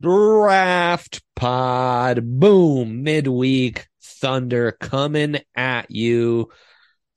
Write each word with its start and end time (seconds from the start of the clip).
Draft 0.00 1.22
Pod. 1.34 2.20
Boom. 2.22 3.02
Midweek 3.02 3.86
Thunder 4.02 4.72
coming 4.72 5.40
at 5.56 5.90
you. 5.90 6.50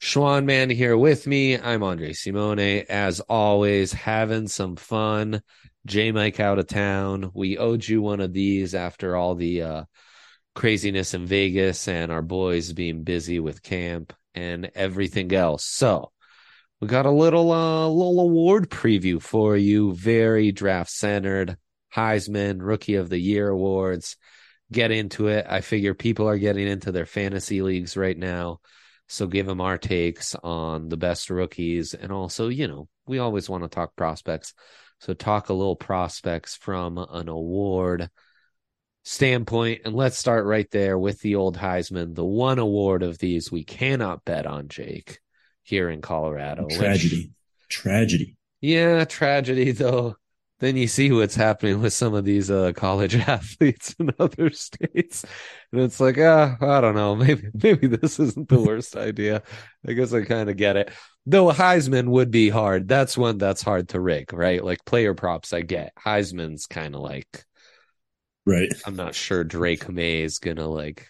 Schwan 0.02 0.46
Man 0.46 0.70
here 0.70 0.98
with 0.98 1.28
me. 1.28 1.60
I'm 1.60 1.84
Andre 1.84 2.14
Simone. 2.14 2.60
As 2.90 3.20
always, 3.20 3.94
having 3.94 4.48
some 4.48 4.76
fun. 4.76 5.42
J 5.86 6.12
Mike 6.12 6.40
out 6.40 6.60
of 6.60 6.68
town. 6.68 7.32
We 7.36 7.58
owed 7.58 7.88
you 7.88 8.02
one 8.02 8.20
of 8.20 8.34
these 8.34 8.74
after 8.74 9.16
all 9.16 9.36
the 9.36 9.62
uh, 9.62 9.84
craziness 10.56 11.14
in 11.14 11.26
Vegas 11.26 11.88
and 11.88 12.12
our 12.12 12.22
boys 12.24 12.74
being 12.74 13.04
busy 13.04 13.40
with 13.40 13.62
camp 13.62 14.14
and 14.34 14.72
everything 14.74 15.34
else. 15.34 15.66
So 15.66 16.12
we 16.80 16.88
got 16.88 17.06
a 17.06 17.12
little 17.12 17.52
uh 17.52 17.88
little 17.88 18.22
award 18.22 18.70
preview 18.70 19.22
for 19.22 19.56
you. 19.56 19.94
Very 19.94 20.52
draft 20.52 20.90
centered. 20.90 21.58
Heisman, 21.96 22.58
Rookie 22.62 22.96
of 22.96 23.10
the 23.10 23.20
Year 23.20 23.50
awards. 23.50 24.18
Get 24.72 24.92
into 24.92 25.28
it. 25.28 25.46
I 25.50 25.62
figure 25.62 25.94
people 25.94 26.28
are 26.28 26.38
getting 26.38 26.68
into 26.68 26.92
their 26.92 27.06
fantasy 27.06 27.62
leagues 27.62 27.98
right 27.98 28.18
now. 28.18 28.62
So 29.10 29.28
give 29.28 29.46
them 29.46 29.60
our 29.60 29.78
takes 29.78 30.36
on 30.36 30.88
the 30.88 30.96
best 30.96 31.30
rookies. 31.30 31.94
And 31.94 32.12
also, 32.12 32.48
you 32.48 32.68
know, 32.70 32.88
we 33.06 33.20
always 33.20 33.50
want 33.50 33.64
to 33.64 33.70
talk 33.70 33.96
prospects. 33.98 34.54
So 35.00 35.14
talk 35.14 35.50
a 35.50 35.54
little 35.54 35.76
prospects 35.76 36.56
from 36.56 36.98
an 36.98 37.28
award 37.28 38.10
standpoint. 39.04 39.82
And 39.84 39.94
let's 39.94 40.18
start 40.18 40.46
right 40.46 40.70
there 40.72 40.98
with 40.98 41.20
the 41.20 41.36
old 41.36 41.58
Heisman, 41.58 42.16
the 42.16 42.24
one 42.24 42.60
award 42.60 43.04
of 43.04 43.18
these 43.18 43.52
we 43.52 43.66
cannot 43.66 44.24
bet 44.24 44.46
on, 44.46 44.70
Jake, 44.70 45.20
here 45.64 45.90
in 45.90 46.02
Colorado. 46.02 46.68
Tragedy. 46.70 47.32
Which, 47.66 47.68
tragedy. 47.68 48.38
Yeah, 48.62 49.04
tragedy 49.04 49.72
though 49.72 50.16
then 50.62 50.78
you 50.78 50.88
see 50.88 51.12
what's 51.12 51.36
happening 51.36 51.82
with 51.82 51.92
some 51.92 52.14
of 52.14 52.24
these 52.24 52.50
uh, 52.52 52.72
college 52.74 53.16
athletes 53.28 53.96
in 54.00 54.12
other 54.20 54.52
states, 54.52 55.26
and 55.72 55.82
it's 55.82 56.00
like, 56.00 56.18
ah, 56.20 56.56
I 56.62 56.80
don't 56.80 56.96
know, 56.96 57.16
maybe 57.18 57.50
maybe 57.54 57.88
this 57.88 58.20
isn't 58.20 58.48
the 58.48 58.62
worst 58.62 58.96
idea. 58.96 59.44
I 59.86 59.94
guess 59.94 60.14
I 60.14 60.22
kind 60.24 60.50
of 60.50 60.56
get 60.56 60.78
it. 60.78 60.92
Though 61.26 61.52
Heisman 61.52 62.08
would 62.10 62.32
be 62.32 62.50
hard. 62.50 62.88
That's 62.88 63.18
one 63.18 63.38
that's 63.38 63.62
hard 63.62 63.90
to 63.90 64.00
rig, 64.00 64.32
right? 64.34 64.64
Like 64.64 64.86
player 64.86 65.14
props, 65.14 65.52
I 65.52 65.62
get. 65.62 65.94
Heisman's 65.96 66.68
kind 66.68 66.96
of 66.96 67.02
like, 67.02 67.44
right. 68.46 68.72
I'm 68.86 68.96
not 68.96 69.16
sure 69.16 69.44
Drake 69.44 69.90
Maye 69.90 70.22
is 70.22 70.40
gonna 70.40 70.68
like 70.68 71.08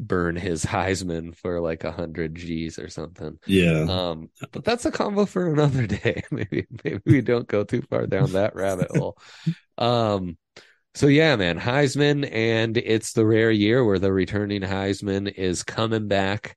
burn 0.00 0.36
his 0.36 0.64
Heisman 0.66 1.36
for 1.36 1.60
like 1.60 1.84
a 1.84 1.92
hundred 1.92 2.34
G's 2.34 2.78
or 2.78 2.88
something. 2.88 3.38
Yeah. 3.46 3.86
Um, 3.88 4.30
but 4.52 4.64
that's 4.64 4.86
a 4.86 4.90
combo 4.90 5.26
for 5.26 5.52
another 5.52 5.86
day. 5.86 6.22
maybe 6.30 6.66
maybe 6.84 7.00
we 7.04 7.20
don't 7.20 7.48
go 7.48 7.64
too 7.64 7.82
far 7.82 8.06
down 8.06 8.32
that 8.32 8.54
rabbit 8.54 8.90
hole. 8.96 9.18
Um, 9.78 10.36
so 10.94 11.06
yeah, 11.06 11.36
man, 11.36 11.58
Heisman, 11.58 12.28
and 12.30 12.76
it's 12.76 13.12
the 13.12 13.24
rare 13.24 13.50
year 13.50 13.84
where 13.84 13.98
the 13.98 14.12
returning 14.12 14.62
Heisman 14.62 15.32
is 15.32 15.62
coming 15.62 16.08
back. 16.08 16.56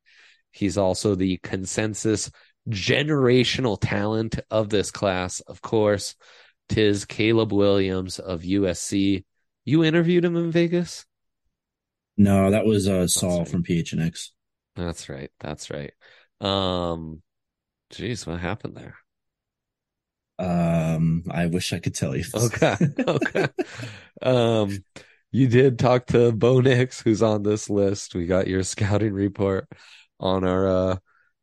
He's 0.52 0.78
also 0.78 1.16
the 1.16 1.38
consensus 1.44 2.32
generational 2.70 3.78
talent 3.80 4.40
of 4.50 4.70
this 4.70 4.92
class, 4.92 5.40
of 5.42 5.62
course. 5.62 6.16
Tis 6.70 7.06
Caleb 7.06 7.52
Williams 7.52 8.20
of 8.20 8.42
USC. 8.42 9.26
You 9.66 9.84
interviewed 9.84 10.26
him 10.26 10.36
in 10.36 10.52
Vegas? 10.52 11.06
No, 12.18 12.52
that 12.52 12.66
was 12.66 12.88
uh, 12.88 13.08
Saul 13.08 13.40
right. 13.40 13.48
from 13.48 13.64
PHNX. 13.64 14.30
That's 14.76 15.10
right. 15.10 15.32
That's 15.40 15.70
right. 15.70 15.94
Um, 16.42 17.22
geez, 17.90 18.26
what 18.28 18.40
happened 18.40 18.76
there? 18.76 18.96
Um, 20.40 21.24
I 21.30 21.46
wish 21.48 21.74
I 21.74 21.80
could 21.80 21.96
tell 21.96 22.16
you. 22.16 22.24
Okay. 22.36 22.76
Okay. 23.08 23.48
um, 24.22 24.84
you 25.32 25.48
did 25.48 25.80
talk 25.80 26.08
to 26.08 26.32
Bo 26.32 26.60
Nix, 26.62 27.02
who's 27.02 27.24
on 27.24 27.44
this 27.44 27.70
list. 27.70 28.16
We 28.16 28.26
got 28.26 28.48
your 28.48 28.64
scouting 28.64 29.14
report 29.14 29.68
on 30.20 30.44
our 30.44 30.68
uh, 30.68 30.98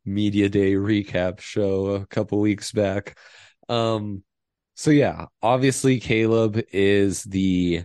media 0.05 0.49
day 0.49 0.73
recap 0.73 1.39
show 1.39 1.87
a 1.87 2.05
couple 2.05 2.39
weeks 2.39 2.71
back. 2.71 3.17
Um, 3.69 4.23
so 4.75 4.91
yeah, 4.91 5.25
obviously 5.41 5.99
Caleb 5.99 6.61
is 6.71 7.23
the 7.23 7.83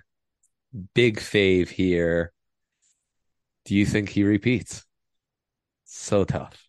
big 0.94 1.18
fave 1.18 1.68
here. 1.68 2.32
Do 3.66 3.74
you 3.74 3.84
think 3.84 4.08
he 4.08 4.22
repeats? 4.22 4.84
So 5.84 6.24
tough. 6.24 6.62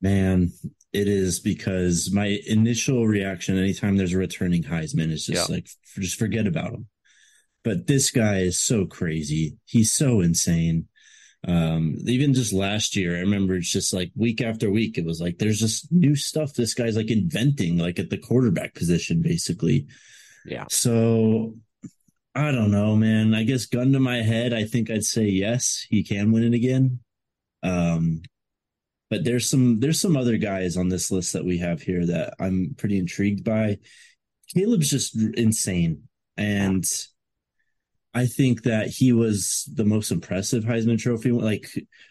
Man, 0.00 0.50
it 0.92 1.06
is 1.06 1.40
because 1.40 2.10
my 2.10 2.40
initial 2.46 3.06
reaction 3.06 3.58
anytime 3.58 3.96
there's 3.96 4.14
a 4.14 4.18
returning 4.18 4.62
Heisman 4.62 5.12
is 5.12 5.26
just 5.26 5.48
yeah. 5.48 5.54
like 5.54 5.68
just 5.98 6.18
forget 6.18 6.46
about 6.46 6.72
him. 6.72 6.86
But 7.62 7.86
this 7.86 8.10
guy 8.10 8.38
is 8.38 8.58
so 8.58 8.86
crazy. 8.86 9.58
He's 9.66 9.92
so 9.92 10.20
insane. 10.20 10.88
Um, 11.46 11.96
even 12.06 12.32
just 12.32 12.52
last 12.52 12.96
year, 12.96 13.16
I 13.16 13.20
remember 13.20 13.54
it's 13.54 13.70
just 13.70 13.92
like 13.92 14.10
week 14.16 14.40
after 14.40 14.70
week, 14.70 14.96
it 14.96 15.04
was 15.04 15.20
like 15.20 15.38
there's 15.38 15.60
just 15.60 15.92
new 15.92 16.16
stuff 16.16 16.54
this 16.54 16.74
guy's 16.74 16.96
like 16.96 17.10
inventing, 17.10 17.76
like 17.76 17.98
at 17.98 18.08
the 18.08 18.18
quarterback 18.18 18.74
position, 18.74 19.20
basically. 19.20 19.86
Yeah. 20.46 20.64
So 20.70 21.54
I 22.36 22.52
don't 22.52 22.70
know, 22.70 22.94
man. 22.96 23.34
I 23.34 23.44
guess 23.44 23.64
gun 23.64 23.92
to 23.92 23.98
my 23.98 24.18
head, 24.18 24.52
I 24.52 24.64
think 24.64 24.90
I'd 24.90 25.04
say 25.04 25.24
yes, 25.24 25.86
he 25.88 26.04
can 26.04 26.32
win 26.32 26.44
it 26.44 26.54
again. 26.54 27.00
Um, 27.62 28.20
but 29.10 29.24
there's 29.24 29.48
some 29.48 29.80
there's 29.80 30.00
some 30.00 30.16
other 30.16 30.36
guys 30.36 30.76
on 30.76 30.90
this 30.90 31.10
list 31.10 31.32
that 31.32 31.46
we 31.46 31.58
have 31.58 31.80
here 31.80 32.04
that 32.06 32.34
I'm 32.38 32.74
pretty 32.76 32.98
intrigued 32.98 33.42
by. 33.42 33.78
Caleb's 34.54 34.90
just 34.90 35.16
insane, 35.16 36.08
and 36.36 36.84
I 38.14 38.26
think 38.26 38.62
that 38.64 38.88
he 38.88 39.12
was 39.12 39.68
the 39.72 39.84
most 39.84 40.10
impressive 40.10 40.64
Heisman 40.64 40.98
Trophy. 40.98 41.32
Like 41.32 41.68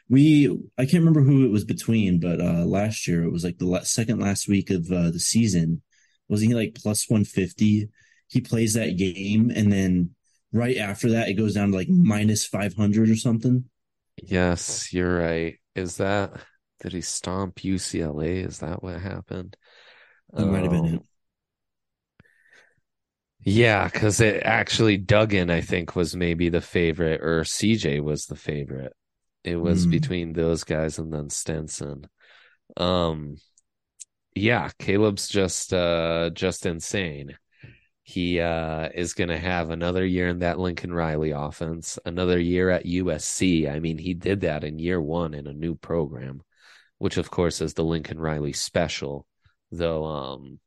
we, 0.10 0.50
I 0.78 0.86
can't 0.86 1.02
remember 1.02 1.22
who 1.22 1.46
it 1.46 1.52
was 1.52 1.66
between, 1.66 2.20
but 2.20 2.42
uh 2.42 2.66
last 2.66 3.08
year 3.08 3.24
it 3.24 3.32
was 3.32 3.44
like 3.44 3.58
the 3.60 3.82
second 3.84 4.20
last 4.20 4.48
week 4.48 4.70
of 4.72 4.92
uh, 4.92 5.12
the 5.12 5.20
season. 5.20 5.82
Wasn't 6.30 6.50
he 6.50 6.56
like 6.56 6.76
plus 6.76 7.10
one 7.10 7.26
fifty? 7.26 7.90
He 8.28 8.42
plays 8.42 8.74
that 8.74 8.98
game, 8.98 9.52
and 9.54 9.72
then 9.72 10.16
right 10.52 10.78
after 10.78 11.12
that, 11.12 11.30
it 11.30 11.34
goes 11.34 11.54
down 11.54 11.72
to 11.72 11.78
like 11.78 11.90
minus 11.90 12.46
500 12.46 13.10
or 13.10 13.16
something. 13.16 13.66
Yes, 14.18 14.94
you're 14.94 15.18
right. 15.18 15.60
Is 15.76 15.98
that, 15.98 16.34
did 16.80 16.94
he 16.94 17.02
stomp 17.02 17.58
UCLA? 17.58 18.46
Is 18.46 18.60
that 18.60 18.82
what 18.82 19.00
happened? 19.00 19.58
That 20.34 20.44
um, 20.44 20.52
might 20.52 20.64
have 20.64 20.72
been 20.72 20.86
it. 20.86 20.94
Um, 20.94 21.04
yeah, 23.42 23.86
because 23.86 24.22
it 24.22 24.42
actually 24.44 24.98
Duggan, 24.98 25.52
I 25.52 25.62
think, 25.62 25.96
was 25.96 26.16
maybe 26.16 26.50
the 26.50 26.62
favorite, 26.62 27.22
or 27.22 27.42
CJ 27.42 28.02
was 28.02 28.26
the 28.26 28.36
favorite. 28.36 28.94
It 29.44 29.58
was 29.58 29.86
mm. 29.86 29.92
between 29.92 30.34
those 30.34 30.64
guys 30.64 30.98
and 30.98 31.14
then 31.14 31.30
Stetson 31.30 32.08
Um, 32.76 33.38
yeah, 34.34 34.72
Caleb's 34.80 35.28
just 35.30 35.74
uh 35.74 36.32
just 36.34 36.66
insane. 36.66 37.38
He 38.08 38.40
uh, 38.40 38.90
is 38.94 39.16
going 39.16 39.30
to 39.30 39.38
have 39.40 39.72
another 39.72 40.06
year 40.06 40.28
in 40.28 40.40
that 40.40 40.60
Lincoln 40.60 40.94
Riley 40.94 41.32
offense, 41.32 41.98
another 42.06 42.40
year 42.40 42.70
at 42.70 42.86
USC. 42.86 43.68
I 43.68 43.80
mean, 43.80 43.98
he 43.98 44.14
did 44.14 44.42
that 44.42 44.64
in 44.64 44.78
year 44.78 45.02
one 45.02 45.34
in 45.34 45.48
a 45.48 45.54
new 45.54 45.74
program, 45.74 46.44
which 47.00 47.18
of 47.18 47.32
course 47.32 47.62
is 47.62 47.74
the 47.74 47.84
Lincoln 47.84 48.20
Riley 48.20 48.54
special. 48.54 49.26
Though, 49.72 50.06
um, 50.06 50.60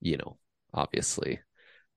you 0.00 0.16
know, 0.16 0.38
obviously, 0.74 1.38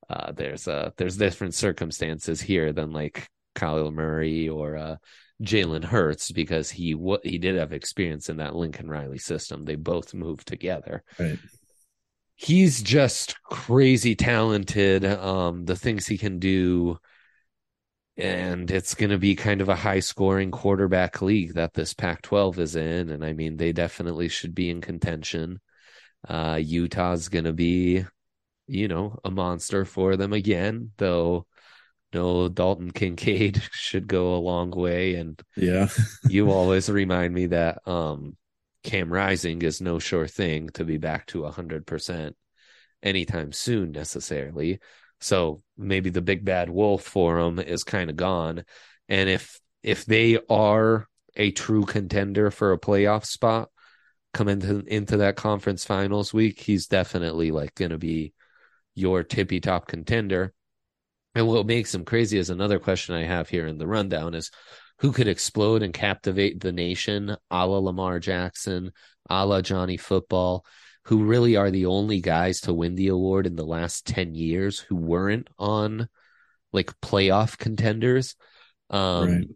uh, 0.08 0.34
there's 0.34 0.68
uh, 0.68 0.92
there's 0.98 1.18
different 1.18 1.56
circumstances 1.56 2.40
here 2.40 2.72
than 2.72 2.92
like 2.92 3.28
Kyler 3.56 3.92
Murray 3.92 4.50
or 4.50 4.78
uh, 4.78 4.96
Jalen 5.42 5.84
Hurts 5.84 6.32
because 6.32 6.70
he 6.70 6.94
what 6.94 7.26
he 7.26 7.40
did 7.40 7.56
have 7.56 7.74
experience 7.74 8.30
in 8.30 8.38
that 8.38 8.56
Lincoln 8.56 8.88
Riley 8.88 9.18
system. 9.18 9.66
They 9.66 9.78
both 9.78 10.14
moved 10.14 10.48
together. 10.48 11.04
Right 11.18 11.40
he's 12.36 12.82
just 12.82 13.42
crazy 13.44 14.16
talented. 14.16 15.06
Um, 15.06 15.66
the 15.66 15.76
things 15.76 16.06
he 16.06 16.18
can 16.18 16.40
do, 16.40 16.98
and 18.18 18.70
it's 18.70 18.96
going 18.96 19.12
to 19.12 19.18
be 19.18 19.36
kind 19.36 19.62
of 19.62 19.70
a 19.70 19.76
high 19.76 20.00
scoring 20.00 20.52
quarterback 20.52 21.22
league 21.22 21.54
that 21.54 21.74
this 21.74 21.94
Pac 21.94 22.22
12 22.22 22.60
is 22.60 22.76
in. 22.76 23.10
And 23.10 23.24
I 23.26 23.34
mean, 23.34 23.58
they 23.58 23.72
definitely 23.72 24.28
should 24.28 24.54
be 24.54 24.70
in 24.70 24.82
contention. 24.82 25.60
Uh, 26.28 26.60
Utah's 26.62 27.30
going 27.30 27.46
to 27.46 27.54
be 27.54 28.06
you 28.68 28.88
know, 28.88 29.20
a 29.24 29.32
monster 29.32 29.86
for 29.86 30.16
them 30.16 30.34
again, 30.34 30.92
though 30.98 31.46
no 32.14 32.48
Dalton 32.48 32.92
Kincaid 32.92 33.62
should 33.72 34.08
go 34.08 34.36
a 34.36 34.38
long 34.38 34.72
way. 34.72 35.16
And 35.16 35.42
yeah, 35.56 35.90
you 36.30 36.52
always 36.52 36.90
remind 36.90 37.34
me 37.34 37.48
that 37.48 37.88
um 37.88 38.38
Cam 38.84 39.12
Rising 39.12 39.62
is 39.62 39.82
no 39.82 40.00
sure 40.00 40.28
thing 40.28 40.70
to 40.70 40.84
be 40.84 40.98
back 40.98 41.26
to 41.28 41.46
hundred 41.46 41.88
percent 41.88 42.36
anytime 43.02 43.52
soon 43.52 43.92
necessarily. 43.92 44.80
So 45.20 45.62
maybe 45.78 46.10
the 46.10 46.22
big 46.22 46.44
bad 46.44 46.70
wolf 46.70 47.04
for 47.04 47.42
them 47.42 47.60
is 47.60 47.84
kind 47.84 48.10
of 48.10 48.18
gone. 48.18 48.66
And 49.08 49.30
if 49.30 49.60
if 49.82 50.06
they 50.06 50.40
are 50.50 51.08
a 51.36 51.52
true 51.52 51.86
contender 51.86 52.52
for 52.52 52.74
a 52.74 52.80
playoff 52.80 53.26
spot, 53.26 53.70
come 54.34 54.48
into 54.48 54.84
into 54.86 55.18
that 55.18 55.36
conference 55.36 55.86
finals 55.86 56.34
week, 56.34 56.60
he's 56.60 56.88
definitely 56.88 57.52
like 57.52 57.76
going 57.76 57.92
to 57.92 57.98
be 57.98 58.34
your 58.96 59.24
tippy 59.24 59.60
top 59.60 59.88
contender. 59.88 60.54
And 61.36 61.48
what 61.48 61.66
makes 61.66 61.96
him 61.96 62.06
crazy 62.06 62.38
is 62.38 62.50
another 62.50 62.80
question 62.80 63.16
I 63.16 63.24
have 63.24 63.50
here 63.50 63.66
in 63.66 63.78
the 63.78 63.88
rundown 63.88 64.36
is 64.36 64.52
who 65.00 65.12
could 65.12 65.28
explode 65.28 65.84
and 65.84 65.94
captivate 65.94 66.60
the 66.60 66.72
nation 66.72 67.36
a 67.52 67.68
la 67.68 67.78
Lamar 67.80 68.20
Jackson, 68.20 68.92
a 69.30 69.46
la 69.46 69.62
Johnny 69.62 69.98
Football, 69.98 70.66
who 71.06 71.26
really 71.26 71.56
are 71.56 71.72
the 71.72 71.86
only 71.88 72.22
guys 72.22 72.62
to 72.62 72.74
win 72.74 72.96
the 72.96 73.10
award 73.10 73.46
in 73.46 73.56
the 73.56 73.66
last 73.66 74.06
10 74.06 74.36
years 74.36 74.80
who 74.80 74.96
weren't 74.96 75.50
on 75.60 76.08
like 76.72 77.00
playoff 77.02 77.58
contenders. 77.58 78.36
Um, 78.90 79.30
right. 79.30 79.48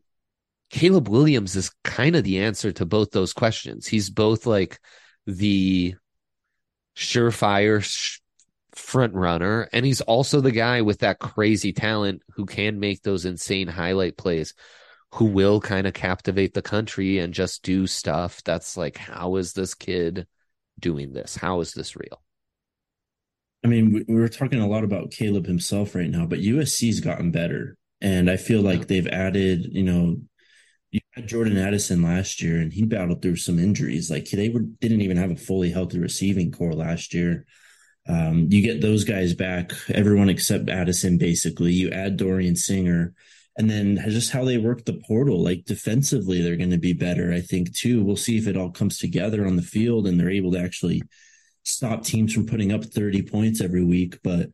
Caleb 0.69 1.07
Williams 1.07 1.55
is 1.55 1.71
kind 1.83 2.15
of 2.15 2.23
the 2.23 2.39
answer 2.39 2.71
to 2.73 2.85
both 2.85 3.11
those 3.11 3.33
questions. 3.33 3.87
He's 3.87 4.09
both 4.09 4.45
like 4.45 4.79
the 5.25 5.95
surefire 6.95 7.81
sh- 7.81 8.19
front 8.75 9.13
runner, 9.13 9.69
and 9.71 9.85
he's 9.85 10.01
also 10.01 10.41
the 10.41 10.51
guy 10.51 10.81
with 10.81 10.99
that 10.99 11.19
crazy 11.19 11.71
talent 11.71 12.21
who 12.35 12.45
can 12.45 12.79
make 12.79 13.01
those 13.01 13.25
insane 13.25 13.67
highlight 13.67 14.17
plays, 14.17 14.53
who 15.13 15.25
will 15.25 15.61
kind 15.61 15.87
of 15.87 15.93
captivate 15.93 16.53
the 16.53 16.61
country 16.61 17.19
and 17.19 17.33
just 17.33 17.63
do 17.63 17.87
stuff 17.87 18.43
that's 18.43 18.75
like, 18.75 18.97
how 18.97 19.35
is 19.37 19.53
this 19.53 19.73
kid 19.73 20.27
doing 20.79 21.13
this? 21.13 21.35
How 21.35 21.61
is 21.61 21.73
this 21.73 21.95
real? 21.95 22.21
I 23.63 23.67
mean, 23.67 24.05
we, 24.07 24.15
are 24.15 24.27
talking 24.27 24.61
a 24.61 24.67
lot 24.67 24.83
about 24.83 25.11
Caleb 25.11 25.45
himself 25.45 25.95
right 25.95 26.09
now, 26.09 26.25
but 26.25 26.39
USC's 26.39 26.99
gotten 26.99 27.31
better. 27.31 27.77
And 28.01 28.29
I 28.29 28.37
feel 28.37 28.61
like 28.61 28.79
yeah. 28.79 28.85
they've 28.85 29.07
added, 29.07 29.65
you 29.71 29.83
know, 29.83 30.17
you 30.91 30.99
had 31.11 31.27
Jordan 31.27 31.57
Addison 31.57 32.01
last 32.01 32.41
year, 32.41 32.57
and 32.57 32.71
he 32.71 32.83
battled 32.83 33.21
through 33.21 33.35
some 33.37 33.59
injuries. 33.59 34.09
Like 34.09 34.29
they 34.29 34.49
were, 34.49 34.61
didn't 34.61 35.01
even 35.01 35.17
have 35.17 35.31
a 35.31 35.35
fully 35.35 35.71
healthy 35.71 35.99
receiving 35.99 36.51
core 36.51 36.73
last 36.73 37.13
year. 37.13 37.45
Um, 38.07 38.47
you 38.49 38.61
get 38.61 38.81
those 38.81 39.03
guys 39.03 39.33
back, 39.33 39.73
everyone 39.89 40.29
except 40.29 40.69
Addison, 40.69 41.17
basically. 41.17 41.73
You 41.73 41.89
add 41.89 42.17
Dorian 42.17 42.55
Singer, 42.55 43.13
and 43.57 43.69
then 43.69 43.97
just 44.07 44.31
how 44.31 44.45
they 44.45 44.57
work 44.57 44.85
the 44.85 45.01
portal. 45.07 45.43
Like 45.43 45.65
defensively, 45.65 46.41
they're 46.41 46.55
going 46.55 46.71
to 46.71 46.77
be 46.77 46.93
better, 46.93 47.33
I 47.33 47.41
think, 47.41 47.75
too. 47.75 48.03
We'll 48.03 48.15
see 48.15 48.37
if 48.37 48.47
it 48.47 48.55
all 48.55 48.69
comes 48.69 48.99
together 48.99 49.45
on 49.45 49.55
the 49.55 49.63
field 49.63 50.05
and 50.05 50.19
they're 50.19 50.29
able 50.29 50.51
to 50.51 50.59
actually 50.59 51.01
stop 51.63 52.03
teams 52.03 52.33
from 52.33 52.45
putting 52.45 52.71
up 52.71 52.85
30 52.85 53.23
points 53.23 53.59
every 53.59 53.83
week. 53.83 54.19
But 54.23 54.49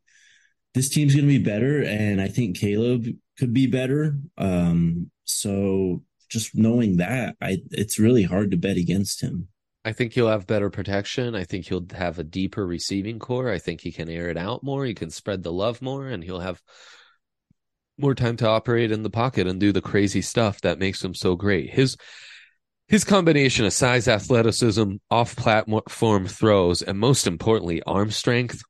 this 0.73 0.89
team's 0.89 1.13
going 1.13 1.27
to 1.27 1.39
be 1.39 1.43
better, 1.43 1.83
and 1.83 2.19
I 2.19 2.27
think 2.27 2.57
Caleb 2.57 3.05
could 3.37 3.53
be 3.53 3.67
better. 3.67 4.17
Um, 4.37 5.11
so 5.25 6.03
just 6.29 6.55
knowing 6.55 6.97
that, 6.97 7.35
I 7.41 7.59
it's 7.71 7.99
really 7.99 8.23
hard 8.23 8.51
to 8.51 8.57
bet 8.57 8.77
against 8.77 9.21
him. 9.21 9.49
I 9.85 9.91
think 9.91 10.13
he'll 10.13 10.29
have 10.29 10.47
better 10.47 10.69
protection. 10.69 11.35
I 11.35 11.43
think 11.43 11.67
he'll 11.67 11.85
have 11.93 12.17
a 12.17 12.23
deeper 12.23 12.65
receiving 12.65 13.19
core. 13.19 13.51
I 13.51 13.59
think 13.59 13.81
he 13.81 13.91
can 13.91 14.09
air 14.09 14.29
it 14.29 14.37
out 14.37 14.63
more. 14.63 14.85
He 14.85 14.93
can 14.93 15.09
spread 15.09 15.43
the 15.43 15.51
love 15.51 15.81
more, 15.81 16.07
and 16.07 16.23
he'll 16.23 16.39
have 16.39 16.61
more 17.97 18.15
time 18.15 18.37
to 18.37 18.47
operate 18.47 18.91
in 18.91 19.03
the 19.03 19.09
pocket 19.09 19.47
and 19.47 19.59
do 19.59 19.71
the 19.71 19.81
crazy 19.81 20.21
stuff 20.21 20.61
that 20.61 20.79
makes 20.79 21.03
him 21.03 21.13
so 21.13 21.35
great. 21.35 21.69
His 21.69 21.97
his 22.87 23.03
combination 23.03 23.65
of 23.65 23.73
size, 23.73 24.07
athleticism, 24.07 24.95
off 25.09 25.35
platform 25.35 26.27
throws, 26.27 26.81
and 26.81 26.99
most 26.99 27.27
importantly, 27.27 27.81
arm 27.83 28.11
strength 28.11 28.61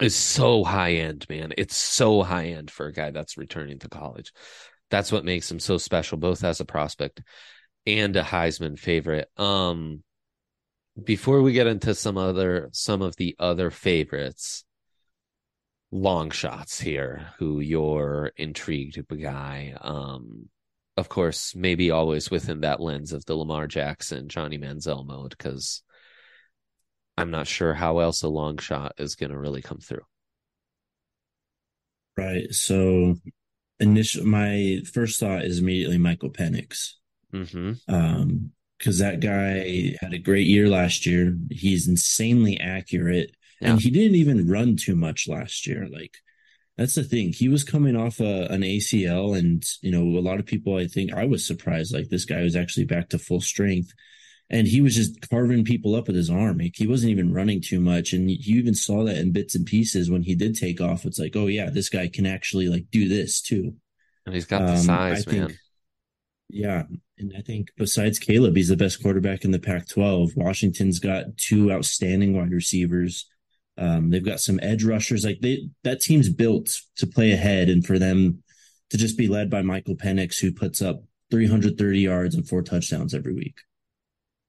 is 0.00 0.14
so 0.14 0.62
high 0.62 0.92
end, 0.94 1.26
man. 1.28 1.52
It's 1.58 1.76
so 1.76 2.22
high 2.22 2.48
end 2.48 2.70
for 2.70 2.86
a 2.86 2.92
guy 2.92 3.10
that's 3.10 3.36
returning 3.36 3.78
to 3.80 3.88
college. 3.88 4.32
That's 4.90 5.10
what 5.10 5.24
makes 5.24 5.50
him 5.50 5.58
so 5.58 5.78
special, 5.78 6.16
both 6.18 6.44
as 6.44 6.60
a 6.60 6.64
prospect 6.64 7.22
and 7.86 8.14
a 8.16 8.22
Heisman 8.22 8.78
favorite. 8.78 9.28
Um, 9.36 10.02
before 11.02 11.42
we 11.42 11.52
get 11.52 11.66
into 11.66 11.94
some 11.94 12.16
other 12.16 12.70
some 12.72 13.02
of 13.02 13.16
the 13.16 13.36
other 13.38 13.70
favorites, 13.70 14.64
long 15.96 16.30
shots 16.30 16.80
here, 16.80 17.28
who 17.38 17.60
you're 17.60 18.32
intrigued 18.36 19.06
by. 19.08 19.74
Um, 19.80 20.48
of 20.96 21.08
course, 21.08 21.54
maybe 21.54 21.90
always 21.90 22.30
within 22.30 22.60
that 22.60 22.80
lens 22.80 23.12
of 23.12 23.24
the 23.24 23.34
Lamar 23.34 23.66
Jackson, 23.66 24.28
Johnny 24.28 24.58
Manziel 24.58 25.06
mode, 25.06 25.34
because 25.36 25.82
I'm 27.16 27.30
not 27.30 27.46
sure 27.46 27.74
how 27.74 27.98
else 27.98 28.22
a 28.22 28.28
long 28.28 28.58
shot 28.58 28.94
is 28.98 29.14
going 29.14 29.30
to 29.30 29.38
really 29.38 29.62
come 29.62 29.78
through. 29.78 30.04
Right. 32.16 32.52
So, 32.52 33.16
initial 33.78 34.24
my 34.24 34.80
first 34.92 35.20
thought 35.20 35.44
is 35.44 35.58
immediately 35.58 35.98
Michael 35.98 36.30
Penix. 36.30 36.92
Mm-hmm. 37.32 37.72
Um, 37.94 38.52
because 38.78 38.98
that 38.98 39.20
guy 39.20 39.94
had 40.00 40.12
a 40.12 40.18
great 40.18 40.46
year 40.46 40.68
last 40.68 41.06
year. 41.06 41.36
He's 41.50 41.88
insanely 41.88 42.60
accurate, 42.60 43.34
yeah. 43.60 43.70
and 43.70 43.80
he 43.80 43.90
didn't 43.90 44.16
even 44.16 44.48
run 44.48 44.76
too 44.76 44.96
much 44.96 45.28
last 45.28 45.66
year. 45.66 45.86
Like 45.90 46.16
that's 46.76 46.94
the 46.94 47.04
thing. 47.04 47.32
He 47.32 47.48
was 47.48 47.64
coming 47.64 47.96
off 47.96 48.20
a, 48.20 48.46
an 48.50 48.60
ACL, 48.60 49.36
and 49.36 49.64
you 49.80 49.90
know, 49.90 50.18
a 50.18 50.20
lot 50.20 50.38
of 50.38 50.46
people. 50.46 50.76
I 50.76 50.86
think 50.86 51.12
I 51.12 51.24
was 51.24 51.46
surprised. 51.46 51.94
Like 51.94 52.08
this 52.08 52.26
guy 52.26 52.42
was 52.42 52.54
actually 52.56 52.84
back 52.84 53.08
to 53.10 53.18
full 53.18 53.40
strength, 53.40 53.92
and 54.50 54.66
he 54.66 54.82
was 54.82 54.94
just 54.94 55.28
carving 55.30 55.64
people 55.64 55.94
up 55.94 56.06
with 56.06 56.16
his 56.16 56.28
arm. 56.28 56.58
Like, 56.58 56.74
he 56.76 56.86
wasn't 56.86 57.12
even 57.12 57.32
running 57.32 57.62
too 57.62 57.80
much, 57.80 58.12
and 58.12 58.30
you 58.30 58.58
even 58.58 58.74
saw 58.74 59.04
that 59.04 59.16
in 59.16 59.32
bits 59.32 59.54
and 59.54 59.64
pieces 59.64 60.10
when 60.10 60.22
he 60.22 60.34
did 60.34 60.54
take 60.54 60.80
off. 60.80 61.06
It's 61.06 61.18
like, 61.18 61.34
oh 61.34 61.46
yeah, 61.46 61.70
this 61.70 61.88
guy 61.88 62.08
can 62.08 62.26
actually 62.26 62.68
like 62.68 62.86
do 62.90 63.08
this 63.08 63.40
too. 63.40 63.74
And 64.26 64.34
he's 64.34 64.46
got 64.46 64.66
the 64.66 64.72
um, 64.72 64.78
size, 64.78 65.26
man. 65.26 65.48
Think, 65.48 65.58
yeah, 66.50 66.82
and 67.18 67.32
I 67.36 67.40
think 67.40 67.68
besides 67.78 68.18
Caleb, 68.18 68.54
he's 68.54 68.68
the 68.68 68.76
best 68.76 69.02
quarterback 69.02 69.44
in 69.44 69.50
the 69.50 69.58
Pac-12. 69.58 70.36
Washington's 70.36 70.98
got 70.98 71.38
two 71.38 71.72
outstanding 71.72 72.36
wide 72.36 72.52
receivers. 72.52 73.26
Um, 73.78 74.10
they've 74.10 74.24
got 74.24 74.40
some 74.40 74.60
edge 74.62 74.84
rushers. 74.84 75.24
Like 75.24 75.40
they, 75.40 75.68
that 75.84 76.00
team's 76.00 76.28
built 76.28 76.80
to 76.96 77.06
play 77.06 77.32
ahead, 77.32 77.68
and 77.68 77.84
for 77.84 77.98
them 77.98 78.42
to 78.90 78.96
just 78.96 79.18
be 79.18 79.28
led 79.28 79.50
by 79.50 79.62
Michael 79.62 79.96
Penix, 79.96 80.40
who 80.40 80.52
puts 80.52 80.80
up 80.80 81.02
330 81.30 82.00
yards 82.00 82.34
and 82.34 82.48
four 82.48 82.62
touchdowns 82.62 83.14
every 83.14 83.34
week. 83.34 83.56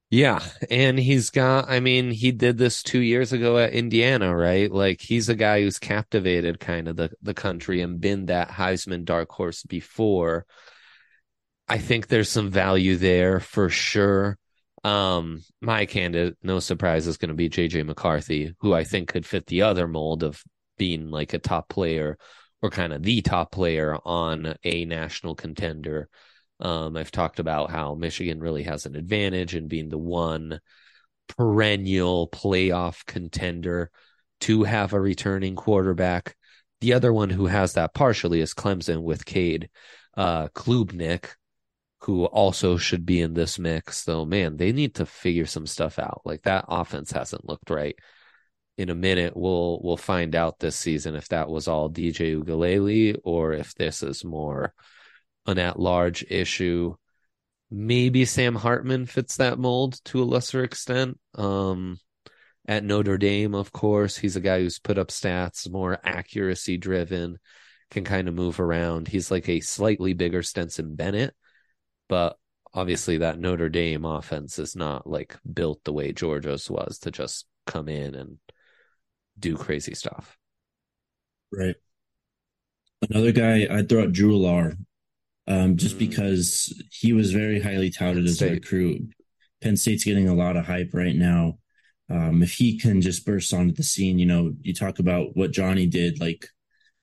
Yeah, 0.10 0.42
and 0.70 0.98
he's 0.98 1.32
got. 1.32 1.70
I 1.70 1.82
mean, 1.82 2.12
he 2.12 2.32
did 2.32 2.58
this 2.58 2.82
two 2.82 3.02
years 3.02 3.34
ago 3.34 3.58
at 3.58 3.74
Indiana, 3.74 4.34
right? 4.34 4.72
Like 4.72 5.02
he's 5.02 5.28
a 5.28 5.36
guy 5.36 5.62
who's 5.62 5.80
captivated 5.80 6.62
kind 6.62 6.88
of 6.88 6.96
the 6.96 7.12
the 7.22 7.34
country 7.34 7.82
and 7.82 8.00
been 8.00 8.28
that 8.28 8.50
Heisman 8.50 9.04
dark 9.04 9.30
horse 9.32 9.64
before. 9.64 10.46
I 11.68 11.78
think 11.80 12.08
there's 12.08 12.30
some 12.30 12.50
value 12.50 12.96
there 12.96 13.42
for 13.42 13.68
sure. 13.68 14.38
Um, 14.88 15.44
my 15.60 15.86
candidate, 15.86 16.38
no 16.42 16.60
surprise, 16.62 17.08
is 17.08 17.18
going 17.18 17.28
to 17.28 17.36
be 17.36 17.50
JJ 17.50 17.86
McCarthy, 17.86 18.56
who 18.62 18.74
I 18.74 18.86
think 18.86 19.10
could 19.10 19.26
fit 19.26 19.46
the 19.48 19.64
other 19.64 19.86
mold 19.86 20.24
of 20.24 20.42
being 20.78 21.12
like 21.12 21.34
a 21.34 21.40
top 21.40 21.68
player 21.68 22.18
or 22.62 22.70
kind 22.70 22.94
of 22.94 23.04
the 23.04 23.22
top 23.22 23.52
player 23.52 23.98
on 24.06 24.56
a 24.64 24.86
national 24.86 25.36
contender. 25.36 26.08
Um, 26.62 26.96
I've 26.96 27.12
talked 27.12 27.40
about 27.40 27.70
how 27.70 27.96
Michigan 27.96 28.40
really 28.40 28.64
has 28.64 28.86
an 28.86 28.96
advantage 28.96 29.56
in 29.56 29.68
being 29.68 29.90
the 29.90 29.98
one 29.98 30.62
perennial 31.36 32.30
playoff 32.30 33.06
contender 33.06 33.92
to 34.42 34.64
have 34.64 34.94
a 34.94 35.02
returning 35.02 35.58
quarterback. 35.58 36.34
The 36.80 36.94
other 36.94 37.12
one 37.12 37.30
who 37.30 37.48
has 37.48 37.74
that 37.74 37.94
partially 37.94 38.40
is 38.40 38.54
Clemson 38.54 39.02
with 39.02 39.26
Cade 39.26 39.70
uh, 40.16 40.48
Klubnik, 40.56 41.32
who 42.02 42.26
also 42.26 42.78
should 42.78 43.06
be 43.06 43.22
in 43.22 43.34
this 43.34 43.58
mix. 43.58 44.04
Though, 44.04 44.26
man, 44.26 44.58
they 44.58 44.72
need 44.72 44.96
to 44.96 45.06
figure 45.06 45.46
some 45.46 45.66
stuff 45.68 46.00
out. 46.00 46.22
Like 46.26 46.44
that 46.44 46.66
offense 46.68 47.12
hasn't 47.12 47.48
looked 47.48 47.70
right. 47.70 47.96
In 48.78 48.90
a 48.90 48.96
minute, 48.96 49.36
we'll 49.36 49.82
we'll 49.82 49.98
find 49.98 50.36
out 50.36 50.60
this 50.60 50.76
season 50.76 51.16
if 51.16 51.30
that 51.30 51.50
was 51.50 51.68
all 51.68 51.90
DJ 51.90 52.36
Uiagalelei 52.36 53.18
or 53.24 53.54
if 53.54 53.74
this 53.74 54.04
is 54.04 54.24
more 54.24 54.74
an 55.48 55.58
at-large 55.58 56.24
issue. 56.30 56.96
Maybe 57.72 58.26
Sam 58.26 58.56
Hartman 58.56 59.08
fits 59.08 59.38
that 59.38 59.58
mold 59.58 60.00
to 60.06 60.22
a 60.22 60.26
lesser 60.26 60.64
extent. 60.64 61.20
Um, 61.36 62.00
at 62.68 62.84
Notre 62.84 63.18
Dame, 63.18 63.56
of 63.56 63.72
course, 63.72 64.18
he's 64.18 64.36
a 64.36 64.42
guy 64.42 64.60
who's 64.60 64.80
put 64.80 64.98
up 64.98 65.08
stats, 65.08 65.70
more 65.70 66.00
accuracy 66.04 66.78
driven, 66.78 67.40
can 67.90 68.04
kind 68.04 68.28
of 68.28 68.34
move 68.36 68.60
around. 68.60 69.08
He's 69.08 69.32
like 69.32 69.50
a 69.50 69.62
slightly 69.62 70.14
bigger 70.14 70.44
Stetson 70.44 70.96
Bennett 70.96 71.34
but 72.08 72.38
obviously 72.74 73.18
that 73.20 73.40
Notre 73.40 73.70
Dame 73.70 74.06
offense 74.06 74.60
is 74.60 74.76
not 74.76 75.08
like 75.08 75.38
built 75.52 75.84
the 75.84 75.94
way 75.94 76.12
Georgia's 76.12 76.70
was 76.70 77.00
to 77.00 77.12
just 77.12 77.46
come 77.66 77.90
in 77.90 78.16
and 78.16 78.38
do 79.40 79.58
crazy 79.58 79.94
stuff. 79.94 80.38
Right. 81.52 81.76
Another 83.10 83.32
guy 83.32 83.68
I'd 83.70 83.90
throw 83.90 84.04
out 84.04 84.12
Drew 84.12 84.40
Allar, 84.40 84.78
um, 85.48 85.78
just 85.78 85.96
mm. 85.96 86.00
because 86.00 86.82
he 86.92 87.14
was 87.14 87.32
very 87.32 87.60
highly 87.60 87.90
touted 87.90 88.18
Penn 88.18 88.26
as 88.26 88.36
State. 88.36 88.52
a 88.52 88.54
recruit. 88.54 89.14
Penn 89.62 89.78
State's 89.78 90.04
getting 90.04 90.28
a 90.28 90.36
lot 90.36 90.58
of 90.58 90.66
hype 90.66 90.92
right 90.94 91.16
now. 91.16 91.60
Um, 92.10 92.42
if 92.42 92.54
he 92.54 92.80
can 92.80 93.02
just 93.02 93.26
burst 93.26 93.54
onto 93.54 93.74
the 93.74 93.84
scene, 93.84 94.18
you 94.18 94.26
know, 94.26 94.54
you 94.62 94.74
talk 94.74 95.00
about 95.00 95.36
what 95.36 95.52
Johnny 95.52 95.88
did, 95.88 96.20
like 96.20 96.48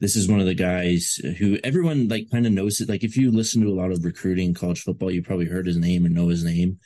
this 0.04 0.16
is 0.16 0.28
one 0.28 0.38
of 0.38 0.44
the 0.44 0.54
guys 0.54 1.14
who 1.38 1.58
everyone 1.64 2.08
like 2.08 2.30
kind 2.30 2.44
of 2.44 2.52
knows 2.52 2.78
it. 2.78 2.90
Like 2.90 3.04
if 3.04 3.16
you 3.16 3.30
listen 3.30 3.62
to 3.62 3.70
a 3.70 3.80
lot 3.80 3.90
of 3.90 4.04
recruiting 4.04 4.52
college 4.52 4.82
football, 4.82 5.10
you 5.10 5.22
probably 5.22 5.46
heard 5.46 5.66
his 5.66 5.78
name 5.78 6.04
and 6.04 6.14
know 6.14 6.28
his 6.28 6.44
name 6.44 6.78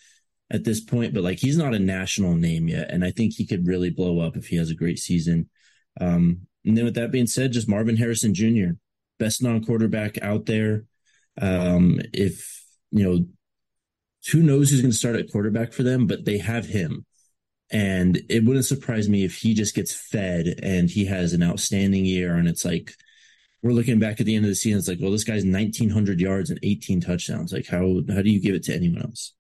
at 0.53 0.63
this 0.63 0.81
point, 0.81 1.13
but 1.13 1.25
like 1.25 1.41
he's 1.41 1.59
not 1.59 1.75
a 1.75 1.81
national 1.81 2.37
name 2.37 2.69
yet. 2.69 2.89
And 2.93 3.05
I 3.05 3.11
think 3.11 3.35
he 3.35 3.45
could 3.45 3.67
really 3.67 3.91
blow 3.91 4.21
up 4.21 4.37
if 4.37 4.47
he 4.47 4.55
has 4.55 4.71
a 4.71 4.77
great 4.77 5.01
season. 5.01 5.51
Um, 6.01 6.43
and 6.65 6.77
then 6.77 6.85
with 6.85 6.95
that 6.95 7.11
being 7.11 7.27
said, 7.27 7.51
just 7.51 7.69
Marvin 7.69 7.97
Harrison 7.97 8.35
Jr., 8.35 8.77
best 9.19 9.43
non 9.43 9.65
quarterback 9.65 10.23
out 10.23 10.47
there. 10.47 10.85
Um, 11.43 12.01
if, 12.15 12.65
you 12.93 13.03
know, 13.03 13.27
who 14.31 14.45
knows 14.45 14.71
who's 14.71 14.81
going 14.81 14.93
to 14.93 14.97
start 14.97 15.17
at 15.17 15.33
quarterback 15.33 15.73
for 15.73 15.83
them, 15.83 16.07
but 16.07 16.25
they 16.25 16.39
have 16.39 16.67
him. 16.67 17.05
And 17.69 18.23
it 18.31 18.45
wouldn't 18.45 18.65
surprise 18.65 19.09
me 19.09 19.25
if 19.25 19.39
he 19.39 19.55
just 19.55 19.75
gets 19.75 19.93
fed 19.93 20.61
and 20.63 20.89
he 20.89 21.07
has 21.07 21.33
an 21.33 21.43
outstanding 21.43 22.05
year. 22.05 22.37
And 22.37 22.47
it's 22.47 22.65
like, 22.65 22.95
we're 23.63 23.73
looking 23.73 23.99
back 23.99 24.21
at 24.21 24.27
the 24.27 24.37
end 24.37 24.45
of 24.45 24.51
the 24.51 24.55
season. 24.55 24.79
It's 24.79 24.89
like, 24.89 24.99
well, 25.01 25.11
this 25.11 25.25
guy's 25.25 25.45
1900 25.45 26.21
yards 26.21 26.51
and 26.51 26.61
18 26.63 27.01
touchdowns. 27.01 27.53
Like 27.53 27.67
how, 27.67 28.01
how 28.09 28.23
do 28.23 28.31
you 28.31 28.41
give 28.41 28.55
it 28.55 28.63
to 28.65 28.75
anyone 28.75 29.03
else? 29.03 29.35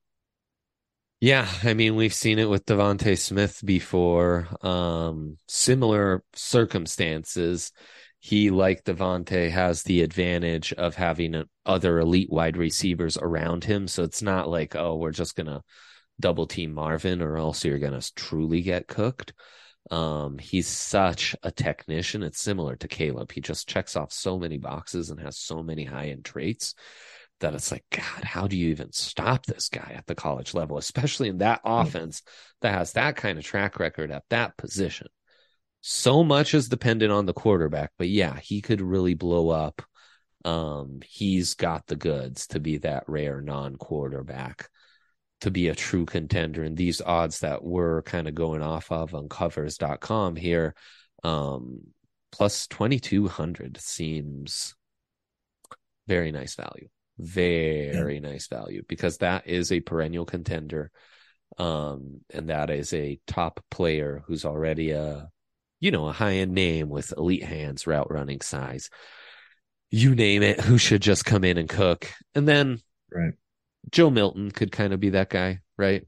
Yeah, 1.20 1.48
I 1.64 1.74
mean, 1.74 1.96
we've 1.96 2.14
seen 2.14 2.38
it 2.38 2.48
with 2.48 2.64
DeVonta 2.66 3.18
Smith 3.18 3.60
before. 3.64 4.46
Um, 4.64 5.36
similar 5.48 6.22
circumstances. 6.34 7.72
He, 8.20 8.50
like 8.50 8.84
DeVonta, 8.84 9.50
has 9.50 9.82
the 9.82 10.02
advantage 10.02 10.72
of 10.72 10.94
having 10.94 11.44
other 11.66 11.98
elite 11.98 12.30
wide 12.30 12.56
receivers 12.56 13.16
around 13.16 13.64
him. 13.64 13.88
So 13.88 14.04
it's 14.04 14.22
not 14.22 14.48
like, 14.48 14.76
oh, 14.76 14.96
we're 14.96 15.10
just 15.10 15.34
gonna 15.34 15.62
double 16.20 16.46
team 16.46 16.72
Marvin, 16.72 17.20
or 17.20 17.36
else 17.36 17.64
you're 17.64 17.80
gonna 17.80 18.02
truly 18.14 18.62
get 18.62 18.86
cooked. 18.86 19.32
Um, 19.90 20.38
he's 20.38 20.66
such 20.66 21.34
a 21.42 21.50
technician. 21.50 22.22
It's 22.22 22.40
similar 22.40 22.76
to 22.76 22.88
Caleb. 22.88 23.32
He 23.32 23.40
just 23.40 23.68
checks 23.68 23.96
off 23.96 24.12
so 24.12 24.38
many 24.38 24.58
boxes 24.58 25.10
and 25.10 25.20
has 25.20 25.38
so 25.38 25.62
many 25.62 25.84
high 25.84 26.08
end 26.08 26.24
traits 26.24 26.74
that 27.40 27.54
it's 27.54 27.70
like, 27.70 27.84
God, 27.90 28.24
how 28.24 28.46
do 28.46 28.56
you 28.56 28.70
even 28.70 28.92
stop 28.92 29.46
this 29.46 29.68
guy 29.68 29.94
at 29.96 30.06
the 30.06 30.14
college 30.14 30.54
level, 30.54 30.76
especially 30.76 31.28
in 31.28 31.38
that 31.38 31.60
offense 31.64 32.22
that 32.62 32.74
has 32.74 32.92
that 32.94 33.16
kind 33.16 33.38
of 33.38 33.44
track 33.44 33.78
record 33.78 34.10
at 34.10 34.24
that 34.30 34.56
position? 34.56 35.08
So 35.80 36.24
much 36.24 36.54
is 36.54 36.68
dependent 36.68 37.12
on 37.12 37.26
the 37.26 37.32
quarterback, 37.32 37.92
but 37.98 38.08
yeah, 38.08 38.38
he 38.38 38.60
could 38.60 38.80
really 38.80 39.14
blow 39.14 39.50
up. 39.50 39.82
Um, 40.44 41.00
he's 41.06 41.54
got 41.54 41.86
the 41.86 41.96
goods 41.96 42.48
to 42.48 42.60
be 42.60 42.78
that 42.78 43.04
rare 43.06 43.40
non 43.40 43.76
quarterback, 43.76 44.68
to 45.40 45.50
be 45.50 45.68
a 45.68 45.74
true 45.74 46.04
contender. 46.04 46.62
And 46.62 46.76
these 46.76 47.00
odds 47.00 47.40
that 47.40 47.62
we're 47.62 48.02
kind 48.02 48.28
of 48.28 48.34
going 48.34 48.62
off 48.62 48.90
of 48.90 49.14
on 49.14 49.28
covers.com 49.28 50.36
here, 50.36 50.74
um, 51.22 51.80
plus 52.32 52.66
2200 52.66 53.78
seems 53.78 54.74
very 56.06 56.32
nice 56.32 56.54
value 56.54 56.88
very 57.18 58.14
yeah. 58.14 58.20
nice 58.20 58.46
value 58.46 58.82
because 58.88 59.18
that 59.18 59.46
is 59.46 59.72
a 59.72 59.80
perennial 59.80 60.24
contender 60.24 60.90
um 61.58 62.20
and 62.30 62.48
that 62.48 62.70
is 62.70 62.92
a 62.92 63.18
top 63.26 63.60
player 63.70 64.22
who's 64.26 64.44
already 64.44 64.90
a 64.92 65.28
you 65.80 65.90
know 65.90 66.06
a 66.06 66.12
high-end 66.12 66.52
name 66.52 66.88
with 66.88 67.12
elite 67.16 67.42
hands 67.42 67.86
route 67.86 68.10
running 68.10 68.40
size 68.40 68.88
you 69.90 70.14
name 70.14 70.42
it 70.42 70.60
who 70.60 70.78
should 70.78 71.02
just 71.02 71.24
come 71.24 71.42
in 71.42 71.58
and 71.58 71.68
cook 71.68 72.12
and 72.34 72.46
then 72.46 72.78
right 73.10 73.34
joe 73.90 74.10
milton 74.10 74.50
could 74.50 74.72
kind 74.72 74.92
of 74.92 75.00
be 75.00 75.10
that 75.10 75.30
guy 75.30 75.60
right 75.76 76.06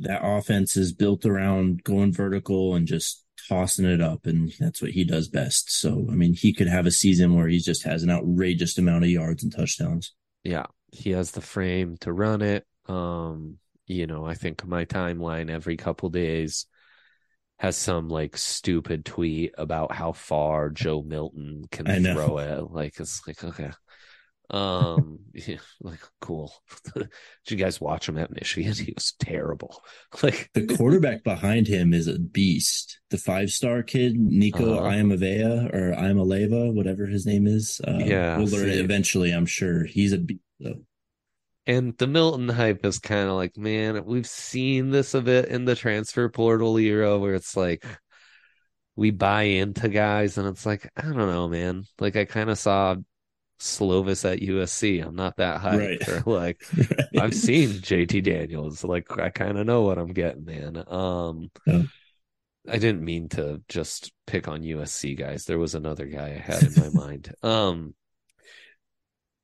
that 0.00 0.20
offense 0.22 0.76
is 0.76 0.92
built 0.92 1.24
around 1.24 1.84
going 1.84 2.12
vertical 2.12 2.74
and 2.74 2.86
just 2.86 3.24
tossing 3.48 3.86
it 3.86 4.00
up, 4.00 4.26
and 4.26 4.52
that's 4.58 4.82
what 4.82 4.90
he 4.90 5.04
does 5.04 5.28
best. 5.28 5.72
So, 5.72 6.06
I 6.10 6.14
mean, 6.14 6.34
he 6.34 6.52
could 6.52 6.68
have 6.68 6.86
a 6.86 6.90
season 6.90 7.34
where 7.34 7.48
he 7.48 7.58
just 7.58 7.84
has 7.84 8.02
an 8.02 8.10
outrageous 8.10 8.76
amount 8.78 9.04
of 9.04 9.10
yards 9.10 9.42
and 9.42 9.54
touchdowns. 9.54 10.12
Yeah, 10.44 10.66
he 10.92 11.10
has 11.10 11.30
the 11.30 11.40
frame 11.40 11.96
to 12.00 12.12
run 12.12 12.42
it. 12.42 12.66
Um, 12.86 13.58
you 13.86 14.06
know, 14.06 14.26
I 14.26 14.34
think 14.34 14.66
my 14.66 14.84
timeline 14.84 15.50
every 15.50 15.76
couple 15.76 16.10
days 16.10 16.66
has 17.58 17.76
some 17.76 18.08
like 18.08 18.36
stupid 18.36 19.04
tweet 19.04 19.52
about 19.58 19.92
how 19.92 20.12
far 20.12 20.70
Joe 20.70 21.02
Milton 21.02 21.64
can 21.70 21.86
throw 22.04 22.38
it. 22.38 22.70
Like 22.70 23.00
it's 23.00 23.26
like 23.26 23.42
okay, 23.42 23.70
um, 24.50 25.18
yeah, 25.34 25.58
like 25.80 26.00
cool. 26.20 26.52
Did 26.94 27.10
you 27.48 27.56
guys 27.56 27.80
watch 27.80 28.08
him 28.08 28.18
at 28.18 28.30
Michigan? 28.30 28.72
He 28.78 28.92
was 28.94 29.14
terrible. 29.18 29.82
Like 30.22 30.50
the 30.54 30.66
quarterback 30.66 31.24
behind 31.24 31.66
him 31.66 31.92
is 31.92 32.08
a 32.08 32.18
beast. 32.18 33.00
The 33.10 33.18
five 33.18 33.50
star 33.50 33.82
kid, 33.82 34.18
Nico 34.18 34.78
uh, 34.78 34.82
Iamavea 34.82 35.74
or 35.74 35.94
Iamaleava, 35.94 36.74
whatever 36.74 37.06
his 37.06 37.26
name 37.26 37.46
is. 37.46 37.80
Uh, 37.86 37.98
yeah, 37.98 38.36
we'll 38.36 38.46
learn 38.46 38.68
it 38.68 38.78
eventually. 38.78 39.32
I'm 39.32 39.46
sure 39.46 39.84
he's 39.84 40.12
a 40.12 40.18
beast. 40.18 40.40
Though. 40.60 40.80
And 41.66 41.96
the 41.98 42.06
Milton 42.06 42.48
hype 42.48 42.84
is 42.86 42.98
kind 42.98 43.28
of 43.28 43.36
like, 43.36 43.56
man, 43.56 44.04
we've 44.06 44.26
seen 44.26 44.90
this 44.90 45.12
a 45.12 45.20
bit 45.20 45.46
in 45.46 45.66
the 45.66 45.76
transfer 45.76 46.28
portal 46.30 46.78
era 46.78 47.18
where 47.18 47.34
it's 47.34 47.56
like 47.56 47.84
we 48.96 49.10
buy 49.12 49.42
into 49.42 49.88
guys 49.88 50.38
and 50.38 50.48
it's 50.48 50.66
like, 50.66 50.90
I 50.96 51.02
don't 51.02 51.16
know, 51.16 51.46
man. 51.46 51.84
Like 52.00 52.16
I 52.16 52.24
kind 52.24 52.50
of 52.50 52.58
saw 52.58 52.96
Slovis 53.58 54.30
at 54.30 54.40
USC. 54.40 55.04
I'm 55.04 55.16
not 55.16 55.36
that 55.36 55.60
high. 55.60 55.78
Right. 55.78 56.08
Or 56.08 56.22
like 56.26 56.62
right. 56.76 57.08
I've 57.18 57.34
seen 57.34 57.70
JT 57.70 58.22
Daniels. 58.22 58.84
Like 58.84 59.18
I 59.18 59.30
kind 59.30 59.58
of 59.58 59.66
know 59.66 59.82
what 59.82 59.98
I'm 59.98 60.12
getting, 60.12 60.44
man. 60.44 60.84
Um 60.86 61.50
yeah. 61.66 61.82
I 62.68 62.78
didn't 62.78 63.04
mean 63.04 63.28
to 63.30 63.62
just 63.68 64.12
pick 64.26 64.46
on 64.46 64.62
USC 64.62 65.18
guys. 65.18 65.44
There 65.44 65.58
was 65.58 65.74
another 65.74 66.06
guy 66.06 66.28
I 66.28 66.38
had 66.38 66.62
in 66.62 66.74
my 66.76 66.88
mind. 66.92 67.34
Um 67.42 67.94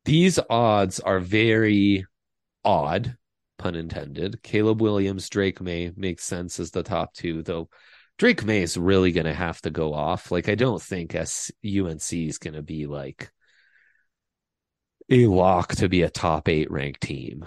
these 0.05 0.39
odds 0.51 1.01
are 1.01 1.21
very 1.21 2.07
odd, 2.65 3.17
pun 3.59 3.75
intended. 3.75 4.43
Caleb 4.43 4.83
Williams, 4.83 5.29
Drake 5.31 5.61
Maye 5.61 5.93
makes 5.97 6.25
sense 6.25 6.61
as 6.61 6.71
the 6.71 6.83
top 6.83 7.15
two, 7.15 7.43
though 7.43 7.69
Drake 8.19 8.45
Maye 8.45 8.63
is 8.63 8.77
really 8.77 9.13
going 9.13 9.27
to 9.27 9.35
have 9.35 9.61
to 9.63 9.71
go 9.71 9.93
off. 9.93 10.31
Like, 10.31 10.49
I 10.49 10.55
don't 10.55 10.81
think 10.81 11.15
S- 11.15 11.51
UNC 11.65 12.13
is 12.13 12.39
going 12.39 12.55
to 12.55 12.63
be 12.63 12.87
like 12.87 13.33
a 15.11 15.27
lock 15.27 15.75
to 15.77 15.89
be 15.89 16.03
a 16.03 16.11
top 16.11 16.49
eight 16.49 16.71
ranked 16.71 17.01
team. 17.01 17.45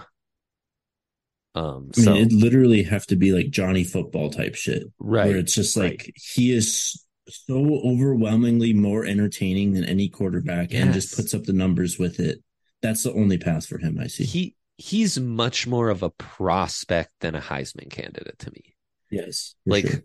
Um, 1.54 1.90
I 1.96 2.00
mean, 2.00 2.16
it 2.16 2.32
literally 2.32 2.84
have 2.84 3.06
to 3.06 3.16
be 3.16 3.32
like 3.32 3.50
Johnny 3.50 3.82
football 3.84 4.30
type 4.30 4.54
shit, 4.54 4.84
right? 4.98 5.26
Where 5.26 5.38
it's 5.38 5.54
just 5.54 5.76
like 5.76 6.02
right. 6.04 6.12
he 6.14 6.52
is 6.52 7.04
so 7.26 7.80
overwhelmingly 7.84 8.72
more 8.72 9.04
entertaining 9.04 9.72
than 9.72 9.84
any 9.84 10.08
quarterback, 10.08 10.72
yes. 10.72 10.82
and 10.82 10.92
just 10.92 11.16
puts 11.16 11.34
up 11.34 11.44
the 11.44 11.52
numbers 11.52 11.98
with 11.98 12.20
it. 12.20 12.42
That's 12.80 13.02
the 13.02 13.12
only 13.12 13.38
path 13.38 13.66
for 13.66 13.78
him. 13.78 13.98
I 13.98 14.06
see. 14.06 14.24
He 14.24 14.54
he's 14.76 15.18
much 15.18 15.66
more 15.66 15.88
of 15.88 16.02
a 16.02 16.10
prospect 16.10 17.10
than 17.20 17.34
a 17.34 17.40
Heisman 17.40 17.90
candidate 17.90 18.38
to 18.40 18.52
me. 18.52 18.76
Yes, 19.10 19.56
like 19.66 19.88
sure 19.88 20.02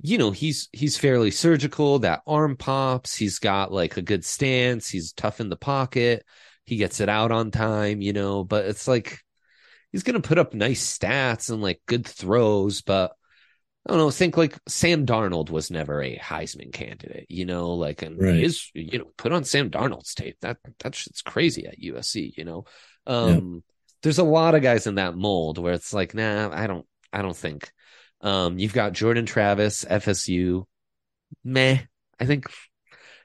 you 0.00 0.18
know 0.18 0.30
he's 0.30 0.68
he's 0.72 0.96
fairly 0.96 1.30
surgical 1.30 2.00
that 2.00 2.22
arm 2.26 2.56
pops 2.56 3.14
he's 3.14 3.38
got 3.38 3.72
like 3.72 3.96
a 3.96 4.02
good 4.02 4.24
stance 4.24 4.88
he's 4.88 5.12
tough 5.12 5.40
in 5.40 5.48
the 5.48 5.56
pocket 5.56 6.24
he 6.64 6.76
gets 6.76 7.00
it 7.00 7.08
out 7.08 7.30
on 7.30 7.50
time 7.50 8.00
you 8.00 8.12
know 8.12 8.44
but 8.44 8.64
it's 8.64 8.88
like 8.88 9.20
he's 9.92 10.02
gonna 10.02 10.20
put 10.20 10.38
up 10.38 10.54
nice 10.54 10.98
stats 10.98 11.50
and 11.50 11.62
like 11.62 11.80
good 11.86 12.06
throws 12.06 12.82
but 12.82 13.12
I 13.86 13.92
don't 13.92 13.98
know. 13.98 14.10
Think 14.10 14.38
like 14.38 14.58
Sam 14.66 15.04
Darnold 15.04 15.50
was 15.50 15.70
never 15.70 16.02
a 16.02 16.16
Heisman 16.16 16.72
candidate, 16.72 17.26
you 17.28 17.44
know, 17.44 17.74
like, 17.74 18.00
and 18.00 18.18
right. 18.18 18.34
his, 18.34 18.70
you 18.72 18.98
know, 18.98 19.12
put 19.18 19.32
on 19.32 19.44
Sam 19.44 19.68
Darnold's 19.68 20.14
tape. 20.14 20.38
That, 20.40 20.56
that 20.78 20.94
shit's 20.94 21.20
crazy 21.20 21.66
at 21.66 21.78
USC, 21.78 22.32
you 22.34 22.44
know? 22.44 22.64
Um, 23.06 23.62
there's 24.02 24.18
a 24.18 24.24
lot 24.24 24.54
of 24.54 24.62
guys 24.62 24.86
in 24.86 24.94
that 24.94 25.16
mold 25.16 25.58
where 25.58 25.74
it's 25.74 25.92
like, 25.92 26.14
nah, 26.14 26.48
I 26.50 26.66
don't, 26.66 26.86
I 27.12 27.20
don't 27.20 27.36
think 27.36 27.70
um, 28.24 28.58
you've 28.58 28.72
got 28.72 28.94
Jordan 28.94 29.26
Travis, 29.26 29.84
FSU. 29.84 30.64
Meh. 31.44 31.78
I 32.18 32.26
think 32.26 32.46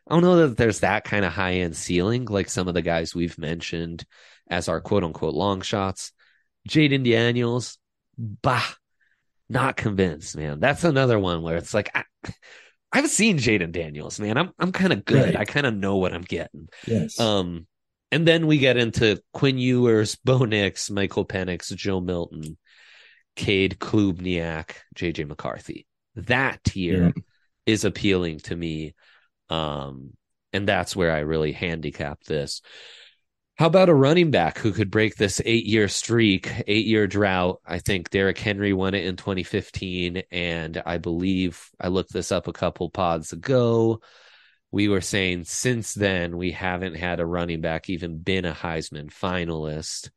I 0.06 0.14
don't 0.14 0.22
know 0.22 0.48
that 0.48 0.58
there's 0.58 0.82
that 0.82 1.06
kind 1.06 1.24
of 1.24 1.32
high 1.32 1.56
end 1.56 1.76
ceiling 1.76 2.26
like 2.26 2.50
some 2.50 2.68
of 2.68 2.74
the 2.74 2.82
guys 2.82 3.16
we've 3.16 3.38
mentioned 3.38 4.04
as 4.50 4.68
our 4.68 4.82
quote 4.82 5.04
unquote 5.04 5.34
long 5.34 5.62
shots. 5.62 6.12
Jayden 6.68 7.10
Daniels, 7.10 7.78
bah, 8.18 8.66
not 9.48 9.78
convinced, 9.78 10.36
man. 10.36 10.60
That's 10.60 10.84
another 10.84 11.18
one 11.18 11.42
where 11.42 11.56
it's 11.56 11.74
like 11.74 11.90
I, 11.96 12.04
have 12.92 13.10
seen 13.10 13.38
Jayden 13.38 13.72
Daniels, 13.72 14.20
man. 14.20 14.38
I'm 14.38 14.52
I'm 14.60 14.74
kind 14.74 14.92
of 14.92 15.06
good. 15.06 15.36
Right. 15.36 15.38
I 15.38 15.46
kind 15.46 15.66
of 15.66 15.74
know 15.74 15.96
what 15.96 16.14
I'm 16.14 16.24
getting. 16.24 16.68
Yes. 16.86 17.20
Um, 17.20 17.68
and 18.12 18.28
then 18.28 18.48
we 18.48 18.58
get 18.58 18.76
into 18.76 19.22
Quinn 19.34 19.60
Ewers, 19.60 20.16
Bo 20.16 20.40
Nix, 20.40 20.90
Michael 20.90 21.26
Penix, 21.26 21.74
Joe 21.76 22.02
Milton. 22.02 22.58
Cade 23.40 23.78
Klubnik, 23.80 24.72
JJ 24.96 25.26
McCarthy. 25.26 25.88
That 26.16 26.62
tier 26.66 27.14
Yeah. 27.16 27.22
is 27.66 27.86
appealing 27.86 28.40
to 28.40 28.56
me. 28.56 28.94
Um, 29.50 30.12
and 30.52 30.68
that's 30.68 30.94
where 30.94 31.12
I 31.14 31.20
really 31.20 31.54
handicap 31.54 32.22
this. 32.26 32.62
How 33.58 33.68
about 33.68 33.88
a 33.88 33.94
running 33.94 34.30
back 34.30 34.58
who 34.58 34.74
could 34.74 34.92
break 34.92 35.16
this 35.16 35.42
eight 35.46 35.66
year 35.66 35.88
streak, 35.88 36.52
eight 36.68 36.86
year 36.86 37.08
drought? 37.08 37.62
I 37.66 37.80
think 37.80 38.10
Derrick 38.10 38.38
Henry 38.38 38.74
won 38.74 38.94
it 38.94 39.06
in 39.06 39.16
2015. 39.16 40.24
And 40.32 40.82
I 40.86 40.98
believe 40.98 41.70
I 41.80 41.88
looked 41.88 42.12
this 42.12 42.34
up 42.34 42.48
a 42.48 42.54
couple 42.54 42.90
pods 42.90 43.32
ago. 43.32 44.02
We 44.72 44.90
were 44.90 45.02
saying 45.02 45.46
since 45.46 45.94
then, 45.94 46.36
we 46.36 46.52
haven't 46.52 46.96
had 46.96 47.22
a 47.22 47.26
running 47.26 47.62
back 47.62 47.90
even 47.90 48.20
been 48.20 48.44
a 48.44 48.54
Heisman 48.54 49.10
finalist. 49.14 50.10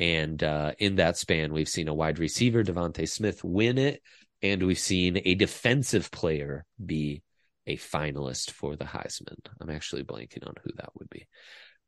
And 0.00 0.42
uh, 0.42 0.72
in 0.78 0.96
that 0.96 1.18
span, 1.18 1.52
we've 1.52 1.68
seen 1.68 1.86
a 1.86 1.94
wide 1.94 2.18
receiver, 2.18 2.64
DeVonta 2.64 3.06
Smith, 3.06 3.44
win 3.44 3.76
it. 3.76 4.02
And 4.42 4.62
we've 4.62 4.78
seen 4.78 5.20
a 5.22 5.34
defensive 5.34 6.10
player 6.10 6.64
be 6.84 7.22
a 7.66 7.76
finalist 7.76 8.50
for 8.52 8.74
the 8.74 8.86
Heisman. 8.86 9.36
I'm 9.60 9.68
actually 9.68 10.02
blanking 10.02 10.46
on 10.46 10.54
who 10.64 10.70
that 10.76 10.90
would 10.98 11.10
be. 11.10 11.28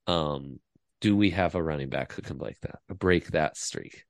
Um, 0.06 0.60
do 1.00 1.16
we 1.16 1.30
have 1.30 1.54
a 1.54 1.62
running 1.62 1.88
back 1.88 2.12
who 2.12 2.20
can 2.20 2.36
break 2.36 2.60
that, 2.60 2.80
break 2.88 3.28
that 3.28 3.56
streak? 3.56 4.04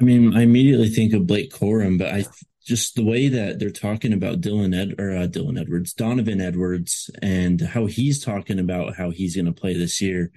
I 0.00 0.04
mean, 0.04 0.34
I 0.34 0.42
immediately 0.42 0.88
think 0.88 1.12
of 1.12 1.26
Blake 1.26 1.52
Corum, 1.52 1.98
but 1.98 2.08
I 2.08 2.24
just 2.64 2.94
the 2.96 3.04
way 3.04 3.28
that 3.28 3.58
they're 3.58 3.70
talking 3.70 4.14
about 4.14 4.40
Dylan 4.40 4.74
Ed 4.74 4.98
or 4.98 5.10
uh, 5.10 5.26
Dylan 5.26 5.60
Edwards, 5.60 5.92
Donovan 5.92 6.40
Edwards, 6.40 7.10
and 7.20 7.60
how 7.60 7.86
he's 7.86 8.24
talking 8.24 8.58
about 8.58 8.96
how 8.96 9.10
he's 9.10 9.36
going 9.36 9.46
to 9.46 9.52
play 9.52 9.74
this 9.74 10.00
year. 10.00 10.32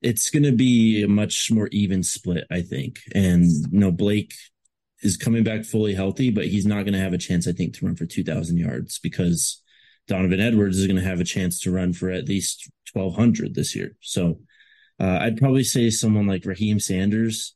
It's 0.00 0.30
going 0.30 0.44
to 0.44 0.52
be 0.52 1.02
a 1.02 1.08
much 1.08 1.50
more 1.50 1.68
even 1.72 2.02
split, 2.02 2.44
I 2.50 2.62
think. 2.62 3.00
And 3.14 3.44
you 3.44 3.80
know, 3.80 3.90
Blake 3.90 4.34
is 5.02 5.16
coming 5.16 5.44
back 5.44 5.64
fully 5.64 5.94
healthy, 5.94 6.30
but 6.30 6.46
he's 6.46 6.66
not 6.66 6.84
going 6.84 6.92
to 6.92 7.00
have 7.00 7.12
a 7.12 7.18
chance, 7.18 7.46
I 7.46 7.52
think, 7.52 7.74
to 7.74 7.86
run 7.86 7.96
for 7.96 8.06
2,000 8.06 8.56
yards 8.56 8.98
because 8.98 9.62
Donovan 10.06 10.40
Edwards 10.40 10.78
is 10.78 10.86
going 10.86 10.98
to 10.98 11.08
have 11.08 11.20
a 11.20 11.24
chance 11.24 11.60
to 11.60 11.70
run 11.70 11.92
for 11.92 12.10
at 12.10 12.28
least 12.28 12.68
1,200 12.92 13.54
this 13.54 13.76
year. 13.76 13.96
So 14.00 14.40
uh, 15.00 15.18
I'd 15.20 15.36
probably 15.36 15.64
say 15.64 15.90
someone 15.90 16.26
like 16.26 16.44
Raheem 16.44 16.80
Sanders, 16.80 17.54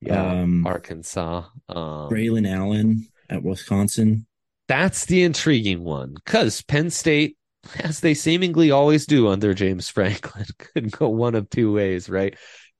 Yeah, 0.00 0.40
um, 0.40 0.66
Arkansas. 0.66 1.44
Um, 1.68 2.08
Braylon 2.10 2.48
Allen 2.48 3.08
at 3.28 3.42
Wisconsin. 3.42 4.26
That's 4.68 5.04
the 5.06 5.22
intriguing 5.24 5.82
one 5.84 6.14
because 6.14 6.62
Penn 6.62 6.90
State, 6.90 7.36
as 7.78 8.00
they 8.00 8.14
seemingly 8.14 8.70
always 8.70 9.06
do 9.06 9.28
under 9.28 9.54
James 9.54 9.88
Franklin, 9.88 10.46
could 10.58 10.90
go 10.90 11.08
one 11.08 11.34
of 11.34 11.50
two 11.50 11.72
ways, 11.72 12.08
right? 12.08 12.36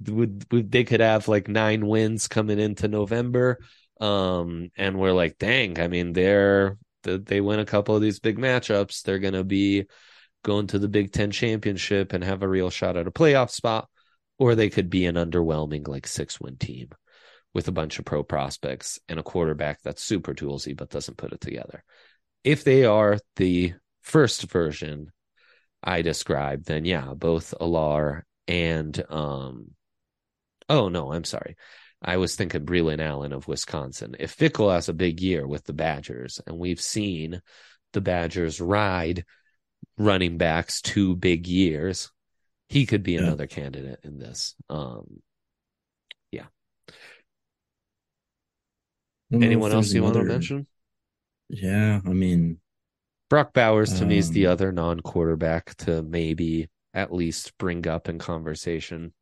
Would, 0.07 0.47
would 0.51 0.71
they 0.73 0.85
could 0.85 1.01
have 1.01 1.29
like 1.29 1.49
nine 1.49 1.87
wins 1.87 2.29
coming 2.29 2.59
into 2.59 2.89
November, 2.89 3.59
um, 4.01 4.71
and 4.77 4.99
we're 4.99 5.13
like, 5.13 5.39
dang, 5.39 5.79
I 5.79 5.89
mean, 5.89 6.13
they're 6.13 6.77
they 7.05 7.41
win 7.41 7.59
a 7.59 7.65
couple 7.65 7.97
of 7.97 8.03
these 8.03 8.21
big 8.21 8.39
matchups, 8.39 9.03
they're 9.03 9.19
gonna 9.19 9.45
be 9.45 9.87
going 10.45 10.67
to 10.69 10.79
the 10.79 10.89
Big 10.89 11.13
Ten 11.13 11.31
championship 11.31 12.13
and 12.13 12.25
have 12.25 12.43
a 12.43 12.49
real 12.49 12.71
shot 12.71 12.97
at 12.97 13.07
a 13.07 13.13
playoff 13.13 13.51
spot, 13.51 13.89
or 14.39 14.55
they 14.55 14.71
could 14.71 14.91
be 14.91 15.07
an 15.07 15.15
underwhelming 15.15 15.87
like 15.87 16.07
six 16.07 16.41
win 16.41 16.57
team 16.57 16.89
with 17.55 17.69
a 17.69 17.73
bunch 17.73 17.99
of 17.99 18.05
pro 18.05 18.23
prospects 18.23 18.99
and 19.09 19.21
a 19.21 19.23
quarterback 19.23 19.81
that's 19.83 20.03
super 20.03 20.35
toolsy 20.35 20.77
but 20.77 20.91
doesn't 20.91 21.19
put 21.19 21.33
it 21.33 21.41
together. 21.41 21.85
If 22.45 22.65
they 22.65 22.85
are 22.85 23.19
the 23.37 23.75
first 24.03 24.43
version 24.51 25.13
I 25.83 26.03
described, 26.03 26.67
then 26.67 26.85
yeah, 26.85 27.15
both 27.15 27.55
Allar 27.61 28.23
and 28.49 29.03
um 29.11 29.73
oh 30.69 30.89
no, 30.89 31.13
I'm 31.13 31.25
sorry. 31.25 31.57
I 32.03 32.17
was 32.17 32.35
thinking 32.37 32.67
Braylon 32.67 33.01
Allen 33.01 33.33
of 33.33 33.49
Wisconsin. 33.49 34.17
If 34.19 34.37
Fickell 34.37 34.73
has 34.75 34.89
a 34.89 34.93
big 34.95 35.21
year 35.21 35.47
with 35.47 35.65
the 35.65 35.73
Badgers, 35.73 36.41
and 36.47 36.59
we've 36.59 36.81
seen 36.81 37.41
the 37.93 38.01
Badgers 38.01 38.61
ride 38.61 39.25
running 39.99 40.39
backs 40.39 40.81
two 40.83 41.17
big 41.17 41.47
years, 41.47 42.11
he 42.69 42.87
could 42.87 43.03
be 43.03 43.17
Yeah. 43.17 43.23
another 43.25 43.47
candidate 43.47 44.01
in 44.05 44.19
this. 44.19 44.55
Um 44.71 45.23
I 49.31 49.35
don't 49.35 49.41
know 49.41 49.47
if 49.47 49.53
anyone 49.53 49.73
else 49.73 49.95
you 49.95 50.03
want 50.03 50.15
to 50.17 50.25
mention? 50.25 50.67
Yeah, 51.49 52.01
I 52.05 52.11
mean, 52.11 52.59
Brock 53.33 53.55
Bowers 53.55 53.99
to 53.99 54.05
me 54.05 54.19
is 54.19 54.29
the 54.29 54.45
Um, 54.45 54.53
other 54.53 54.73
non-quarterback 54.73 55.75
to 55.77 56.03
maybe 56.03 56.69
at 56.93 57.15
least 57.15 57.57
bring 57.57 57.89
up 57.89 58.11
in 58.11 58.19
conversation. 58.19 59.15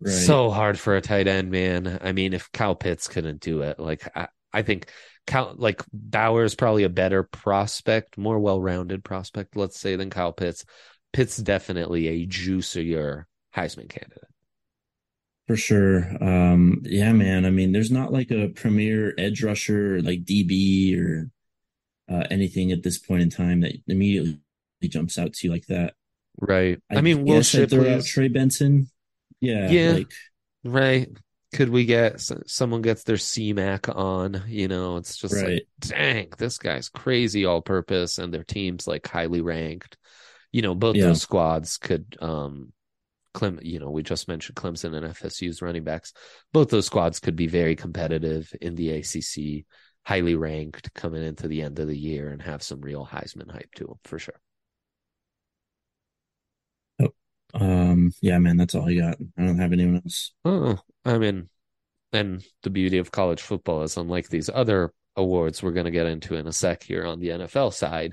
right. 0.00 0.10
So 0.10 0.50
hard 0.50 0.76
for 0.76 0.96
a 0.96 1.00
tight 1.00 1.28
end, 1.28 1.52
man. 1.52 2.00
I 2.02 2.10
mean, 2.10 2.32
if 2.32 2.50
Cal 2.50 2.74
Pitts 2.74 3.06
couldn't 3.06 3.40
do 3.40 3.62
it, 3.62 3.78
like 3.78 4.08
I, 4.16 4.26
I 4.52 4.62
think 4.62 4.90
Cal, 5.24 5.54
like 5.56 5.84
Bowers 5.92 6.56
probably 6.56 6.82
a 6.82 6.88
better 6.88 7.22
prospect, 7.22 8.18
more 8.18 8.40
well-rounded 8.40 9.04
prospect, 9.04 9.54
let's 9.54 9.78
say, 9.78 9.94
than 9.94 10.10
Kyle 10.10 10.32
Pitts. 10.32 10.64
Pitts 11.12 11.36
definitely 11.36 12.08
a 12.08 12.26
juicier 12.26 13.28
Heisman 13.54 13.88
candidate. 13.88 14.24
For 15.46 15.56
sure. 15.56 16.08
Um, 16.20 16.82
yeah, 16.82 17.12
man. 17.12 17.46
I 17.46 17.50
mean, 17.50 17.70
there's 17.70 17.92
not 17.92 18.12
like 18.12 18.32
a 18.32 18.48
premier 18.48 19.14
edge 19.16 19.44
rusher, 19.44 20.02
like 20.02 20.24
DB 20.24 20.98
or 21.00 21.30
uh, 22.08 22.24
anything 22.30 22.72
at 22.72 22.82
this 22.82 22.98
point 22.98 23.22
in 23.22 23.30
time 23.30 23.60
that 23.60 23.72
immediately 23.86 24.38
jumps 24.84 25.18
out 25.18 25.32
to 25.32 25.46
you 25.46 25.52
like 25.52 25.66
that. 25.66 25.94
Right. 26.38 26.80
I, 26.90 27.00
mean, 27.00 27.24
Will 27.24 27.42
throw 27.42 27.94
out 27.94 28.04
Trey 28.04 28.28
Benson. 28.28 28.88
Yeah. 29.40 29.70
Yeah. 29.70 29.92
Like, 29.92 30.12
right. 30.64 31.08
Could 31.54 31.70
we 31.70 31.86
get 31.86 32.20
someone 32.46 32.82
gets 32.82 33.04
their 33.04 33.16
CMAC 33.16 33.94
on? 33.94 34.42
You 34.46 34.68
know, 34.68 34.96
it's 34.96 35.16
just 35.16 35.34
like, 35.34 35.66
dang, 35.78 36.28
this 36.36 36.58
guy's 36.58 36.88
crazy 36.88 37.46
all 37.46 37.62
purpose, 37.62 38.18
and 38.18 38.34
their 38.34 38.44
team's 38.44 38.86
like 38.86 39.06
highly 39.06 39.40
ranked. 39.40 39.96
You 40.52 40.62
know, 40.62 40.74
both 40.74 40.96
Yeah. 40.96 41.06
those 41.06 41.22
squads 41.22 41.78
could, 41.78 42.16
um, 42.20 42.72
Clem, 43.32 43.58
you 43.62 43.78
know, 43.78 43.90
we 43.90 44.02
just 44.02 44.28
mentioned 44.28 44.56
Clemson 44.56 44.94
and 44.94 45.06
FSU's 45.06 45.62
running 45.62 45.84
backs. 45.84 46.12
Both 46.52 46.68
those 46.68 46.86
squads 46.86 47.20
could 47.20 47.36
be 47.36 47.46
very 47.46 47.76
competitive 47.76 48.52
in 48.60 48.74
the 48.74 48.90
ACC, 48.90 49.66
highly 50.06 50.36
ranked 50.36 50.94
coming 50.94 51.24
into 51.24 51.48
the 51.48 51.62
end 51.62 51.80
of 51.80 51.88
the 51.88 51.98
year 51.98 52.28
and 52.28 52.40
have 52.40 52.62
some 52.62 52.80
real 52.80 53.04
Heisman 53.04 53.50
hype 53.50 53.74
to 53.74 53.86
them 53.86 53.98
for 54.04 54.20
sure. 54.20 54.40
um, 57.54 58.12
yeah, 58.20 58.38
man, 58.38 58.56
that's 58.56 58.76
all 58.76 58.88
I 58.88 58.94
got. 58.94 59.16
I 59.36 59.44
don't 59.44 59.58
have 59.58 59.72
anyone 59.72 59.96
else. 59.96 60.32
Oh, 60.44 60.78
I 61.04 61.18
mean, 61.18 61.48
and 62.12 62.44
the 62.62 62.70
beauty 62.70 62.98
of 62.98 63.10
college 63.10 63.42
football 63.42 63.82
is 63.82 63.96
unlike 63.96 64.28
these 64.28 64.48
other 64.48 64.92
awards 65.16 65.60
we're 65.60 65.72
going 65.72 65.86
to 65.86 65.90
get 65.90 66.06
into 66.06 66.36
in 66.36 66.46
a 66.46 66.52
sec 66.52 66.84
here 66.84 67.04
on 67.04 67.18
the 67.18 67.28
NFL 67.30 67.72
side, 67.72 68.12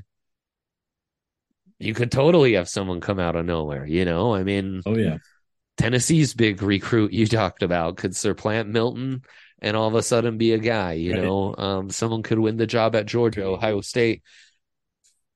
you 1.77 1.93
could 1.93 2.11
totally 2.11 2.53
have 2.53 2.69
someone 2.69 3.01
come 3.01 3.19
out 3.19 3.35
of 3.35 3.45
nowhere, 3.45 3.85
you 3.85 4.05
know? 4.05 4.33
I 4.33 4.43
mean, 4.43 4.81
Oh, 4.85 4.97
yeah. 4.97 5.17
Tennessee's 5.77 6.33
big 6.33 6.63
recruit 6.63 7.13
you 7.13 7.27
talked 7.27 7.61
about 7.61 7.97
could 7.97 8.15
supplant 8.15 8.69
Milton 8.69 9.21
and 9.63 9.75
all 9.77 9.87
of 9.87 9.95
a 9.95 10.03
sudden 10.03 10.37
be 10.37 10.53
a 10.53 10.59
guy, 10.59 10.93
you 10.93 11.13
Right. 11.13 11.23
know? 11.23 11.55
Um, 11.57 11.89
someone 11.89 12.21
could 12.23 12.39
win 12.39 12.57
the 12.57 12.67
job 12.67 12.95
at 12.95 13.05
Georgia, 13.07 13.45
Ohio 13.45 13.81
State, 13.81 14.21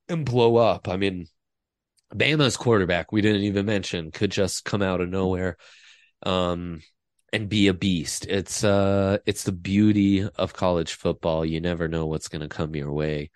and 0.10 0.26
blow 0.26 0.58
up. 0.58 0.88
I 0.88 0.98
mean, 0.98 1.28
Bama's 2.14 2.58
quarterback, 2.58 3.12
we 3.12 3.22
didn't 3.22 3.44
even 3.44 3.66
mention, 3.66 4.12
could 4.12 4.32
just 4.32 4.66
come 4.66 4.82
out 4.82 5.02
of 5.02 5.10
nowhere 5.10 5.58
um, 6.24 6.82
and 7.34 7.50
be 7.50 7.68
a 7.68 7.74
beast. 7.74 8.26
It's 8.28 8.64
uh, 8.64 9.20
it's 9.26 9.44
the 9.44 9.52
beauty 9.52 10.28
of 10.28 10.54
college 10.54 10.94
football. 10.94 11.46
You 11.46 11.62
never 11.62 11.88
know 11.88 12.06
what's 12.08 12.30
going 12.30 12.42
to 12.42 12.48
come 12.48 12.76
your 12.76 12.92
way. 12.92 13.32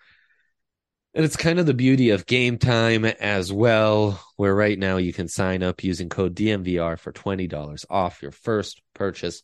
And 1.14 1.24
it's 1.26 1.36
kind 1.36 1.58
of 1.58 1.66
the 1.66 1.74
beauty 1.74 2.10
of 2.10 2.24
game 2.24 2.56
time 2.56 3.04
as 3.04 3.52
well, 3.52 4.18
where 4.36 4.54
right 4.54 4.78
now 4.78 4.96
you 4.96 5.12
can 5.12 5.28
sign 5.28 5.62
up 5.62 5.84
using 5.84 6.08
code 6.08 6.34
DNVR 6.34 6.96
for 6.98 7.12
$20 7.12 7.84
off 7.90 8.22
your 8.22 8.30
first 8.32 8.80
purchase 8.94 9.42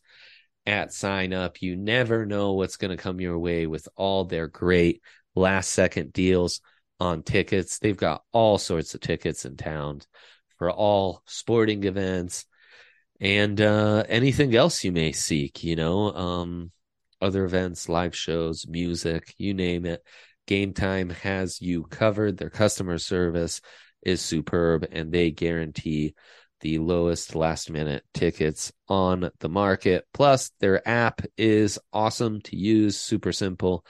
at 0.69 0.93
sign 0.93 1.33
up. 1.33 1.61
You 1.61 1.75
never 1.75 2.25
know 2.25 2.53
what's 2.53 2.77
going 2.77 2.95
to 2.95 3.01
come 3.01 3.19
your 3.19 3.39
way 3.39 3.65
with 3.67 3.89
all 3.95 4.23
their 4.23 4.47
great 4.47 5.01
last 5.35 5.71
second 5.71 6.13
deals 6.13 6.61
on 6.99 7.23
tickets. 7.23 7.79
They've 7.79 7.97
got 7.97 8.23
all 8.31 8.57
sorts 8.57 8.93
of 8.93 9.01
tickets 9.01 9.45
in 9.45 9.57
town 9.57 10.01
for 10.57 10.69
all 10.69 11.23
sporting 11.25 11.83
events 11.85 12.45
and 13.19 13.59
uh, 13.59 14.03
anything 14.07 14.55
else 14.55 14.83
you 14.83 14.91
may 14.91 15.11
seek, 15.11 15.63
you 15.63 15.75
know, 15.75 16.13
um, 16.13 16.71
other 17.19 17.43
events, 17.43 17.89
live 17.89 18.15
shows, 18.15 18.65
music, 18.67 19.33
you 19.37 19.53
name 19.53 19.85
it. 19.85 20.03
Game 20.47 20.73
Time 20.73 21.09
has 21.09 21.61
you 21.61 21.83
covered. 21.83 22.37
Their 22.37 22.49
customer 22.49 22.97
service 22.97 23.61
is 24.01 24.21
superb 24.21 24.87
and 24.91 25.11
they 25.11 25.31
guarantee 25.31 26.13
the 26.61 26.79
lowest 26.79 27.35
last 27.35 27.69
minute 27.69 28.03
tickets 28.13 28.71
on 28.87 29.29
the 29.39 29.49
market. 29.49 30.05
Plus, 30.13 30.51
their 30.59 30.87
app 30.87 31.21
is 31.37 31.79
awesome 31.93 32.41
to 32.41 32.55
use, 32.55 32.99
super 32.99 33.31
simple. 33.31 33.85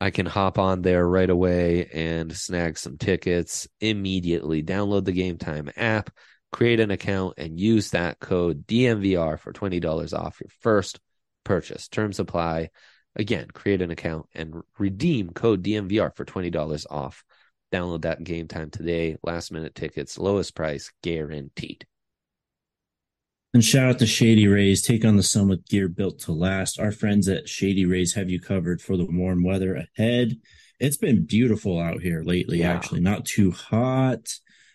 I 0.00 0.10
can 0.10 0.26
hop 0.26 0.58
on 0.58 0.82
there 0.82 1.06
right 1.06 1.30
away 1.30 1.86
and 1.86 2.36
snag 2.36 2.78
some 2.78 2.98
tickets 2.98 3.68
immediately. 3.80 4.62
Download 4.62 5.04
the 5.04 5.12
Game 5.12 5.38
Time 5.38 5.70
app, 5.76 6.10
create 6.52 6.80
an 6.80 6.90
account, 6.90 7.34
and 7.38 7.58
use 7.58 7.90
that 7.90 8.18
code 8.18 8.66
DNVR 8.66 9.38
for 9.38 9.52
$20 9.52 10.12
off 10.12 10.40
your 10.40 10.50
first 10.60 11.00
purchase. 11.44 11.88
Terms 11.88 12.18
apply. 12.18 12.70
Again, 13.16 13.46
create 13.52 13.80
an 13.80 13.92
account 13.92 14.26
and 14.34 14.62
redeem 14.78 15.30
code 15.30 15.62
DNVR 15.62 16.14
for 16.16 16.24
$20 16.24 16.86
off. 16.90 17.24
Download 17.74 18.02
that 18.02 18.22
game 18.22 18.46
time 18.46 18.70
today. 18.70 19.16
Last 19.24 19.50
minute 19.50 19.74
tickets, 19.74 20.16
lowest 20.16 20.54
price 20.54 20.92
guaranteed. 21.02 21.84
And 23.52 23.64
shout 23.64 23.88
out 23.88 23.98
to 23.98 24.06
Shady 24.06 24.46
Rays. 24.46 24.80
Take 24.80 25.04
on 25.04 25.16
the 25.16 25.24
sun 25.24 25.48
with 25.48 25.66
gear 25.66 25.88
built 25.88 26.20
to 26.20 26.32
last. 26.32 26.78
Our 26.78 26.92
friends 26.92 27.28
at 27.28 27.48
Shady 27.48 27.84
Rays 27.84 28.14
have 28.14 28.30
you 28.30 28.40
covered 28.40 28.80
for 28.80 28.96
the 28.96 29.06
warm 29.06 29.42
weather 29.42 29.74
ahead. 29.74 30.36
It's 30.78 30.96
been 30.96 31.26
beautiful 31.26 31.80
out 31.80 32.00
here 32.00 32.22
lately, 32.22 32.62
actually. 32.62 33.00
Not 33.00 33.24
too 33.24 33.50
hot. 33.50 34.32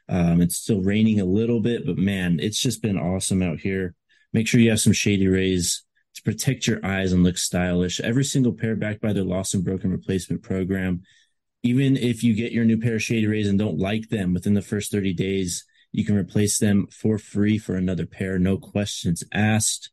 Um, 0.10 0.42
it's 0.42 0.58
still 0.58 0.82
raining 0.82 1.22
a 1.22 1.26
little 1.26 1.62
bit, 1.62 1.86
but 1.86 1.98
man, 1.98 2.40
it's 2.42 2.60
just 2.60 2.82
been 2.82 2.98
awesome 2.98 3.42
out 3.42 3.62
here. 3.62 3.96
Make 4.34 4.46
sure 4.46 4.60
you 4.60 4.72
have 4.72 4.82
some 4.82 4.92
Shady 4.92 5.28
Rays 5.28 5.86
to 6.16 6.22
protect 6.24 6.68
your 6.68 6.86
eyes 6.86 7.14
and 7.14 7.24
look 7.24 7.38
stylish. 7.38 8.02
Every 8.02 8.26
single 8.26 8.52
pair 8.52 8.76
backed 8.76 9.02
by 9.02 9.14
their 9.14 9.24
lost 9.24 9.54
and 9.54 9.64
broken 9.64 9.90
replacement 9.90 10.42
program. 10.42 11.04
Even 11.64 11.98
if 11.98 12.24
you 12.24 12.34
get 12.34 12.52
your 12.52 12.66
new 12.66 12.80
pair 12.80 12.96
of 12.96 13.04
Shady 13.04 13.28
Rays 13.28 13.48
and 13.48 13.60
don't 13.60 13.78
like 13.78 14.10
them 14.10 14.34
within 14.34 14.54
the 14.54 14.62
first 14.62 14.92
30 14.92 15.14
days, 15.14 15.66
you 15.92 16.06
can 16.06 16.16
replace 16.16 16.58
them 16.58 16.88
for 16.88 17.18
free 17.18 17.58
for 17.58 17.76
another 17.76 18.06
pair, 18.06 18.40
no 18.40 18.58
questions 18.58 19.24
asked. 19.34 19.92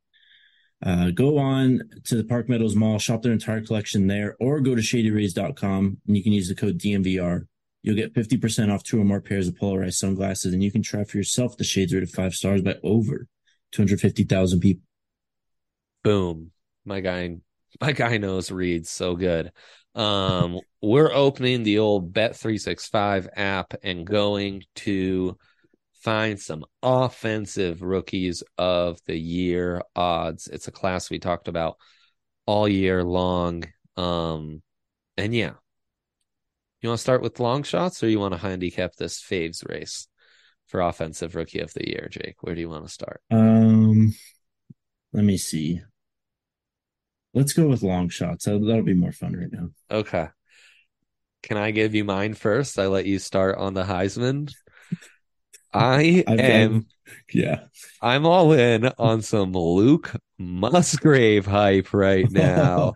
Uh, 0.84 1.10
go 1.10 1.38
on 1.38 1.80
to 2.04 2.16
the 2.16 2.24
Park 2.24 2.48
Meadows 2.48 2.76
Mall, 2.76 2.98
shop 2.98 3.22
their 3.22 3.32
entire 3.32 3.62
collection 3.62 4.06
there, 4.06 4.36
or 4.38 4.60
go 4.60 4.74
to 4.74 4.82
shadyrays.com 4.82 5.98
and 6.06 6.16
you 6.16 6.22
can 6.22 6.32
use 6.32 6.48
the 6.48 6.54
code 6.54 6.78
DNVR. 6.78 7.46
You'll 7.82 7.96
get 7.96 8.14
50% 8.14 8.72
off 8.72 8.82
two 8.82 9.00
or 9.00 9.04
more 9.04 9.20
pairs 9.20 9.48
of 9.48 9.56
polarized 9.56 9.98
sunglasses, 9.98 10.52
and 10.52 10.62
you 10.62 10.72
can 10.72 10.82
try 10.82 11.04
for 11.04 11.16
yourself 11.16 11.56
the 11.56 11.64
shades 11.64 11.94
rated 11.94 12.10
five 12.10 12.34
stars 12.34 12.60
by 12.60 12.76
over 12.82 13.26
250,000 13.72 14.60
people. 14.60 14.82
Boom. 16.02 16.50
My 16.84 17.00
guy, 17.00 17.36
my 17.80 17.92
guy 17.92 18.18
knows 18.18 18.50
reads 18.50 18.90
so 18.90 19.14
good. 19.14 19.52
Um, 19.96 20.60
we're 20.82 21.12
opening 21.12 21.62
the 21.62 21.78
old 21.78 22.12
Bet365 22.12 23.28
app 23.34 23.74
and 23.82 24.06
going 24.06 24.62
to 24.76 25.38
find 26.02 26.38
some 26.38 26.64
offensive 26.82 27.82
rookies 27.82 28.42
of 28.58 29.00
the 29.06 29.16
year 29.16 29.82
odds. 29.96 30.46
It's 30.46 30.68
a 30.68 30.72
class 30.72 31.10
we 31.10 31.18
talked 31.18 31.48
about 31.48 31.78
all 32.46 32.68
year 32.68 33.02
long. 33.02 33.64
Um, 33.96 34.62
and 35.16 35.34
yeah, 35.34 35.54
you 36.82 36.90
want 36.90 36.98
to 36.98 37.02
start 37.02 37.22
with 37.22 37.40
long 37.40 37.62
shots 37.62 38.04
or 38.04 38.08
you 38.08 38.20
want 38.20 38.34
to 38.34 38.38
handicap 38.38 38.94
this 38.96 39.20
Faves 39.20 39.66
race 39.68 40.08
for 40.66 40.80
offensive 40.80 41.34
rookie 41.34 41.60
of 41.60 41.72
the 41.72 41.88
year, 41.88 42.08
Jake? 42.10 42.36
Where 42.42 42.54
do 42.54 42.60
you 42.60 42.68
want 42.68 42.84
to 42.84 42.92
start? 42.92 43.22
Um, 43.30 44.14
let 45.12 45.24
me 45.24 45.38
see. 45.38 45.80
Let's 47.36 47.52
go 47.52 47.68
with 47.68 47.82
long 47.82 48.08
shots. 48.08 48.46
That'll, 48.46 48.82
be 48.82 48.94
more 48.94 49.12
fun 49.12 49.36
right 49.36 49.52
now. 49.52 49.68
Okay. 49.90 50.28
Can 51.42 51.58
I 51.58 51.70
give 51.70 51.94
you 51.94 52.02
mine 52.02 52.32
first? 52.32 52.78
I 52.78 52.86
let 52.86 53.04
you 53.04 53.18
start 53.18 53.58
on 53.58 53.74
the 53.74 53.84
Heisman. 53.84 54.50
I 55.74 56.24
I've 56.26 56.40
am, 56.40 56.70
been, 56.70 56.86
yeah, 57.30 57.64
I'm 58.00 58.24
all 58.24 58.52
in 58.54 58.86
on 58.98 59.20
some 59.20 59.52
Luke 59.52 60.16
Musgrave 60.38 61.44
hype 61.44 61.92
right 61.92 62.26
now. 62.30 62.94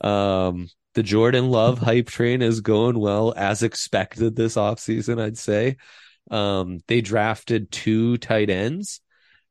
um, 0.00 0.66
the 0.94 1.04
Jordan 1.04 1.50
Love 1.50 1.78
hype 1.78 2.08
train 2.08 2.42
is 2.42 2.62
going 2.62 2.98
well 2.98 3.34
as 3.36 3.62
expected 3.62 4.34
this 4.34 4.56
offseason, 4.56 5.22
I'd 5.22 5.38
say. 5.38 5.76
Um, 6.28 6.80
they 6.88 7.02
drafted 7.02 7.70
two 7.70 8.16
tight 8.16 8.50
ends, 8.50 9.00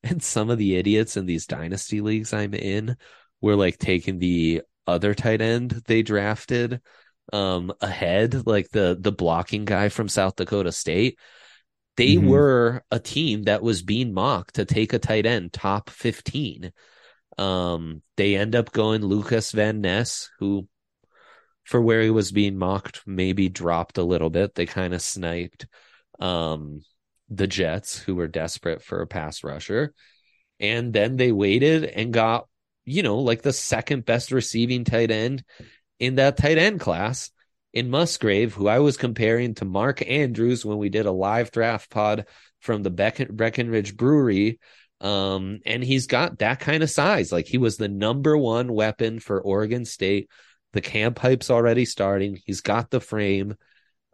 and 0.03 0.21
some 0.21 0.49
of 0.49 0.57
the 0.57 0.75
idiots 0.75 1.15
in 1.15 1.25
these 1.25 1.45
dynasty 1.45 2.01
leagues 2.01 2.33
I'm 2.33 2.53
in 2.53 2.97
were 3.41 3.55
like 3.55 3.77
taking 3.77 4.19
the 4.19 4.61
other 4.87 5.13
tight 5.13 5.41
end 5.41 5.71
they 5.85 6.03
drafted 6.03 6.81
um 7.33 7.73
ahead, 7.81 8.45
like 8.45 8.69
the 8.69 8.97
the 8.99 9.11
blocking 9.11 9.65
guy 9.65 9.89
from 9.89 10.07
South 10.07 10.35
Dakota 10.35 10.71
State 10.71 11.17
they 11.97 12.15
mm-hmm. 12.15 12.27
were 12.27 12.83
a 12.91 12.99
team 12.99 13.43
that 13.43 13.61
was 13.61 13.81
being 13.81 14.13
mocked 14.13 14.55
to 14.55 14.65
take 14.65 14.93
a 14.93 14.99
tight 14.99 15.25
end 15.25 15.53
top 15.53 15.89
15. 15.89 16.71
Um, 17.37 18.01
they 18.17 18.35
end 18.35 18.55
up 18.55 18.71
going 18.71 19.01
Lukas 19.01 19.51
Van 19.51 19.81
Ness, 19.81 20.29
who 20.39 20.67
for 21.63 21.81
where 21.81 22.01
he 22.01 22.09
was 22.09 22.31
being 22.31 22.57
mocked, 22.57 23.01
maybe 23.05 23.49
dropped 23.49 23.97
a 23.97 24.03
little 24.03 24.29
bit. 24.29 24.55
They 24.55 24.65
kind 24.65 24.93
of 24.93 25.01
sniped 25.01 25.67
um, 26.19 26.81
the 27.29 27.47
Jets, 27.47 27.97
who 27.97 28.15
were 28.15 28.27
desperate 28.27 28.83
for 28.83 29.01
a 29.01 29.07
pass 29.07 29.43
rusher. 29.43 29.93
And 30.59 30.93
then 30.93 31.17
they 31.17 31.31
waited 31.31 31.85
and 31.85 32.13
got, 32.13 32.47
you 32.85 33.03
know, 33.03 33.19
like 33.19 33.41
the 33.41 33.53
second 33.53 34.05
best 34.05 34.31
receiving 34.31 34.83
tight 34.83 35.11
end 35.11 35.43
in 35.99 36.15
that 36.15 36.37
tight 36.37 36.57
end 36.57 36.79
class 36.79 37.31
in 37.73 37.89
Musgrave, 37.89 38.53
who 38.53 38.67
I 38.67 38.79
was 38.79 38.95
comparing 38.95 39.55
to 39.55 39.65
Mark 39.65 40.07
Andrews 40.07 40.65
when 40.65 40.77
we 40.77 40.89
did 40.89 41.05
a 41.05 41.11
live 41.11 41.51
draft 41.51 41.89
pod 41.89 42.25
from 42.61 42.83
the 42.83 42.89
Beck- 42.89 43.29
Breckenridge 43.29 43.97
Brewery. 43.97 44.59
Um, 45.01 45.59
and 45.65 45.83
he's 45.83 46.07
got 46.07 46.39
that 46.39 46.61
kind 46.61 46.83
of 46.83 46.89
size. 46.89 47.31
Like 47.31 47.47
he 47.47 47.57
was 47.57 47.77
the 47.77 47.89
number 47.89 48.37
one 48.37 48.71
weapon 48.71 49.19
for 49.19 49.41
Oregon 49.41 49.83
State. 49.83 50.29
The 50.71 50.81
camp 50.81 51.19
hype's 51.19 51.51
already 51.51 51.85
starting. 51.85 52.39
He's 52.45 52.61
got 52.61 52.91
the 52.91 53.01
frame. 53.01 53.55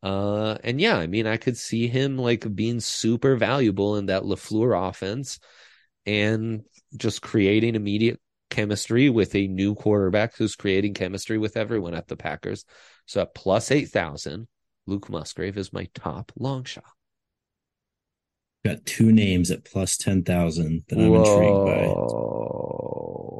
Uh, 0.01 0.57
and 0.63 0.81
yeah, 0.81 0.97
I 0.97 1.05
mean, 1.05 1.27
I 1.27 1.38
could 1.38 1.57
see 1.57 1.88
him 1.88 2.17
like 2.17 2.55
being 2.55 2.79
super 2.79 3.36
valuable 3.36 3.97
in 3.97 4.07
that 4.07 4.23
LaFleur 4.23 4.89
offense 4.89 5.39
and 6.05 6.63
just 6.97 7.21
creating 7.21 7.75
immediate 7.75 8.19
chemistry 8.51 9.09
with 9.09 9.33
a 9.33 9.47
new 9.47 9.73
quarterback 9.73 10.35
who's 10.35 10.55
creating 10.55 10.93
chemistry 10.93 11.39
with 11.39 11.57
everyone 11.57 11.95
at 11.95 12.07
the 12.07 12.15
Packers. 12.15 12.65
So 13.07 13.21
at 13.21 13.33
plus 13.33 13.71
8,000, 13.71 14.47
Luke 14.85 15.09
Musgrave 15.09 15.57
is 15.57 15.73
my 15.73 15.87
top 15.95 16.31
long 16.37 16.65
shot. 16.65 16.83
Got 18.63 18.85
two 18.85 19.11
names 19.11 19.49
at 19.49 19.65
plus 19.65 19.97
10,000 19.97 20.83
that 20.87 20.99
I'm 20.99 21.09
Whoa. 21.09 21.23
intrigued 21.23 21.65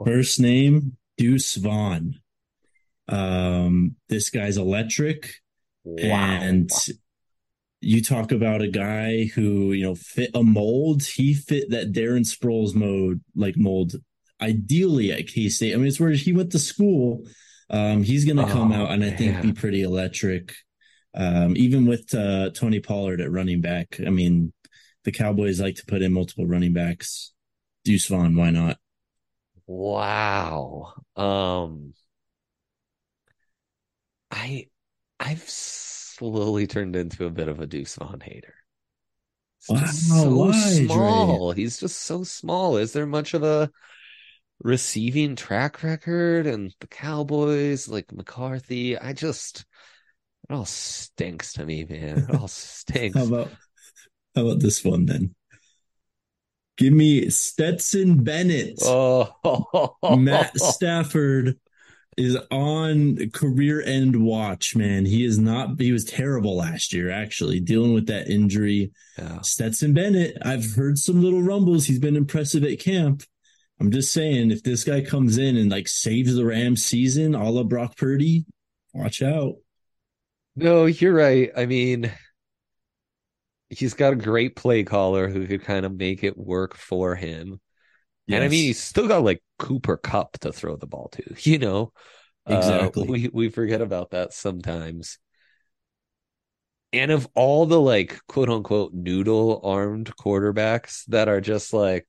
by. 0.06 0.12
First 0.12 0.40
name, 0.40 0.98
Deuce 1.18 1.56
Vaughn. 1.56 2.16
Um, 3.08 3.96
this 4.10 4.32
guy's 4.32 4.58
electric. 4.58 5.36
Wow. 5.84 6.40
And 6.42 6.72
you 7.82 8.04
talk 8.04 8.32
about 8.32 8.62
a 8.62 8.68
guy 8.68 9.26
who, 9.26 9.74
you 9.74 9.84
know, 9.84 9.96
fit 9.96 10.32
a 10.34 10.44
mold. 10.44 11.04
He 11.04 11.34
fit 11.34 11.70
that 11.72 11.92
Darren 11.92 12.26
Sproles 12.26 12.74
mode, 12.74 13.22
like 13.36 13.58
mold, 13.58 13.96
ideally 14.42 15.12
at 15.12 15.28
K 15.28 15.50
State. 15.50 15.74
I 15.74 15.78
mean, 15.78 15.88
it's 15.88 16.00
where 16.00 16.12
he 16.12 16.34
went 16.34 16.52
to 16.52 16.60
school 16.60 17.24
um, 17.72 18.04
he's 18.04 18.26
going 18.26 18.38
to 18.38 18.52
come 18.52 18.74
oh, 18.74 18.84
out 18.84 18.92
and 18.92 19.04
I 19.04 19.12
think 19.12 19.34
man. 19.34 19.42
be 19.42 19.54
pretty 19.54 19.82
electric. 19.82 20.54
Um, 21.14 21.56
even 21.56 21.86
with 21.86 22.14
uh, 22.14 22.52
Tony 22.52 22.80
Pollard 22.82 23.22
at 23.22 23.32
running 23.32 23.62
back. 23.62 24.00
I 24.06 24.10
mean, 24.10 24.54
the 25.04 25.12
Cowboys 25.12 25.60
like 25.60 25.76
to 25.76 25.86
put 25.86 26.02
in 26.02 26.14
multiple 26.14 26.46
running 26.46 26.74
backs. 26.74 27.32
Deuce 27.84 28.08
Vaughn, 28.08 28.36
why 28.36 28.52
not? 28.52 28.78
Wow. 29.68 30.94
Um, 31.16 31.94
I 34.30 34.68
I've 35.20 35.50
slowly 35.50 36.68
turned 36.68 36.96
into 36.96 37.26
a 37.26 37.30
bit 37.30 37.48
of 37.48 37.60
a 37.60 37.68
Deuce 37.68 37.96
Vaughn 37.96 38.22
hater. 38.22 38.56
wow, 39.70 39.86
so 39.86 40.36
why, 40.36 40.52
small. 40.52 41.54
Dre? 41.54 41.62
He's 41.62 41.80
just 41.80 42.02
so 42.02 42.24
small. 42.24 42.78
Is 42.78 42.94
there 42.94 43.06
much 43.06 43.34
of 43.34 43.44
a 43.44 43.70
receiving 44.64 45.36
track 45.36 45.84
record 45.84 46.48
and 46.48 46.74
the 46.80 46.88
Cowboys, 46.88 47.88
like 47.88 48.12
McCarthy. 48.12 48.98
I 48.98 49.14
just 49.14 49.66
it 50.50 50.54
all 50.54 50.66
stinks 50.66 51.54
to 51.54 51.66
me, 51.66 51.86
man. 51.86 52.26
It 52.30 52.36
all 52.36 52.48
stinks. 52.48 53.18
how 53.18 53.26
about 53.26 53.50
how 54.36 54.48
about 54.48 54.60
this 54.60 54.84
one 54.84 55.06
then? 55.06 55.36
Give 56.78 56.94
me 56.94 57.30
Stetson 57.30 58.24
Bennett. 58.24 58.80
Oh, 58.84 59.96
Matt 60.18 60.58
Stafford 60.58 61.60
is 62.18 62.38
on 62.50 63.30
career 63.32 63.82
end 63.82 64.16
watch, 64.16 64.76
man. 64.76 65.06
He 65.06 65.24
is 65.24 65.38
not, 65.38 65.80
he 65.80 65.92
was 65.92 66.06
terrible 66.06 66.58
last 66.58 66.92
year, 66.94 67.12
actually, 67.12 67.60
dealing 67.60 67.94
with 67.94 68.08
that 68.08 68.30
injury. 68.30 68.92
Yeah. 69.18 69.42
Stetson 69.42 69.94
Bennett, 69.94 70.38
I've 70.42 70.74
heard 70.74 70.98
some 70.98 71.22
little 71.22 71.42
rumbles. 71.42 71.86
He's 71.86 72.00
been 72.00 72.16
impressive 72.16 72.64
at 72.64 72.80
camp. 72.80 73.24
I'm 73.82 73.90
just 73.90 74.14
saying, 74.14 74.52
if 74.52 74.62
this 74.62 74.84
guy 74.84 75.02
comes 75.02 75.40
in 75.40 75.58
and 75.58 75.72
like 75.72 75.88
saves 75.88 76.36
the 76.36 76.46
Rams 76.46 76.86
season, 76.86 77.34
a 77.34 77.50
la 77.50 77.64
Brock 77.64 77.98
Purdy, 77.98 78.46
watch 78.94 79.24
out. 79.24 79.56
No, 80.56 80.86
you're 80.86 81.16
right. 81.16 81.50
I 81.58 81.66
mean, 81.66 82.12
he's 83.72 83.96
got 83.96 84.14
a 84.14 84.18
great 84.18 84.56
play 84.56 84.84
caller 84.84 85.30
who 85.30 85.48
could 85.48 85.64
kind 85.64 85.84
of 85.84 85.98
make 85.98 86.24
it 86.24 86.38
work 86.38 86.78
for 86.78 87.16
him. 87.16 87.60
Yes. 88.28 88.36
And 88.36 88.44
I 88.44 88.50
mean, 88.50 88.66
he's 88.66 88.80
still 88.80 89.08
got 89.08 89.24
like 89.24 89.42
Cooper 89.58 89.98
Kupp 89.98 90.38
to 90.42 90.54
throw 90.54 90.76
the 90.76 90.86
ball 90.86 91.10
to, 91.14 91.24
you 91.40 91.58
know? 91.58 91.92
Exactly. 92.46 93.08
Uh, 93.08 93.12
we, 93.12 93.30
we 93.34 93.50
forget 93.50 93.82
about 93.82 94.12
that 94.12 94.32
sometimes. 94.32 95.18
And 96.94 97.10
of 97.10 97.28
all 97.34 97.66
the 97.66 97.82
like 97.82 98.20
quote 98.28 98.50
unquote 98.50 98.94
noodle 98.94 99.60
armed 99.64 100.16
quarterbacks 100.16 101.04
that 101.08 101.28
are 101.30 101.42
just 101.42 101.74
like, 101.74 102.06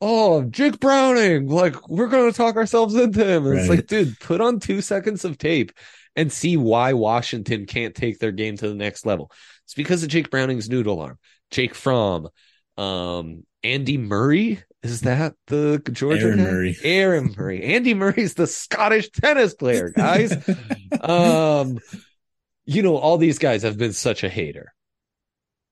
oh, 0.00 0.42
Jake 0.44 0.80
Browning, 0.80 1.48
like 1.48 1.88
we're 1.88 2.08
going 2.08 2.30
to 2.30 2.36
talk 2.36 2.56
ourselves 2.56 2.94
into 2.94 3.24
him. 3.24 3.46
And 3.46 3.58
It's 3.58 3.68
like, 3.68 3.86
dude, 3.86 4.18
put 4.20 4.40
on 4.40 4.60
two 4.60 4.80
seconds 4.80 5.24
of 5.24 5.38
tape 5.38 5.72
and 6.16 6.32
see 6.32 6.56
why 6.56 6.92
Washington 6.92 7.66
can't 7.66 7.94
take 7.94 8.18
their 8.18 8.32
game 8.32 8.56
to 8.56 8.68
the 8.68 8.74
next 8.74 9.06
level. 9.06 9.30
It's 9.64 9.74
because 9.74 10.02
of 10.02 10.08
Jake 10.08 10.30
Browning's 10.30 10.68
noodle 10.68 11.00
arm. 11.00 11.18
Jake 11.50 11.74
Fromm, 11.74 12.28
um, 12.76 13.44
Andy 13.62 13.98
Murray. 13.98 14.62
Is 14.82 15.02
that 15.02 15.34
the 15.46 15.80
Georgia 15.90 16.26
Aaron 16.26 16.38
guy? 16.38 16.44
Murray. 16.44 16.76
Aaron 16.82 17.34
Murray. 17.36 17.62
Andy 17.62 17.94
Murray's 17.94 18.34
the 18.34 18.46
Scottish 18.46 19.10
tennis 19.10 19.54
player, 19.54 19.90
guys. 19.90 20.32
um, 21.00 21.78
you 22.66 22.82
know, 22.82 22.96
all 22.96 23.16
these 23.16 23.38
guys 23.38 23.62
have 23.62 23.78
been 23.78 23.92
such 23.92 24.24
a 24.24 24.28
hater. 24.28 24.74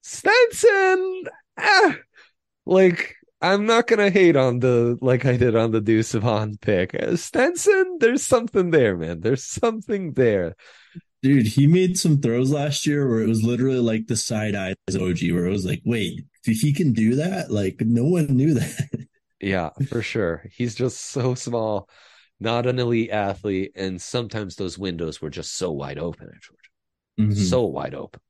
Stetson, 0.03 1.25
ah, 1.59 1.97
like 2.67 3.17
I'm 3.43 3.67
not 3.67 3.87
gonna 3.89 4.11
hate 4.11 4.37
on 4.37 4.61
the 4.61 4.99
like 5.01 5.25
I 5.27 5.37
did 5.37 5.57
on 5.57 5.73
the 5.73 5.81
Deuce 5.81 6.13
Vaughn 6.13 6.57
pick. 6.61 6.95
Uh, 6.95 7.17
Stetson, 7.17 7.99
there's 8.01 8.25
something 8.27 8.71
there, 8.71 8.97
man. 8.97 9.21
There's 9.21 9.45
something 9.45 10.13
there. 10.15 10.57
Dude, 11.23 11.47
he 11.47 11.67
made 11.67 11.99
some 11.99 12.21
throws 12.21 12.51
last 12.53 12.87
year 12.87 13.09
where 13.09 13.21
it 13.21 13.29
was 13.29 13.45
literally 13.45 13.79
like 13.81 14.07
the 14.09 14.17
side 14.17 14.55
eyes 14.57 14.77
OG, 14.89 15.19
where 15.33 15.47
it 15.47 15.51
was 15.53 15.65
like, 15.67 15.83
wait, 15.85 16.25
if 16.47 16.61
he 16.61 16.73
can 16.73 16.93
do 16.93 17.17
that? 17.17 17.51
Like, 17.51 17.77
no 17.81 18.05
one 18.05 18.27
knew 18.37 18.55
that. 18.55 18.89
Yeah, 19.45 19.71
for 19.89 20.03
sure. 20.03 20.45
He's 20.53 20.77
just 20.77 21.01
so 21.01 21.35
small, 21.35 21.89
not 22.39 22.67
an 22.69 22.79
elite 22.79 23.11
athlete, 23.11 23.73
and 23.75 24.01
sometimes 24.01 24.55
those 24.55 24.79
windows 24.79 25.21
were 25.21 25.31
just 25.31 25.57
so 25.57 25.73
wide 25.73 25.99
open 25.99 26.29
at 26.29 26.41
Georgia. 26.41 27.33
Mhm. 27.35 27.37
so 27.51 27.63
wide 27.65 27.95
open, 27.97 28.21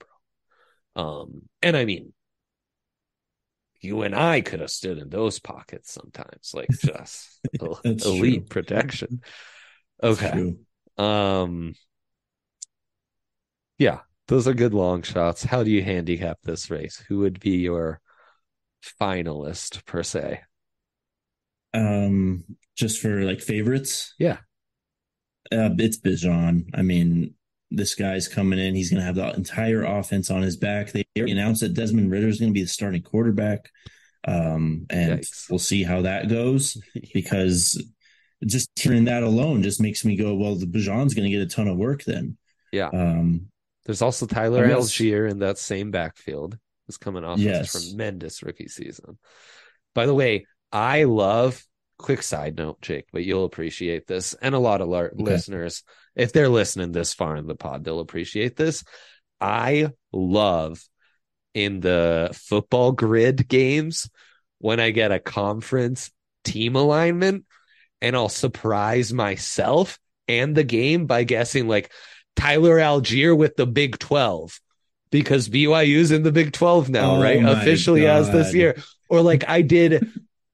bro. 0.95 1.05
Um, 1.05 1.43
and 1.61 1.77
I 1.77 1.85
mean, 1.85 2.15
you 3.83 4.03
and 4.03 4.15
I 4.15 4.41
could 4.41 4.61
have 4.61 4.71
stood 4.71 4.99
in 4.99 5.09
those 5.09 5.39
pockets 5.39 5.93
sometimes, 5.93 6.53
like 6.55 6.71
just 6.71 7.41
elite 7.85 8.47
true. 8.47 8.63
protection. 8.63 9.21
Okay. 10.03 10.55
Um, 10.99 11.75
yeah, 13.79 14.01
those 14.29 14.47
are 14.47 14.55
good 14.55 14.75
long 14.75 15.03
shots. 15.03 15.43
How 15.43 15.63
do 15.65 15.71
you 15.71 15.83
handicap 15.83 16.39
this 16.43 16.71
race? 16.71 17.03
Who 17.09 17.19
would 17.21 17.41
be 17.41 17.59
your 17.59 18.01
finalist 19.01 19.85
per 19.85 20.03
se? 20.03 20.41
Um, 21.75 22.45
just 22.77 23.01
for 23.01 23.23
like 23.25 23.41
favorites. 23.41 24.15
Yeah. 24.19 24.39
Uh, 25.51 25.71
it's 25.79 25.99
Bijan. 25.99 26.67
I 26.75 26.83
mean, 26.83 27.35
this 27.75 27.95
guy's 27.95 28.29
coming 28.29 28.59
in. 28.59 28.75
He's 28.75 28.91
going 28.91 29.01
to 29.01 29.07
have 29.07 29.15
the 29.15 29.33
entire 29.35 29.83
offense 29.85 30.31
on 30.31 30.43
his 30.43 30.57
back. 30.57 30.93
They 30.93 31.05
announced 31.17 31.61
that 31.63 31.75
Desmond 31.75 32.11
Ridder 32.11 32.29
is 32.29 32.39
going 32.39 32.51
to 32.51 32.55
be 32.55 32.63
the 32.63 32.69
starting 32.69 33.03
quarterback. 33.03 33.71
Um, 34.27 34.87
and 34.91 35.21
Yikes. 35.21 35.51
we'll 35.51 35.59
see 35.59 35.83
how 35.83 36.03
that 36.03 36.29
goes 36.29 36.77
because 37.15 37.83
just 38.47 38.71
hearing 38.77 39.05
that 39.05 39.23
alone 39.23 39.63
just 39.63 39.81
makes 39.81 40.05
me 40.05 40.17
go, 40.17 40.35
well, 40.35 40.55
the 40.55 40.67
Bijan's 40.67 41.15
going 41.15 41.31
to 41.31 41.37
get 41.37 41.43
a 41.43 41.47
ton 41.47 41.69
of 41.69 41.77
work 41.77 42.05
then. 42.05 42.37
Yeah. 42.73 42.89
Um, 42.93 43.49
There's 43.85 44.03
also 44.03 44.27
Tyler 44.27 44.67
guess- 44.69 44.77
Allgeier 44.91 45.31
in 45.31 45.41
that 45.41 45.59
same 45.59 45.91
backfield. 45.91 46.59
Who's 46.87 46.99
coming 46.99 47.25
off 47.25 47.39
Yes. 47.39 47.75
a 47.75 47.89
tremendous 47.91 48.43
rookie 48.43 48.67
season. 48.69 49.19
By 49.95 50.07
the 50.07 50.15
way, 50.15 50.47
I 50.73 51.05
love 51.05 51.63
quick 52.03 52.23
side 52.23 52.57
note, 52.57 52.81
Jake, 52.83 53.07
but 53.13 53.25
you'll 53.25 53.45
appreciate 53.45 54.07
this. 54.07 54.35
And 54.35 54.55
a 54.55 54.59
lot 54.59 54.81
of 54.81 54.93
our 54.93 55.11
listeners, 55.15 55.83
if 56.15 56.33
they're 56.33 56.49
listening 56.49 56.93
this 56.93 57.15
far 57.15 57.37
in 57.37 57.47
the 57.47 57.55
pod, 57.55 57.85
they'll 57.85 58.01
appreciate 58.01 58.57
this. 58.57 58.85
I 59.41 59.91
love 60.13 60.83
in 61.55 61.81
the 61.81 62.31
football 62.35 62.93
grid 62.93 63.49
games 63.49 64.11
when 64.59 64.81
I 64.81 64.91
get 64.91 65.13
a 65.13 65.19
conference 65.19 66.11
team 66.45 66.77
alignment 66.77 67.45
and 68.01 68.17
I'll 68.17 68.29
surprise 68.29 69.13
myself 69.13 69.99
and 70.29 70.55
the 70.55 70.65
game 70.65 71.07
by 71.07 71.25
guessing 71.25 71.69
like 71.69 71.91
Tyler 72.37 72.79
Allgeier 72.79 73.37
with 73.37 73.57
the 73.57 73.67
Big 73.67 73.99
12 73.99 74.61
because 75.11 75.49
BYU's 75.49 76.11
in 76.11 76.23
the 76.23 76.33
Big 76.33 76.53
12 76.53 76.89
now, 76.89 77.17
Oh 77.17 77.23
right? 77.23 77.45
Officially 77.45 78.07
as 78.07 78.31
this 78.31 78.55
year. 78.55 78.77
Or 79.09 79.21
like 79.21 79.49
I 79.49 79.63
did 79.63 80.09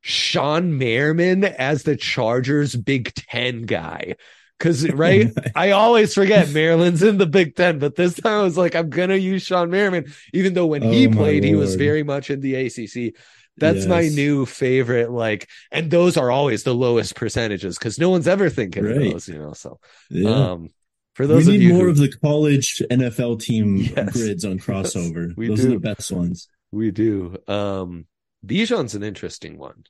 Shawne 0.04 0.78
Merriman 0.78 1.44
as 1.44 1.82
the 1.82 1.96
Chargers 1.96 2.74
Big 2.76 3.12
10 3.14 3.62
guy. 3.62 4.16
Cause 4.60 4.88
right, 4.90 5.30
I 5.54 5.70
always 5.70 6.14
forget 6.14 6.50
Maryland's 6.50 7.02
in 7.04 7.18
the 7.18 7.26
Big 7.26 7.54
Ten, 7.54 7.78
but 7.78 7.94
this 7.94 8.14
time 8.14 8.40
I 8.40 8.42
was 8.42 8.56
like, 8.58 8.74
I'm 8.74 8.90
gonna 8.90 9.14
use 9.14 9.46
Shawne 9.46 9.70
Merriman, 9.70 10.12
even 10.34 10.52
though 10.54 10.66
when 10.66 10.82
he 10.82 11.06
Oh 11.06 11.10
my 11.10 11.16
played, 11.16 11.44
he 11.44 11.54
was 11.54 11.76
very 11.76 12.02
much 12.02 12.28
in 12.28 12.40
the 12.40 12.56
ACC. 12.56 13.14
That's 13.56 13.86
my 13.86 14.08
new 14.08 14.46
favorite. 14.46 15.10
Like, 15.12 15.48
and 15.70 15.90
those 15.92 16.16
are 16.16 16.30
always 16.30 16.62
the 16.64 16.74
lowest 16.74 17.14
percentages 17.14 17.78
because 17.78 17.98
no 18.00 18.10
one's 18.10 18.26
ever 18.28 18.48
thinking 18.50 18.84
of 18.86 18.94
those, 18.96 19.28
you 19.28 19.38
know. 19.38 19.52
So, 19.52 19.78
Yeah. 20.10 20.50
um, 20.52 20.70
for 21.14 21.26
we 21.26 21.34
those 21.34 21.46
of 21.48 21.54
need 21.54 21.62
you 21.62 21.74
more 21.74 21.84
who 21.84 21.90
of 21.90 21.96
the 21.98 22.12
college 22.20 22.82
NFL 22.90 23.40
team 23.40 23.76
Yes. 23.96 24.12
grids 24.12 24.44
on 24.44 24.58
crossover. 24.60 25.36
we 25.36 25.48
Those 25.48 25.60
do. 25.60 25.66
are 25.68 25.70
the 25.74 25.78
best 25.80 26.10
ones. 26.12 26.48
we 26.72 26.90
do, 26.90 27.36
um, 27.46 28.06
Bijan's 28.46 28.94
an 28.94 29.02
interesting 29.02 29.58
one 29.58 29.84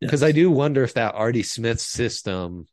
Yes. 0.00 0.08
because 0.08 0.22
I 0.22 0.32
do 0.32 0.50
wonder 0.50 0.84
if 0.84 0.94
that 0.94 1.14
Artie 1.14 1.42
Smith 1.42 1.80
system, 1.80 2.66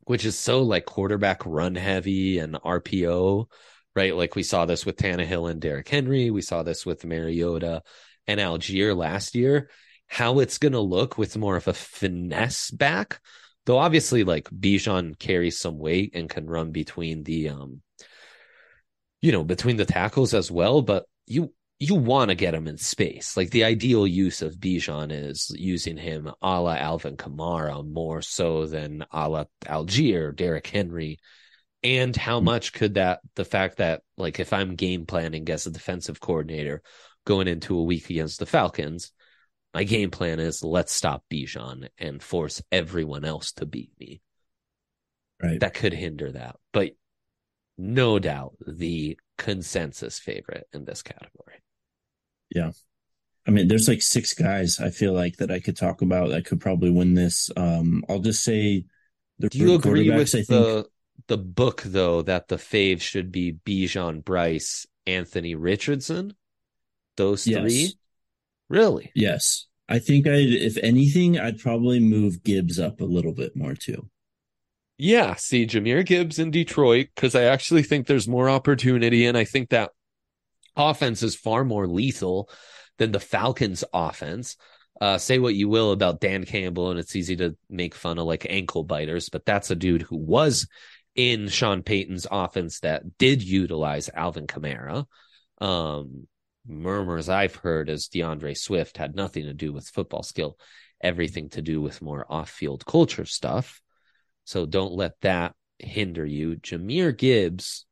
which 0.00 0.24
is 0.24 0.38
so 0.38 0.62
like 0.62 0.84
quarterback 0.84 1.46
run 1.46 1.76
heavy 1.76 2.38
and 2.38 2.54
RPO, 2.54 3.46
right? 3.94 4.16
Like 4.16 4.34
we 4.34 4.42
saw 4.42 4.66
this 4.66 4.84
with 4.84 4.96
Tannehill 4.96 5.50
and 5.50 5.60
Derrick 5.60 5.88
Henry, 5.88 6.30
we 6.30 6.42
saw 6.42 6.62
this 6.62 6.84
with 6.84 7.04
Mariota 7.04 7.82
and 8.26 8.40
Allgeier 8.40 8.96
last 8.96 9.34
year. 9.34 9.70
How 10.08 10.40
it's 10.40 10.58
going 10.58 10.72
to 10.72 10.80
look 10.80 11.16
with 11.16 11.36
more 11.36 11.56
of 11.56 11.68
a 11.68 11.72
finesse 11.72 12.72
back, 12.72 13.20
though. 13.64 13.78
Obviously, 13.78 14.24
like 14.24 14.50
Bijan 14.50 15.16
carries 15.16 15.60
some 15.60 15.78
weight 15.78 16.12
and 16.14 16.28
can 16.28 16.46
run 16.50 16.72
between 16.72 17.22
the, 17.22 17.50
um, 17.50 17.80
you 19.22 19.30
know, 19.30 19.44
between 19.44 19.76
the 19.76 19.84
tackles 19.84 20.34
as 20.34 20.50
well. 20.50 20.82
But 20.82 21.04
you 21.26 21.52
you 21.80 21.94
want 21.94 22.28
to 22.28 22.34
get 22.34 22.54
him 22.54 22.68
in 22.68 22.76
space. 22.76 23.38
Like 23.38 23.50
the 23.50 23.64
ideal 23.64 24.06
use 24.06 24.42
of 24.42 24.56
Bijan 24.56 25.10
is 25.10 25.50
using 25.56 25.96
him 25.96 26.30
a 26.42 26.60
la 26.60 26.74
Alvin 26.74 27.16
Kamara 27.16 27.82
more 27.90 28.20
so 28.20 28.66
than 28.66 29.04
a 29.10 29.28
la 29.30 29.44
Allgeier, 29.64 30.36
Derrick 30.36 30.66
Henry. 30.66 31.18
And 31.82 32.14
how 32.14 32.38
hmm. 32.38 32.44
much 32.44 32.74
could 32.74 32.94
that, 32.94 33.20
the 33.34 33.46
fact 33.46 33.78
that, 33.78 34.02
like, 34.18 34.38
if 34.38 34.52
I'm 34.52 34.76
game 34.76 35.06
planning 35.06 35.48
as 35.48 35.66
a 35.66 35.70
defensive 35.70 36.20
coordinator 36.20 36.82
going 37.24 37.48
into 37.48 37.78
a 37.78 37.84
week 37.84 38.10
against 38.10 38.38
the 38.38 38.46
Falcons, 38.46 39.12
my 39.72 39.84
game 39.84 40.10
plan 40.10 40.38
is 40.38 40.62
let's 40.62 40.92
stop 40.92 41.24
Bijan 41.32 41.88
and 41.96 42.22
force 42.22 42.62
everyone 42.70 43.24
else 43.24 43.52
to 43.52 43.64
beat 43.64 43.92
me. 43.98 44.20
Right. 45.42 45.60
That 45.60 45.72
could 45.72 45.94
hinder 45.94 46.32
that. 46.32 46.56
But 46.74 46.90
no 47.78 48.18
doubt 48.18 48.56
the 48.66 49.18
consensus 49.38 50.18
favorite 50.18 50.66
in 50.74 50.84
this 50.84 51.00
category. 51.00 51.62
I 53.46 53.50
mean, 53.50 53.68
there's 53.68 53.88
like 53.88 54.02
six 54.02 54.34
guys 54.34 54.80
I 54.80 54.90
feel 54.90 55.12
like 55.12 55.36
that 55.38 55.50
I 55.50 55.60
could 55.60 55.76
talk 55.76 56.02
about 56.02 56.30
that 56.30 56.44
could 56.44 56.60
probably 56.60 56.90
win 56.90 57.14
this. 57.14 57.50
Um, 57.56 58.04
I'll 58.08 58.18
just 58.18 58.44
say 58.44 58.84
the 59.38 59.48
Do 59.48 59.58
you 59.58 59.74
agree 59.74 60.10
with 60.10 60.32
the 60.32 60.86
the 61.26 61.38
book 61.38 61.82
though 61.82 62.22
that 62.22 62.48
the 62.48 62.56
fave 62.56 63.00
should 63.00 63.32
be 63.32 63.52
Bijan 63.52 64.24
Bryce, 64.24 64.86
Anthony 65.06 65.54
Richardson? 65.54 66.34
Those 67.16 67.46
Yes. 67.46 67.60
three? 67.60 67.94
Really? 68.68 69.10
Yes. 69.14 69.66
I 69.88 69.98
think 69.98 70.26
I, 70.26 70.36
if 70.36 70.76
anything, 70.78 71.38
I'd 71.38 71.58
probably 71.58 71.98
move 71.98 72.44
Gibbs 72.44 72.78
up 72.78 73.00
a 73.00 73.04
little 73.04 73.34
bit 73.34 73.56
more 73.56 73.74
too. 73.74 74.08
Yeah, 74.98 75.34
see 75.34 75.66
Jahmyr 75.66 76.04
Gibbs 76.06 76.38
in 76.38 76.50
Detroit 76.50 77.08
because 77.14 77.34
I 77.34 77.44
actually 77.44 77.82
think 77.82 78.06
there's 78.06 78.28
more 78.28 78.48
opportunity, 78.48 79.26
and 79.26 79.36
I 79.36 79.44
think 79.44 79.70
that 79.70 79.90
offense 80.76 81.22
is 81.22 81.34
far 81.34 81.64
more 81.64 81.86
lethal 81.86 82.50
than 82.98 83.12
the 83.12 83.20
Falcons' 83.20 83.84
offense. 83.92 84.56
Uh, 85.00 85.16
say 85.16 85.38
what 85.38 85.54
you 85.54 85.68
will 85.68 85.92
about 85.92 86.20
Dan 86.20 86.44
Campbell, 86.44 86.90
and 86.90 87.00
it's 87.00 87.16
easy 87.16 87.36
to 87.36 87.56
make 87.70 87.94
fun 87.94 88.18
of 88.18 88.26
like 88.26 88.46
ankle 88.48 88.84
biters, 88.84 89.30
but 89.30 89.46
that's 89.46 89.70
a 89.70 89.76
dude 89.76 90.02
who 90.02 90.16
was 90.16 90.68
in 91.14 91.48
Sean 91.48 91.82
Payton's 91.82 92.26
offense 92.30 92.80
that 92.80 93.16
did 93.18 93.42
utilize 93.42 94.10
Alvin 94.14 94.46
Kamara. 94.46 95.06
Um, 95.58 96.26
murmurs 96.66 97.28
I've 97.28 97.54
heard 97.54 97.88
is 97.88 98.08
D'Andre 98.08 98.54
Swift 98.54 98.98
had 98.98 99.14
nothing 99.14 99.44
to 99.44 99.54
do 99.54 99.72
with 99.72 99.88
football 99.88 100.22
skill, 100.22 100.58
everything 101.00 101.48
to 101.50 101.62
do 101.62 101.80
with 101.80 102.02
more 102.02 102.26
off-field 102.28 102.84
culture 102.84 103.24
stuff. 103.24 103.80
So 104.44 104.66
don't 104.66 104.92
let 104.92 105.20
that 105.22 105.54
hinder 105.78 106.26
you. 106.26 106.56
Jahmyr 106.56 107.16
Gibbs, 107.16 107.86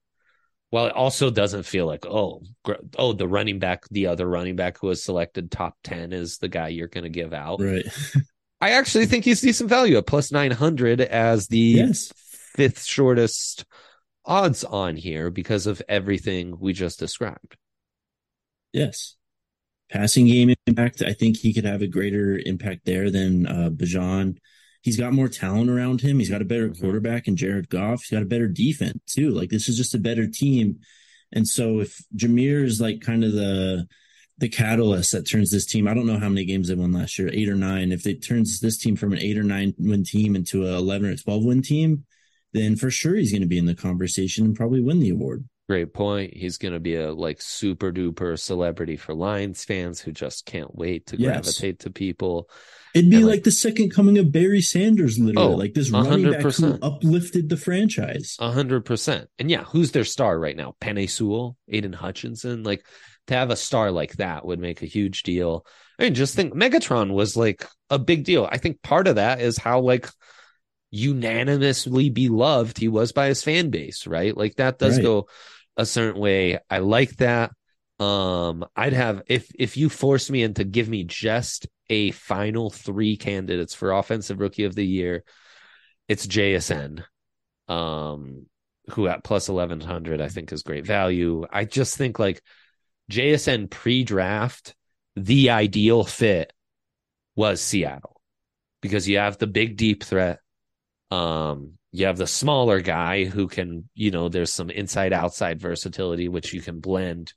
while 0.70 0.86
it 0.86 0.94
also 0.94 1.30
doesn't 1.30 1.64
feel 1.64 1.86
like, 1.86 2.04
oh, 2.06 2.42
gr- 2.62 2.74
oh, 2.98 3.12
the 3.12 3.28
running 3.28 3.58
back, 3.58 3.88
the 3.90 4.08
other 4.08 4.28
running 4.28 4.56
back 4.56 4.78
who 4.78 4.88
was 4.88 5.02
selected 5.02 5.50
top 5.50 5.76
10 5.84 6.12
is 6.12 6.38
the 6.38 6.48
guy 6.48 6.68
you're 6.68 6.88
going 6.88 7.04
to 7.04 7.10
give 7.10 7.32
out. 7.32 7.60
Right. 7.60 7.86
I 8.60 8.70
actually 8.70 9.06
think 9.06 9.24
he's 9.24 9.40
decent 9.40 9.70
value 9.70 9.96
at 9.96 10.06
plus 10.06 10.32
900 10.32 11.00
as 11.00 11.46
the 11.46 11.58
yes. 11.58 12.12
fifth 12.16 12.84
shortest 12.84 13.64
odds 14.24 14.64
on 14.64 14.96
here 14.96 15.30
because 15.30 15.66
of 15.66 15.80
everything 15.88 16.58
we 16.58 16.72
just 16.72 16.98
described. 16.98 17.56
Yes. 18.72 19.16
passing 19.90 20.26
game 20.26 20.54
impact. 20.66 21.02
I 21.02 21.14
think 21.14 21.38
he 21.38 21.54
could 21.54 21.64
have 21.64 21.82
a 21.82 21.86
greater 21.86 22.38
impact 22.44 22.84
there 22.84 23.10
than 23.10 23.46
uh, 23.46 23.70
Bijan. 23.70 24.36
He's 24.80 24.96
got 24.96 25.12
more 25.12 25.28
talent 25.28 25.70
around 25.70 26.00
him. 26.00 26.18
He's 26.18 26.30
got 26.30 26.42
a 26.42 26.46
better 26.46 26.68
mm-hmm. 26.68 26.80
quarterback 26.80 27.26
and 27.26 27.36
Jared 27.36 27.68
Goff. 27.68 28.02
He's 28.02 28.16
got 28.16 28.22
a 28.22 28.26
better 28.26 28.48
defense 28.48 29.00
too. 29.06 29.30
Like 29.30 29.50
this 29.50 29.68
is 29.68 29.76
just 29.76 29.94
a 29.94 29.98
better 29.98 30.26
team. 30.26 30.80
And 31.32 31.46
so 31.46 31.80
if 31.80 32.00
Jahmyr 32.16 32.64
is 32.64 32.80
like 32.80 33.00
kind 33.00 33.24
of 33.24 33.32
the 33.32 33.86
the 34.38 34.48
catalyst 34.48 35.12
that 35.12 35.28
turns 35.28 35.50
this 35.50 35.66
team, 35.66 35.88
I 35.88 35.94
don't 35.94 36.06
know 36.06 36.18
how 36.18 36.28
many 36.28 36.44
games 36.44 36.68
they 36.68 36.74
won 36.74 36.92
last 36.92 37.18
year, 37.18 37.28
eight 37.32 37.48
or 37.48 37.56
nine. 37.56 37.90
If 37.90 38.06
it 38.06 38.24
turns 38.24 38.60
this 38.60 38.78
team 38.78 38.94
from 38.94 39.12
an 39.12 39.18
eight 39.18 39.36
or 39.36 39.42
nine 39.42 39.74
win 39.78 40.04
team 40.04 40.36
into 40.36 40.64
a 40.64 40.76
eleven 40.76 41.10
or 41.10 41.16
twelve 41.16 41.44
win 41.44 41.60
team, 41.60 42.04
then 42.52 42.76
for 42.76 42.90
sure 42.90 43.16
he's 43.16 43.32
going 43.32 43.42
to 43.42 43.48
be 43.48 43.58
in 43.58 43.66
the 43.66 43.74
conversation 43.74 44.46
and 44.46 44.56
probably 44.56 44.80
win 44.80 45.00
the 45.00 45.10
award. 45.10 45.44
Great 45.68 45.92
point. 45.92 46.34
He's 46.34 46.56
going 46.56 46.72
to 46.72 46.80
be 46.80 46.94
a 46.94 47.12
like 47.12 47.42
super 47.42 47.92
duper 47.92 48.38
celebrity 48.38 48.96
for 48.96 49.14
Lions 49.14 49.64
fans 49.64 50.00
who 50.00 50.12
just 50.12 50.46
can't 50.46 50.74
wait 50.74 51.08
to 51.08 51.20
yes. 51.20 51.42
gravitate 51.42 51.80
to 51.80 51.90
people. 51.90 52.48
It'd 52.94 53.10
be 53.10 53.18
like, 53.18 53.26
like, 53.26 53.42
the 53.44 53.50
second 53.50 53.90
coming 53.90 54.16
of 54.16 54.32
Barry 54.32 54.62
Sanders, 54.62 55.18
literally, 55.18 55.46
oh, 55.46 55.56
like 55.56 55.74
this 55.74 55.90
100%. 55.90 56.04
running 56.04 56.30
back 56.32 56.42
who 56.54 56.78
uplifted 56.80 57.50
the 57.50 57.58
franchise. 57.58 58.36
A 58.38 58.50
hundred 58.50 58.86
percent. 58.86 59.28
And 59.38 59.50
yeah, 59.50 59.62
who's 59.64 59.92
their 59.92 60.04
star 60.04 60.38
right 60.38 60.56
now? 60.56 60.74
Penei 60.80 61.08
Sewell, 61.08 61.58
Aidan 61.68 61.92
Hutchinson. 61.92 62.62
Like 62.62 62.86
to 63.26 63.34
have 63.34 63.50
a 63.50 63.56
star 63.56 63.90
like 63.90 64.14
that 64.14 64.46
would 64.46 64.58
make 64.58 64.80
a 64.80 64.86
huge 64.86 65.22
deal. 65.22 65.66
I 65.98 66.04
mean, 66.04 66.14
just 66.14 66.34
think 66.34 66.54
Megatron 66.54 67.12
was 67.12 67.36
like 67.36 67.66
a 67.90 67.98
big 67.98 68.24
deal. 68.24 68.48
I 68.50 68.56
think 68.56 68.80
part 68.82 69.06
of 69.06 69.16
that 69.16 69.42
is 69.42 69.58
how 69.58 69.80
like 69.80 70.08
unanimously 70.90 72.08
beloved 72.08 72.78
he 72.78 72.88
was 72.88 73.12
by 73.12 73.28
his 73.28 73.42
fan 73.42 73.68
base, 73.68 74.06
right? 74.06 74.34
Like 74.34 74.56
that 74.56 74.78
does 74.78 74.96
right. 74.96 75.02
go 75.02 75.28
a 75.78 75.86
certain 75.86 76.20
way. 76.20 76.58
I 76.68 76.78
like 76.78 77.16
that. 77.16 77.52
Um, 77.98 78.66
I'd 78.76 78.92
have 78.92 79.22
if 79.26 79.50
if 79.58 79.76
you 79.76 79.88
force 79.88 80.30
me 80.30 80.42
into 80.42 80.64
give 80.64 80.88
me 80.88 81.04
just 81.04 81.66
a 81.88 82.10
final 82.10 82.70
three 82.70 83.16
candidates 83.16 83.74
for 83.74 83.92
offensive 83.92 84.40
rookie 84.40 84.64
of 84.64 84.74
the 84.74 84.86
year, 84.86 85.24
it's 86.08 86.26
JSN. 86.26 87.04
Um, 87.68 88.46
who 88.90 89.06
at 89.08 89.24
plus 89.24 89.48
eleven 89.48 89.80
hundred 89.80 90.20
I 90.20 90.28
think 90.28 90.52
is 90.52 90.62
great 90.62 90.86
value. 90.86 91.46
I 91.50 91.64
just 91.64 91.96
think 91.96 92.18
like 92.18 92.42
JSN 93.10 93.70
pre-draft, 93.70 94.74
the 95.16 95.50
ideal 95.50 96.04
fit 96.04 96.52
was 97.36 97.60
Seattle 97.60 98.20
because 98.80 99.08
you 99.08 99.18
have 99.18 99.38
the 99.38 99.46
big 99.46 99.76
deep 99.76 100.04
threat. 100.04 100.40
Um, 101.10 101.77
you 101.92 102.06
have 102.06 102.18
the 102.18 102.26
smaller 102.26 102.80
guy 102.80 103.24
who 103.24 103.48
can, 103.48 103.88
you 103.94 104.10
know, 104.10 104.28
there's 104.28 104.52
some 104.52 104.70
inside 104.70 105.12
outside 105.12 105.60
versatility 105.60 106.28
which 106.28 106.52
you 106.52 106.60
can 106.60 106.80
blend 106.80 107.32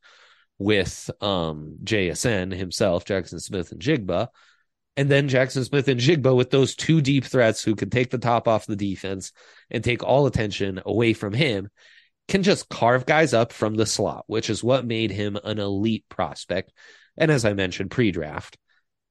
with 0.57 1.09
um 1.21 1.77
JSN 1.83 2.53
himself, 2.53 3.05
Jackson 3.05 3.39
Smith-Njigba. 3.39 4.27
And 4.97 5.09
then 5.09 5.29
Jackson 5.29 5.63
Smith-Njigba 5.63 6.35
with 6.35 6.49
those 6.49 6.75
two 6.75 7.01
deep 7.01 7.25
threats 7.25 7.63
who 7.63 7.75
can 7.75 7.89
take 7.89 8.09
the 8.09 8.17
top 8.17 8.47
off 8.47 8.65
the 8.65 8.75
defense 8.75 9.31
and 9.69 9.83
take 9.83 10.03
all 10.03 10.27
attention 10.27 10.81
away 10.85 11.13
from 11.13 11.33
him 11.33 11.69
can 12.27 12.43
just 12.43 12.69
carve 12.69 13.05
guys 13.05 13.33
up 13.33 13.51
from 13.51 13.75
the 13.75 13.85
slot, 13.85 14.25
which 14.27 14.49
is 14.49 14.63
what 14.63 14.85
made 14.85 15.11
him 15.11 15.37
an 15.43 15.59
elite 15.59 16.05
prospect. 16.09 16.71
And 17.17 17.31
as 17.31 17.45
I 17.45 17.53
mentioned 17.53 17.91
pre 17.91 18.11
draft, 18.11 18.57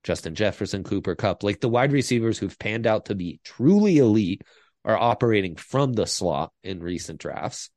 Justin 0.05 0.35
Jefferson, 0.35 0.85
Cooper 0.85 1.15
Kupp 1.15 1.43
like 1.43 1.61
the 1.61 1.69
wide 1.69 1.93
receivers 1.93 2.39
who've 2.39 2.59
panned 2.59 2.87
out 2.87 3.07
to 3.07 3.15
be 3.15 3.41
truly 3.45 3.99
elite 3.99 4.43
are 4.85 4.97
operating 4.97 5.57
from 5.57 5.93
the 5.93 6.07
slot 6.07 6.53
in 6.63 6.81
recent 6.81 7.21
drafts. 7.21 7.71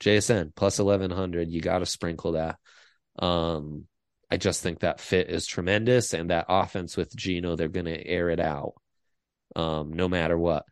JSN 0.00 0.54
plus 0.54 0.78
1100, 0.78 1.50
you 1.50 1.60
got 1.60 1.78
to 1.78 1.86
sprinkle 1.86 2.32
that. 2.32 2.58
Um, 3.18 3.84
I 4.30 4.36
just 4.36 4.62
think 4.62 4.80
that 4.80 5.00
fit 5.00 5.30
is 5.30 5.46
tremendous, 5.46 6.12
and 6.12 6.30
that 6.30 6.46
offense 6.48 6.96
with 6.96 7.14
Geno, 7.14 7.56
they're 7.56 7.68
going 7.68 7.86
to 7.86 8.06
air 8.06 8.28
it 8.28 8.40
out, 8.40 8.74
um, 9.54 9.92
no 9.92 10.08
matter 10.08 10.36
what. 10.36 10.64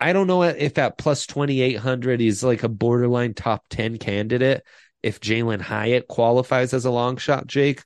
I 0.00 0.12
don't 0.12 0.26
know 0.26 0.42
if 0.42 0.78
at 0.78 0.98
plus 0.98 1.26
2800 1.26 2.20
he's 2.20 2.44
like 2.44 2.62
a 2.62 2.68
borderline 2.68 3.34
top 3.34 3.64
10 3.70 3.98
candidate 3.98 4.62
if 5.02 5.20
Jalin 5.20 5.60
Hyatt 5.60 6.06
qualifies 6.08 6.74
as 6.74 6.84
a 6.84 6.90
long 6.90 7.16
shot, 7.16 7.46
Jake. 7.46 7.82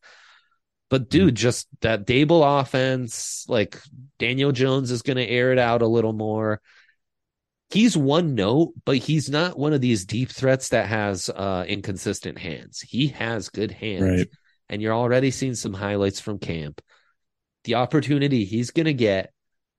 But 0.91 1.09
dude, 1.09 1.35
just 1.35 1.69
that 1.81 2.07
Daboll 2.07 2.61
offense, 2.61 3.47
like 3.49 3.81
Daniel 4.19 4.53
Jones 4.53 4.91
is 4.91 5.03
going 5.03 5.17
to 5.17 5.27
air 5.27 5.53
it 5.53 5.59
out 5.59 5.81
a 5.81 5.87
little 5.87 6.13
more 6.13 6.61
he's 7.73 7.97
one 7.97 8.35
note, 8.35 8.75
but 8.85 8.99
he's 8.99 9.31
not 9.31 9.59
one 9.59 9.73
of 9.73 9.81
these 9.81 10.05
deep 10.05 10.31
threats 10.31 10.69
that 10.69 10.87
has 10.87 11.31
uh, 11.31 11.65
inconsistent 11.67 12.39
hands. 12.39 12.81
He 12.81 13.09
has 13.09 13.49
good 13.49 13.71
hands, 13.71 14.03
right. 14.03 14.29
and 14.69 14.83
you're 14.83 14.95
already 14.95 15.31
seeing 15.31 15.55
some 15.55 15.73
highlights 15.73 16.21
from 16.21 16.39
camp. 16.39 16.83
The 17.65 17.77
opportunity 17.77 18.45
he's 18.45 18.73
going 18.73 18.87
to 18.87 18.93
get, 18.93 19.33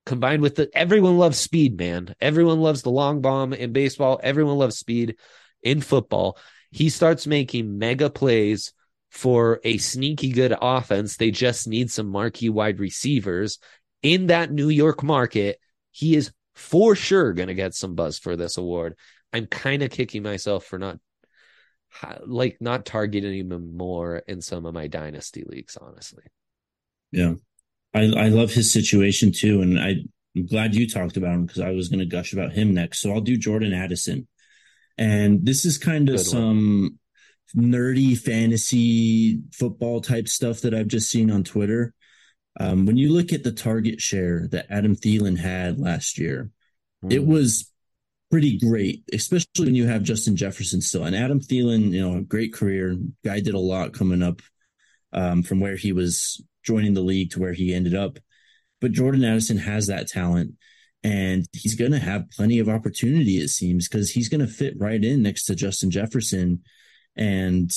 combined 0.05 0.41
with 0.41 0.55
the 0.55 0.69
everyone 0.73 1.17
loves 1.17 1.37
speed, 1.37 1.77
man. 1.77 2.15
Everyone 2.19 2.61
loves 2.61 2.81
the 2.81 2.89
long 2.89 3.21
bomb 3.21 3.53
in 3.53 3.73
baseball. 3.73 4.19
Everyone 4.23 4.57
loves 4.57 4.77
speed 4.77 5.17
in 5.61 5.79
football. 5.79 6.37
He 6.71 6.89
starts 6.89 7.27
making 7.27 7.77
mega 7.77 8.09
plays 8.09 8.73
for 9.11 9.59
a 9.63 9.77
sneaky 9.77 10.31
good 10.31 10.55
offense. 10.59 11.17
They 11.17 11.29
just 11.29 11.67
need 11.67 11.91
some 11.91 12.07
marquee 12.07 12.49
wide 12.49 12.79
receivers 12.79 13.59
in 14.01 14.27
that 14.27 14.51
New 14.51 14.69
York 14.69 15.03
market. 15.03 15.59
He 15.91 16.15
is 16.15 16.31
for 16.55 16.95
sure 16.95 17.33
going 17.33 17.47
to 17.47 17.53
get 17.53 17.73
some 17.73 17.95
buzz 17.95 18.19
for 18.19 18.35
this 18.35 18.57
award. 18.57 18.95
I'm 19.31 19.47
kind 19.47 19.81
of 19.81 19.91
kicking 19.91 20.23
myself 20.23 20.65
for 20.65 20.77
not 20.77 20.99
like 22.25 22.57
not 22.59 22.85
targeting 22.85 23.51
him 23.51 23.77
more 23.77 24.17
in 24.27 24.41
some 24.41 24.65
of 24.65 24.73
my 24.73 24.87
dynasty 24.87 25.43
leagues, 25.45 25.77
honestly. 25.77 26.23
Yeah. 27.11 27.35
I, 27.93 28.05
I 28.05 28.27
love 28.29 28.51
his 28.51 28.71
situation 28.71 29.31
too. 29.31 29.61
And 29.61 29.79
I, 29.79 29.95
I'm 30.35 30.45
glad 30.47 30.75
you 30.75 30.89
talked 30.89 31.17
about 31.17 31.33
him 31.33 31.45
because 31.45 31.61
I 31.61 31.71
was 31.71 31.89
going 31.89 31.99
to 31.99 32.05
gush 32.05 32.33
about 32.33 32.53
him 32.53 32.73
next. 32.73 33.01
So 33.01 33.11
I'll 33.13 33.21
do 33.21 33.37
Jordan 33.37 33.73
Addison. 33.73 34.27
And 34.97 35.45
this 35.45 35.65
is 35.65 35.77
kind 35.77 36.09
of 36.09 36.17
Good 36.17 36.25
some 36.25 36.97
one. 37.55 37.71
nerdy 37.71 38.17
fantasy 38.17 39.41
football 39.51 40.01
type 40.01 40.27
stuff 40.27 40.61
that 40.61 40.73
I've 40.73 40.87
just 40.87 41.09
seen 41.09 41.29
on 41.29 41.43
Twitter. 41.43 41.93
Um, 42.59 42.85
when 42.85 42.97
you 42.97 43.11
look 43.11 43.33
at 43.33 43.43
the 43.43 43.51
target 43.51 43.99
share 43.99 44.47
that 44.51 44.67
Adam 44.69 44.95
Thielen 44.95 45.37
had 45.37 45.79
last 45.79 46.17
year, 46.17 46.51
mm. 47.03 47.11
it 47.11 47.21
hmm. 47.21 47.31
was 47.31 47.71
pretty 48.29 48.57
great, 48.57 49.03
especially 49.13 49.65
when 49.65 49.75
you 49.75 49.87
have 49.87 50.03
Justin 50.03 50.35
Jefferson 50.35 50.81
still. 50.81 51.03
And 51.03 51.15
Adam 51.15 51.39
Thielen, 51.39 51.91
you 51.91 52.01
know, 52.01 52.17
a 52.17 52.21
great 52.21 52.53
career. 52.53 52.97
Guy 53.23 53.39
did 53.39 53.53
a 53.53 53.59
lot 53.59 53.93
coming 53.93 54.23
up 54.23 54.41
um, 55.13 55.43
from 55.43 55.59
where 55.59 55.75
he 55.75 55.93
was 55.93 56.43
joining 56.63 56.93
the 56.93 57.01
league 57.01 57.31
to 57.31 57.39
where 57.39 57.53
he 57.53 57.73
ended 57.73 57.95
up. 57.95 58.17
But 58.81 58.91
Jordan 58.91 59.23
Addison 59.23 59.59
has 59.59 59.87
that 59.87 60.07
talent 60.07 60.55
and 61.03 61.45
he's 61.53 61.75
going 61.75 61.91
to 61.91 61.99
have 61.99 62.29
plenty 62.31 62.59
of 62.59 62.69
opportunity, 62.69 63.37
it 63.37 63.49
seems, 63.49 63.87
because 63.87 64.09
he's 64.09 64.29
going 64.29 64.41
to 64.41 64.47
fit 64.47 64.73
right 64.77 65.03
in 65.03 65.21
next 65.21 65.45
to 65.45 65.55
Justin 65.55 65.91
Jefferson. 65.91 66.63
And 67.15 67.71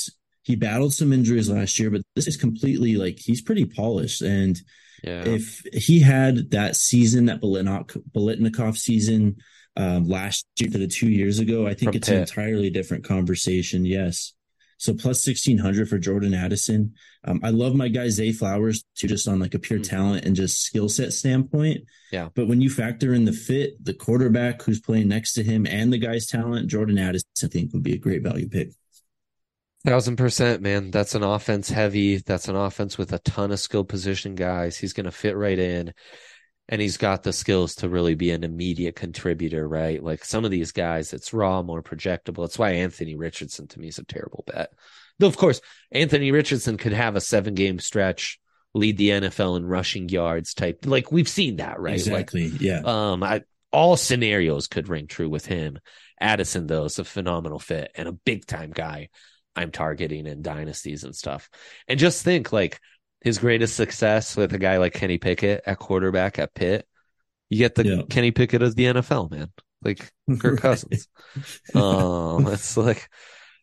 he 0.47 0.55
battled 0.55 0.95
some 0.95 1.13
injuries 1.13 1.51
last 1.51 1.77
year, 1.77 1.91
but 1.91 2.03
this 2.15 2.29
is 2.29 2.37
completely 2.37 2.95
like 2.95 3.19
he's 3.19 3.43
pretty 3.43 3.65
polished. 3.65 4.23
And 4.23 4.57
yeah. 5.03 5.25
if 5.27 5.67
he 5.73 5.99
had 5.99 6.53
that 6.53 6.77
season, 6.77 7.27
that 7.27 7.41
Biletnikoff 7.41 8.79
season 8.79 9.39
um, 9.77 10.07
last 10.07 10.47
year 10.61 10.71
to 10.71 10.79
the 10.79 10.87
two 10.87 11.09
years 11.09 11.41
ago, 11.41 11.67
I 11.67 11.75
think 11.75 11.91
From 11.91 11.97
it's 11.97 12.09
Pitt. 12.09 12.15
an 12.15 12.21
entirely 12.21 12.71
different 12.71 13.03
conversation. 13.03 13.85
Yes. 13.85 14.35
So 14.79 14.93
plus 14.93 15.27
1600 15.27 15.89
for 15.89 15.99
Jordan 15.99 16.33
Addison. 16.33 16.95
Um, 17.25 17.41
I 17.43 17.51
love 17.51 17.75
my 17.75 17.89
guy 17.89 18.09
Zay 18.09 18.31
Flowers 18.31 18.85
too, 18.95 19.09
just 19.09 19.27
on 19.27 19.41
like 19.41 19.55
a 19.55 19.59
pure 19.59 19.81
mm-hmm. 19.81 19.97
talent 19.97 20.25
and 20.27 20.37
just 20.37 20.63
skill 20.63 20.89
set 20.89 21.13
standpoint. 21.13 21.81
Yeah. 22.13 22.29
But 22.37 22.47
when 22.47 22.61
you 22.61 22.71
factor 22.71 23.15
in 23.15 23.25
the 23.25 23.33
fit, 23.33 23.85
the 23.85 23.95
quarterback 23.95 24.63
who's 24.63 24.81
playing 24.81 25.09
next 25.09 25.33
to 25.33 25.43
him 25.43 25.67
and 25.67 25.93
the 25.93 25.99
guy's 25.99 26.29
talent, 26.29 26.69
Jordan 26.69 26.99
Addison, 26.99 27.27
I 27.43 27.49
think 27.49 27.73
would 27.73 27.83
be 27.83 27.95
a 27.95 27.99
great 27.99 28.23
value 28.23 28.49
pick. 28.49 28.71
Thousand 29.87 30.17
percent, 30.17 30.63
man. 30.63 30.91
That's 30.91 31.15
an 31.15 31.23
offense 31.23 31.71
heavy. 31.71 32.17
That's 32.17 32.49
an 32.49 32.57
offense 32.57 32.99
with 32.99 33.13
a 33.13 33.21
ton 33.21 33.53
of 33.53 33.61
skill 33.61 33.85
position 33.85 34.35
guys. 34.35 34.77
He's 34.77 34.93
going 34.93 35.05
to 35.05 35.13
fit 35.13 35.37
right 35.37 35.57
in. 35.57 35.95
And 36.69 36.81
he's 36.83 36.97
got 36.97 37.23
the 37.23 37.33
skills 37.33 37.77
to 37.77 37.89
really 37.89 38.17
be 38.17 38.33
an 38.33 38.43
immediate 38.43 38.97
contributor, 38.97 39.69
right? 39.69 40.03
Like 40.03 40.25
some 40.25 40.45
of 40.45 40.51
these 40.51 40.73
guys, 40.73 41.13
it's 41.13 41.33
raw, 41.33 41.63
more 41.63 41.85
projectable. 41.85 42.43
That's 42.43 42.59
why 42.59 42.73
Anthony 42.73 43.15
Richardson 43.15 43.69
to 43.69 43.79
me 43.79 43.87
is 43.87 44.01
a 44.01 44.05
terrible 44.05 44.43
bet. 44.49 44.73
Though, 45.21 45.29
of 45.29 45.37
course, 45.37 45.61
Anthony 45.93 46.33
Richardson 46.33 46.79
could 46.79 46.93
have 46.93 47.15
a 47.15 47.21
seven 47.21 47.55
game 47.55 47.79
stretch, 47.79 48.41
lead 48.75 48.97
the 48.97 49.11
NFL 49.11 49.57
in 49.57 49.67
rushing 49.67 50.09
yards 50.09 50.53
type. 50.53 50.81
Like 50.85 51.13
we've 51.13 51.29
seen 51.29 51.59
that, 51.59 51.79
right? 51.79 51.95
Exactly. 51.95 52.51
Like, 52.51 52.61
yeah. 52.61 52.81
Um, 52.85 53.23
I, 53.23 53.43
all 53.71 53.97
scenarios 53.97 54.67
could 54.67 54.89
ring 54.89 55.07
true 55.07 55.29
with 55.29 55.47
him. 55.47 55.79
Addison, 56.21 56.67
though, 56.67 56.87
is 56.87 56.99
a 56.99 57.05
phenomenal 57.05 57.61
fit 57.61 57.93
and 57.95 58.09
a 58.09 58.13
big 58.13 58.47
time 58.47 58.73
guy 58.73 59.11
I'm 59.57 59.71
targeting 59.71 60.27
in 60.27 60.43
dynasties 60.43 61.05
and 61.05 61.15
stuff. 61.15 61.49
And 61.89 61.99
just 61.99 62.25
think 62.25 62.53
like 62.53 62.81
his 63.21 63.39
greatest 63.39 63.75
success 63.75 64.37
with 64.37 64.53
a 64.53 64.59
guy 64.59 64.77
like 64.77 64.93
Kenny 64.93 65.19
Pickett 65.19 65.63
at 65.67 65.79
quarterback 65.79 66.39
at 66.39 66.55
Pitt. 66.55 66.87
You 67.49 67.59
get 67.59 67.75
the 67.75 67.87
yeah. 67.87 68.03
Kenny 68.09 68.31
Pickett 68.31 68.63
of 68.63 68.75
the 68.77 68.85
NFL, 68.85 69.31
man. 69.31 69.51
Like 69.83 70.13
Kirk 70.39 70.61
Cousins. 70.61 71.09
um, 71.75 72.47
it's 72.49 72.77
like 72.77 73.09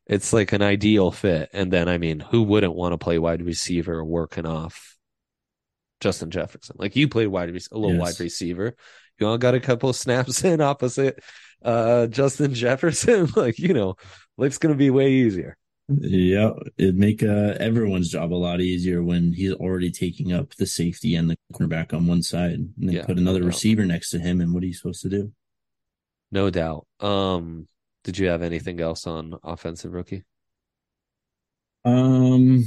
it's 0.07 0.33
like 0.33 0.51
an 0.51 0.61
ideal 0.61 1.11
fit. 1.11 1.49
And 1.53 1.71
then, 1.71 1.87
I 1.87 1.97
mean, 1.97 2.19
who 2.19 2.43
wouldn't 2.43 2.75
want 2.75 2.93
to 2.93 2.97
play 2.97 3.19
wide 3.19 3.41
receiver 3.41 4.03
working 4.03 4.45
off 4.45 4.97
Justin 6.01 6.31
Jefferson? 6.31 6.75
Like 6.79 6.95
you 6.95 7.07
played 7.07 7.27
wide, 7.27 7.49
a 7.49 7.53
little 7.77 7.93
yes. 7.93 8.01
wide 8.01 8.19
receiver. 8.19 8.75
You 9.19 9.27
all 9.27 9.37
got 9.37 9.55
a 9.55 9.59
couple 9.59 9.93
snaps 9.93 10.43
in 10.43 10.61
opposite 10.61 11.19
uh, 11.63 12.07
Justin 12.07 12.53
Jefferson. 12.53 13.29
like, 13.35 13.59
you 13.59 13.73
know, 13.73 13.95
life's 14.37 14.57
going 14.57 14.73
to 14.73 14.77
be 14.77 14.89
way 14.89 15.11
easier. 15.11 15.57
Yeah, 16.01 16.51
it'd 16.77 16.97
make 16.97 17.23
uh, 17.23 17.55
everyone's 17.59 18.09
job 18.09 18.33
a 18.33 18.35
lot 18.35 18.61
easier 18.61 19.03
when 19.03 19.33
he's 19.33 19.53
already 19.53 19.91
taking 19.91 20.33
up 20.33 20.55
the 20.55 20.65
safety 20.65 21.15
and 21.15 21.29
the 21.29 21.37
cornerback 21.53 21.93
on 21.93 22.07
one 22.07 22.21
side, 22.21 22.51
and 22.51 22.73
then 22.77 22.95
yeah, 22.95 23.05
put 23.05 23.17
another 23.17 23.41
no 23.41 23.47
receiver 23.47 23.85
next 23.85 24.09
to 24.11 24.19
him. 24.19 24.41
And 24.41 24.53
what 24.53 24.63
are 24.63 24.67
you 24.67 24.73
supposed 24.73 25.01
to 25.03 25.09
do? 25.09 25.31
No 26.31 26.49
doubt. 26.49 26.87
Um, 26.99 27.67
did 28.03 28.17
you 28.17 28.27
have 28.27 28.41
anything 28.41 28.81
else 28.81 29.07
on 29.07 29.37
offensive 29.43 29.93
rookie? 29.93 30.23
Um, 31.85 32.65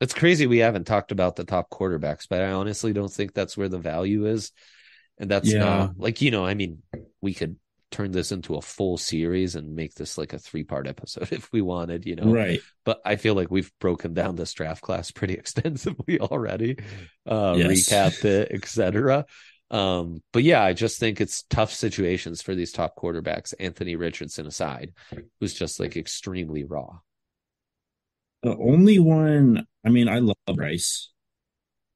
it's 0.00 0.14
crazy 0.14 0.46
we 0.46 0.58
haven't 0.58 0.86
talked 0.86 1.12
about 1.12 1.36
the 1.36 1.44
top 1.44 1.70
quarterbacks, 1.70 2.26
but 2.28 2.40
I 2.40 2.52
honestly 2.52 2.92
don't 2.92 3.12
think 3.12 3.34
that's 3.34 3.56
where 3.56 3.68
the 3.68 3.78
value 3.78 4.26
is. 4.26 4.52
And 5.18 5.30
that's 5.30 5.52
yeah. 5.52 5.58
not 5.58 5.98
like, 5.98 6.22
you 6.22 6.30
know, 6.30 6.44
I 6.44 6.54
mean, 6.54 6.82
we 7.20 7.34
could 7.34 7.56
turn 7.92 8.12
this 8.12 8.32
into 8.32 8.56
a 8.56 8.62
full 8.62 8.96
series 8.96 9.54
and 9.54 9.76
make 9.76 9.94
this 9.94 10.18
like 10.18 10.32
a 10.32 10.38
three 10.38 10.64
part 10.64 10.86
episode 10.86 11.28
if 11.32 11.52
we 11.52 11.60
wanted, 11.60 12.06
you 12.06 12.16
know. 12.16 12.32
Right. 12.32 12.60
But 12.84 13.00
I 13.04 13.16
feel 13.16 13.34
like 13.34 13.50
we've 13.50 13.70
broken 13.78 14.14
down 14.14 14.36
this 14.36 14.52
draft 14.52 14.82
class 14.82 15.10
pretty 15.10 15.34
extensively 15.42 16.20
already, 16.20 16.78
uh, 17.26 17.54
yes. 17.56 17.68
recapped 17.68 18.24
it, 18.24 18.50
etc. 18.52 19.26
Um, 19.70 20.22
but 20.32 20.42
yeah, 20.42 20.62
I 20.62 20.74
just 20.74 20.98
think 21.00 21.20
it's 21.20 21.44
tough 21.44 21.72
situations 21.72 22.42
for 22.42 22.54
these 22.54 22.72
top 22.72 22.94
quarterbacks, 22.96 23.54
Anthony 23.58 23.96
Richardson 23.96 24.46
aside, 24.46 24.92
who's 25.40 25.54
just 25.54 25.80
like 25.80 25.96
extremely 25.96 26.64
raw. 26.64 26.98
The 28.42 28.56
only 28.56 28.98
one, 28.98 29.66
I 29.84 29.88
mean, 29.88 30.08
I 30.08 30.18
love 30.18 30.36
Bryce. 30.54 31.10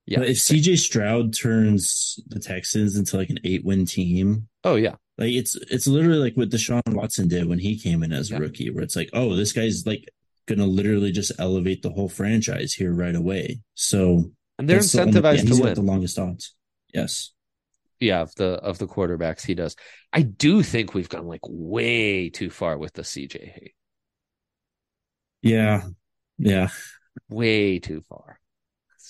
Yeah. 0.07 0.21
But 0.21 0.29
if 0.29 0.37
CJ 0.37 0.79
Stroud 0.79 1.35
turns 1.35 2.21
the 2.29 2.39
Texans 2.39 2.97
into 2.97 3.17
like 3.17 3.31
an 3.31 3.41
eight 3.45 3.65
win 3.65 3.85
team. 3.85 4.49
Oh, 4.63 4.77
yeah. 4.77 4.95
Like 5.19 5.33
it's 5.33 5.55
it's 5.71 5.87
literally 5.87 6.19
like 6.19 6.35
what 6.35 6.51
Deshaun 6.51 6.83
Watson 6.89 7.29
did 7.29 7.49
when 7.49 7.59
he 7.59 7.79
came 7.79 8.03
in 8.03 8.13
as 8.13 8.31
a 8.31 8.35
yeah. 8.35 8.41
rookie, 8.41 8.71
where 8.71 8.85
it's 8.85 8.97
like, 8.97 9.11
oh, 9.13 9.35
this 9.35 9.53
guy's 9.53 9.87
like 9.87 10.09
gonna 10.47 10.67
literally 10.67 11.13
just 11.13 11.33
elevate 11.39 11.83
the 11.83 11.91
whole 11.91 12.09
franchise 12.09 12.75
here 12.75 12.93
right 12.93 13.17
away. 13.17 13.61
So 13.75 14.31
and 14.59 14.69
they're 14.69 14.81
incentivized 14.81 15.13
the 15.13 15.29
only, 15.29 15.37
yeah, 15.37 15.57
to 15.57 15.63
win. 15.63 15.75
the 15.75 15.83
longest 15.83 16.19
odds. 16.19 16.55
Yes 16.93 17.33
yeah 18.01 18.21
of 18.21 18.35
the 18.35 18.55
of 18.63 18.79
the 18.79 18.87
quarterbacks 18.87 19.45
he 19.45 19.55
does 19.55 19.77
i 20.13 20.23
do 20.23 20.63
think 20.63 20.95
we've 20.95 21.09
gone 21.09 21.27
like 21.27 21.41
way 21.45 22.29
too 22.29 22.51
far 22.51 22.77
with 22.77 22.93
the 22.93 23.03
cj 23.03 23.33
hate 23.53 23.75
yeah 25.43 25.83
yeah 26.39 26.69
way 27.29 27.79
too 27.79 28.03
far 28.03 28.39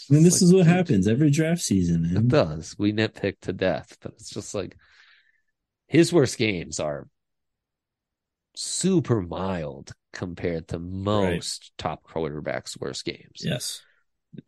I 0.08 0.14
mean, 0.14 0.22
this 0.22 0.40
like, 0.40 0.42
is 0.42 0.54
what 0.54 0.66
happens 0.66 1.08
every 1.08 1.30
draft 1.30 1.62
season. 1.62 2.02
Man. 2.02 2.16
It 2.16 2.28
does. 2.28 2.76
We 2.78 2.92
nitpick 2.92 3.40
to 3.40 3.52
death, 3.52 3.96
but 4.00 4.12
it's 4.12 4.30
just 4.30 4.54
like 4.54 4.76
his 5.86 6.12
worst 6.12 6.38
games 6.38 6.80
are 6.80 7.08
super 8.54 9.20
mild 9.20 9.92
compared 10.12 10.68
to 10.68 10.78
most 10.78 11.70
right. 11.78 11.78
top 11.78 12.02
quarterbacks' 12.04 12.80
worst 12.80 13.04
games. 13.04 13.42
Yes 13.42 13.82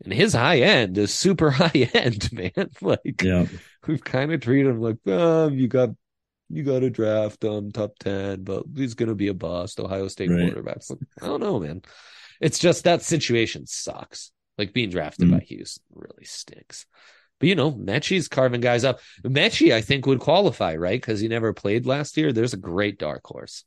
and 0.03 0.13
his 0.13 0.33
high 0.33 0.59
end 0.59 0.97
is 0.97 1.13
super 1.13 1.49
high 1.51 1.89
end, 1.93 2.31
man. 2.31 2.69
like 2.81 3.21
yeah. 3.21 3.45
we've 3.87 4.03
kind 4.03 4.31
of 4.31 4.41
treated 4.41 4.71
him 4.71 4.81
like, 4.81 5.05
um, 5.07 5.53
you 5.53 5.67
got 5.67 5.89
you 6.51 6.63
got 6.63 6.83
a 6.83 6.89
draft 6.89 7.43
um 7.45 7.71
top 7.71 7.91
ten, 7.99 8.43
but 8.43 8.63
he's 8.75 8.95
gonna 8.95 9.15
be 9.15 9.27
a 9.27 9.33
bust. 9.33 9.79
Ohio 9.79 10.07
State 10.07 10.29
right. 10.29 10.53
quarterbacks. 10.53 10.89
Like, 10.89 10.99
I 11.21 11.27
don't 11.27 11.41
know, 11.41 11.59
man. 11.59 11.81
It's 12.41 12.59
just 12.59 12.85
that 12.85 13.01
situation 13.01 13.67
sucks. 13.67 14.31
Like 14.57 14.73
being 14.73 14.89
drafted 14.89 15.27
mm-hmm. 15.27 15.37
by 15.37 15.43
Houston 15.45 15.83
really 15.93 16.25
stinks. 16.25 16.85
But 17.39 17.49
you 17.49 17.55
know, 17.55 17.71
Metchie's 17.71 18.27
carving 18.27 18.61
guys 18.61 18.83
up. 18.83 18.99
Metchie, 19.23 19.73
I 19.73 19.81
think, 19.81 20.05
would 20.05 20.19
qualify, 20.19 20.75
right? 20.75 20.99
Because 20.99 21.19
he 21.19 21.27
never 21.27 21.53
played 21.53 21.85
last 21.85 22.17
year. 22.17 22.33
There's 22.33 22.53
a 22.53 22.57
great 22.57 22.99
dark 22.99 23.25
horse. 23.25 23.63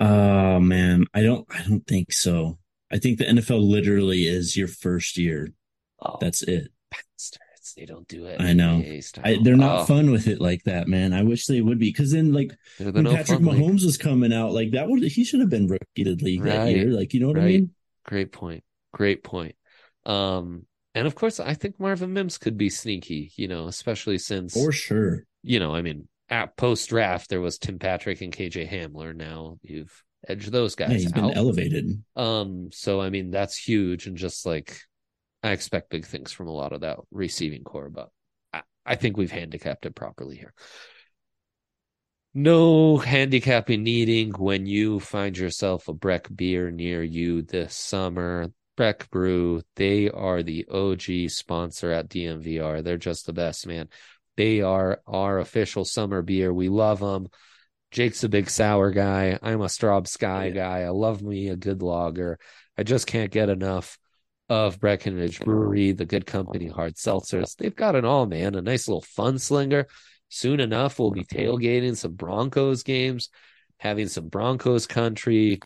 Oh 0.00 0.60
man, 0.60 1.04
I 1.12 1.22
don't 1.22 1.46
I 1.50 1.62
don't 1.68 1.86
think 1.86 2.12
so. 2.12 2.58
I 2.90 2.98
think 2.98 3.18
the 3.18 3.26
NFL 3.26 3.62
literally 3.68 4.22
is 4.26 4.56
your 4.56 4.68
first 4.68 5.16
year. 5.16 5.52
Oh, 6.00 6.16
That's 6.20 6.42
it. 6.42 6.72
Bastards. 6.90 7.74
They 7.76 7.84
don't 7.84 8.08
do 8.08 8.26
it. 8.26 8.40
I 8.40 8.52
know. 8.52 8.82
I, 9.22 9.38
they're 9.42 9.56
not 9.56 9.80
oh. 9.80 9.84
fun 9.84 10.10
with 10.10 10.26
it 10.26 10.40
like 10.40 10.64
that, 10.64 10.88
man. 10.88 11.12
I 11.12 11.22
wish 11.22 11.46
they 11.46 11.60
would 11.60 11.78
be. 11.78 11.90
Because 11.90 12.10
then, 12.10 12.32
like, 12.32 12.50
when 12.78 13.04
no 13.04 13.14
Patrick 13.14 13.40
Mahomes 13.40 13.74
league. 13.74 13.84
was 13.84 13.96
coming 13.96 14.32
out, 14.32 14.52
like, 14.52 14.72
that 14.72 14.88
would, 14.88 15.02
he 15.02 15.24
should 15.24 15.40
have 15.40 15.50
been 15.50 15.68
rookie 15.68 16.04
to 16.04 16.16
league 16.16 16.44
right. 16.44 16.52
that 16.52 16.72
year. 16.72 16.88
Like, 16.88 17.14
you 17.14 17.20
know 17.20 17.28
what 17.28 17.36
right. 17.36 17.44
I 17.44 17.48
mean? 17.48 17.70
Great 18.04 18.32
point. 18.32 18.64
Great 18.92 19.22
point. 19.22 19.54
Um, 20.04 20.66
and 20.94 21.06
of 21.06 21.14
course, 21.14 21.40
I 21.40 21.54
think 21.54 21.78
Marvin 21.78 22.12
Mims 22.12 22.38
could 22.38 22.56
be 22.56 22.70
sneaky, 22.70 23.32
you 23.36 23.48
know, 23.48 23.66
especially 23.66 24.18
since. 24.18 24.54
For 24.54 24.72
sure. 24.72 25.24
You 25.42 25.60
know, 25.60 25.74
I 25.74 25.82
mean, 25.82 26.08
at 26.28 26.56
post 26.56 26.88
draft, 26.88 27.28
there 27.30 27.40
was 27.40 27.58
Tim 27.58 27.78
Patrick 27.78 28.20
and 28.20 28.32
KJ 28.32 28.68
Hamler. 28.70 29.14
Now 29.14 29.58
you've 29.62 30.04
edged 30.26 30.52
those 30.52 30.74
guys. 30.74 30.90
Yeah, 30.90 30.98
he's 30.98 31.12
been 31.12 31.30
elevated. 31.30 32.02
Um, 32.16 32.70
so 32.72 33.00
I 33.00 33.10
mean 33.10 33.30
that's 33.30 33.56
huge, 33.56 34.06
and 34.06 34.16
just 34.16 34.46
like 34.46 34.78
I 35.42 35.50
expect 35.52 35.90
big 35.90 36.06
things 36.06 36.32
from 36.32 36.48
a 36.48 36.52
lot 36.52 36.72
of 36.72 36.82
that 36.82 36.98
receiving 37.10 37.64
core, 37.64 37.88
but 37.88 38.10
I, 38.52 38.62
I 38.84 38.96
think 38.96 39.16
we've 39.16 39.30
handicapped 39.30 39.86
it 39.86 39.94
properly 39.94 40.36
here. 40.36 40.52
No 42.32 42.96
handicapping 42.96 43.82
needing 43.82 44.30
when 44.30 44.66
you 44.66 45.00
find 45.00 45.36
yourself 45.36 45.88
a 45.88 45.92
Breck 45.92 46.28
beer 46.32 46.70
near 46.70 47.02
you 47.02 47.42
this 47.42 47.74
summer. 47.74 48.52
Breck 48.76 49.10
Brew, 49.10 49.62
they 49.76 50.08
are 50.10 50.42
the 50.42 50.66
OG 50.70 51.30
sponsor 51.30 51.90
at 51.92 52.08
DNVR. 52.08 52.82
They're 52.82 52.96
just 52.96 53.26
the 53.26 53.32
best, 53.32 53.66
man. 53.66 53.88
They 54.36 54.62
are 54.62 55.02
our 55.06 55.38
official 55.38 55.84
summer 55.84 56.22
beer. 56.22 56.52
We 56.52 56.68
love 56.68 57.00
them. 57.00 57.28
Jake's 57.90 58.24
a 58.24 58.28
big 58.28 58.48
sour 58.48 58.90
guy. 58.90 59.38
I'm 59.42 59.60
a 59.60 59.66
Straub 59.66 60.06
Sky 60.06 60.46
yeah. 60.46 60.54
guy. 60.54 60.78
I 60.80 60.90
love 60.90 61.22
me 61.22 61.48
a 61.48 61.56
good 61.56 61.82
lager. 61.82 62.38
I 62.78 62.82
just 62.84 63.06
can't 63.06 63.32
get 63.32 63.48
enough 63.48 63.98
of 64.48 64.80
Breckenridge 64.80 65.40
Brewery, 65.40 65.92
the 65.92 66.06
good 66.06 66.26
company, 66.26 66.68
hard 66.68 66.94
seltzers. 66.94 67.56
They've 67.56 67.74
got 67.74 67.94
it 67.94 68.04
all, 68.04 68.26
man. 68.26 68.54
A 68.54 68.62
nice 68.62 68.88
little 68.88 69.02
fun 69.02 69.38
slinger. 69.38 69.86
Soon 70.28 70.60
enough, 70.60 70.98
we'll 70.98 71.10
be 71.10 71.24
tailgating 71.24 71.96
some 71.96 72.14
Broncos 72.14 72.82
games, 72.82 73.28
having 73.78 74.08
some 74.08 74.28
Broncos 74.28 74.86
country. 74.86 75.60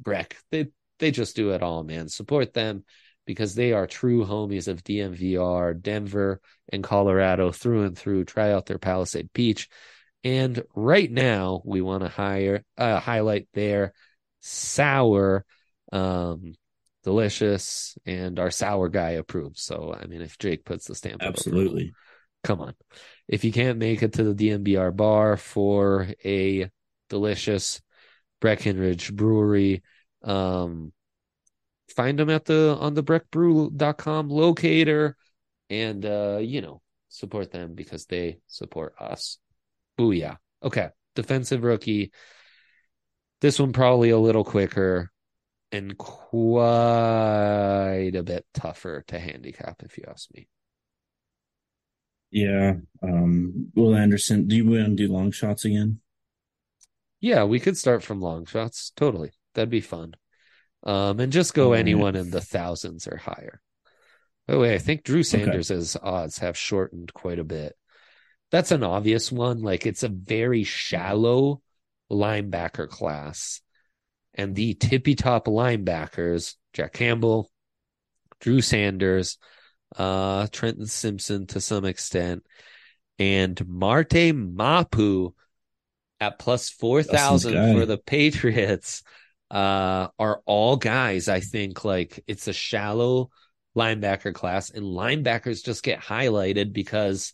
Breck, 0.00 0.36
they 0.50 0.66
they 1.04 1.10
just 1.10 1.36
do 1.36 1.50
it 1.50 1.62
all, 1.62 1.84
man. 1.84 2.08
Support 2.08 2.54
them 2.54 2.82
because 3.26 3.54
they 3.54 3.74
are 3.74 3.86
true 3.86 4.24
homies 4.24 4.68
of 4.68 4.82
DNVR, 4.82 5.78
Denver 5.78 6.40
and 6.72 6.82
Colorado 6.82 7.52
through 7.52 7.82
and 7.82 7.98
through. 7.98 8.24
Try 8.24 8.52
out 8.52 8.64
their 8.64 8.78
Palisade 8.78 9.30
Peach. 9.34 9.68
And 10.24 10.62
right 10.74 11.10
now, 11.10 11.60
we 11.62 11.82
want 11.82 12.04
to 12.04 12.08
hire 12.08 12.64
uh, 12.78 13.00
highlight 13.00 13.48
their 13.52 13.92
sour, 14.40 15.44
um, 15.92 16.54
delicious, 17.02 17.98
and 18.06 18.38
our 18.38 18.50
sour 18.50 18.88
guy 18.88 19.10
approves. 19.10 19.60
So, 19.60 19.94
I 19.94 20.06
mean, 20.06 20.22
if 20.22 20.38
Jake 20.38 20.64
puts 20.64 20.86
the 20.86 20.94
stamp, 20.94 21.22
absolutely, 21.22 21.92
come 22.42 22.62
on. 22.62 22.74
If 23.28 23.44
you 23.44 23.52
can't 23.52 23.76
make 23.76 24.02
it 24.02 24.14
to 24.14 24.32
the 24.32 24.34
DNVR 24.34 24.96
bar 24.96 25.36
for 25.36 26.08
a 26.24 26.70
delicious 27.10 27.82
Breckenridge 28.40 29.14
Brewery, 29.14 29.82
um, 30.24 30.92
find 31.94 32.18
them 32.18 32.30
at 32.30 32.44
the 32.44 32.76
on 32.80 32.94
the 32.94 33.02
breckbrew.com 33.02 34.28
locator 34.28 35.16
and 35.70 36.04
uh 36.04 36.38
you 36.40 36.60
know 36.60 36.80
support 37.08 37.50
them 37.52 37.74
because 37.74 38.06
they 38.06 38.38
support 38.48 38.94
us 39.00 39.38
Booyah. 39.98 40.38
Okay. 40.62 40.88
Defensive 41.14 41.62
rookie. 41.62 42.12
This 43.40 43.58
one 43.58 43.72
probably 43.72 44.10
a 44.10 44.18
little 44.18 44.44
quicker 44.44 45.10
and 45.70 45.96
quite 45.98 46.62
a 48.14 48.22
bit 48.22 48.46
tougher 48.54 49.04
to 49.08 49.18
handicap, 49.18 49.82
if 49.82 49.98
you 49.98 50.04
ask 50.08 50.32
me. 50.34 50.48
Yeah. 52.30 52.74
Um, 53.02 53.70
Will 53.74 53.94
Anderson, 53.94 54.46
do 54.48 54.56
you 54.56 54.66
want 54.66 54.96
to 54.96 55.06
do 55.06 55.12
long 55.12 55.30
shots 55.30 55.64
again? 55.64 56.00
Yeah, 57.20 57.44
we 57.44 57.60
could 57.60 57.76
start 57.76 58.02
from 58.02 58.20
long 58.20 58.44
shots. 58.46 58.92
Totally. 58.96 59.32
That'd 59.54 59.70
be 59.70 59.80
fun. 59.80 60.14
Um, 60.82 61.18
and 61.20 61.32
just 61.32 61.54
go 61.54 61.72
anyone 61.72 62.14
in 62.16 62.30
the 62.30 62.40
thousands 62.40 63.06
or 63.06 63.16
higher. 63.16 63.60
By 64.46 64.54
the 64.54 64.60
way, 64.60 64.74
I 64.74 64.78
think 64.78 65.02
Drew 65.02 65.22
Sanders' 65.22 65.96
okay. 65.96 66.06
odds 66.06 66.38
have 66.38 66.58
shortened 66.58 67.14
quite 67.14 67.38
a 67.38 67.44
bit 67.44 67.74
that's 68.54 68.70
an 68.70 68.84
obvious 68.84 69.32
one. 69.32 69.62
Like 69.62 69.84
it's 69.84 70.04
a 70.04 70.08
very 70.08 70.62
shallow 70.62 71.60
linebacker 72.08 72.88
class. 72.88 73.60
And 74.32 74.54
the 74.54 74.74
tippy 74.74 75.16
top 75.16 75.46
linebackers, 75.46 76.54
Jack 76.72 76.92
Campbell, 76.92 77.50
Drew 78.38 78.60
Sanders, 78.60 79.38
uh, 79.96 80.46
Trenton 80.52 80.86
Simpson 80.86 81.48
to 81.48 81.60
some 81.60 81.84
extent, 81.84 82.44
and 83.18 83.60
Marte 83.66 84.32
Mapu 84.32 85.34
at 86.20 86.38
plus 86.38 86.68
4,000 86.70 87.76
for 87.76 87.86
the 87.86 87.98
Patriots 87.98 89.02
uh, 89.54 90.08
are 90.18 90.42
all 90.46 90.76
guys. 90.76 91.28
I 91.28 91.38
think 91.38 91.84
like 91.84 92.22
it's 92.26 92.48
a 92.48 92.52
shallow 92.52 93.30
linebacker 93.76 94.34
class, 94.34 94.70
and 94.70 94.84
linebackers 94.84 95.64
just 95.64 95.84
get 95.84 96.00
highlighted 96.00 96.72
because, 96.72 97.32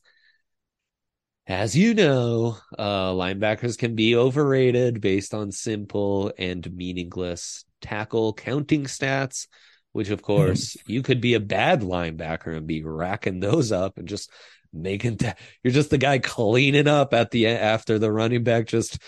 as 1.47 1.75
you 1.75 1.95
know, 1.95 2.59
uh, 2.79 3.13
linebackers 3.13 3.79
can 3.79 3.95
be 3.95 4.15
overrated 4.17 5.01
based 5.01 5.33
on 5.33 5.51
simple 5.51 6.31
and 6.37 6.71
meaningless 6.77 7.65
tackle 7.81 8.35
counting 8.35 8.85
stats. 8.85 9.49
Which, 9.93 10.11
of 10.11 10.23
course, 10.23 10.77
you 10.87 11.03
could 11.03 11.21
be 11.21 11.35
a 11.35 11.41
bad 11.41 11.81
linebacker 11.81 12.57
and 12.57 12.65
be 12.65 12.85
racking 12.85 13.41
those 13.41 13.73
up 13.73 13.99
and 13.99 14.07
just 14.07 14.31
making. 14.73 15.17
Ta- 15.17 15.35
you're 15.65 15.73
just 15.73 15.91
the 15.91 15.99
guy 15.99 16.19
cleaning 16.19 16.87
up 16.87 17.13
at 17.13 17.33
the 17.33 17.49
after 17.49 17.99
the 17.99 18.13
running 18.13 18.45
back 18.45 18.67
just 18.67 18.99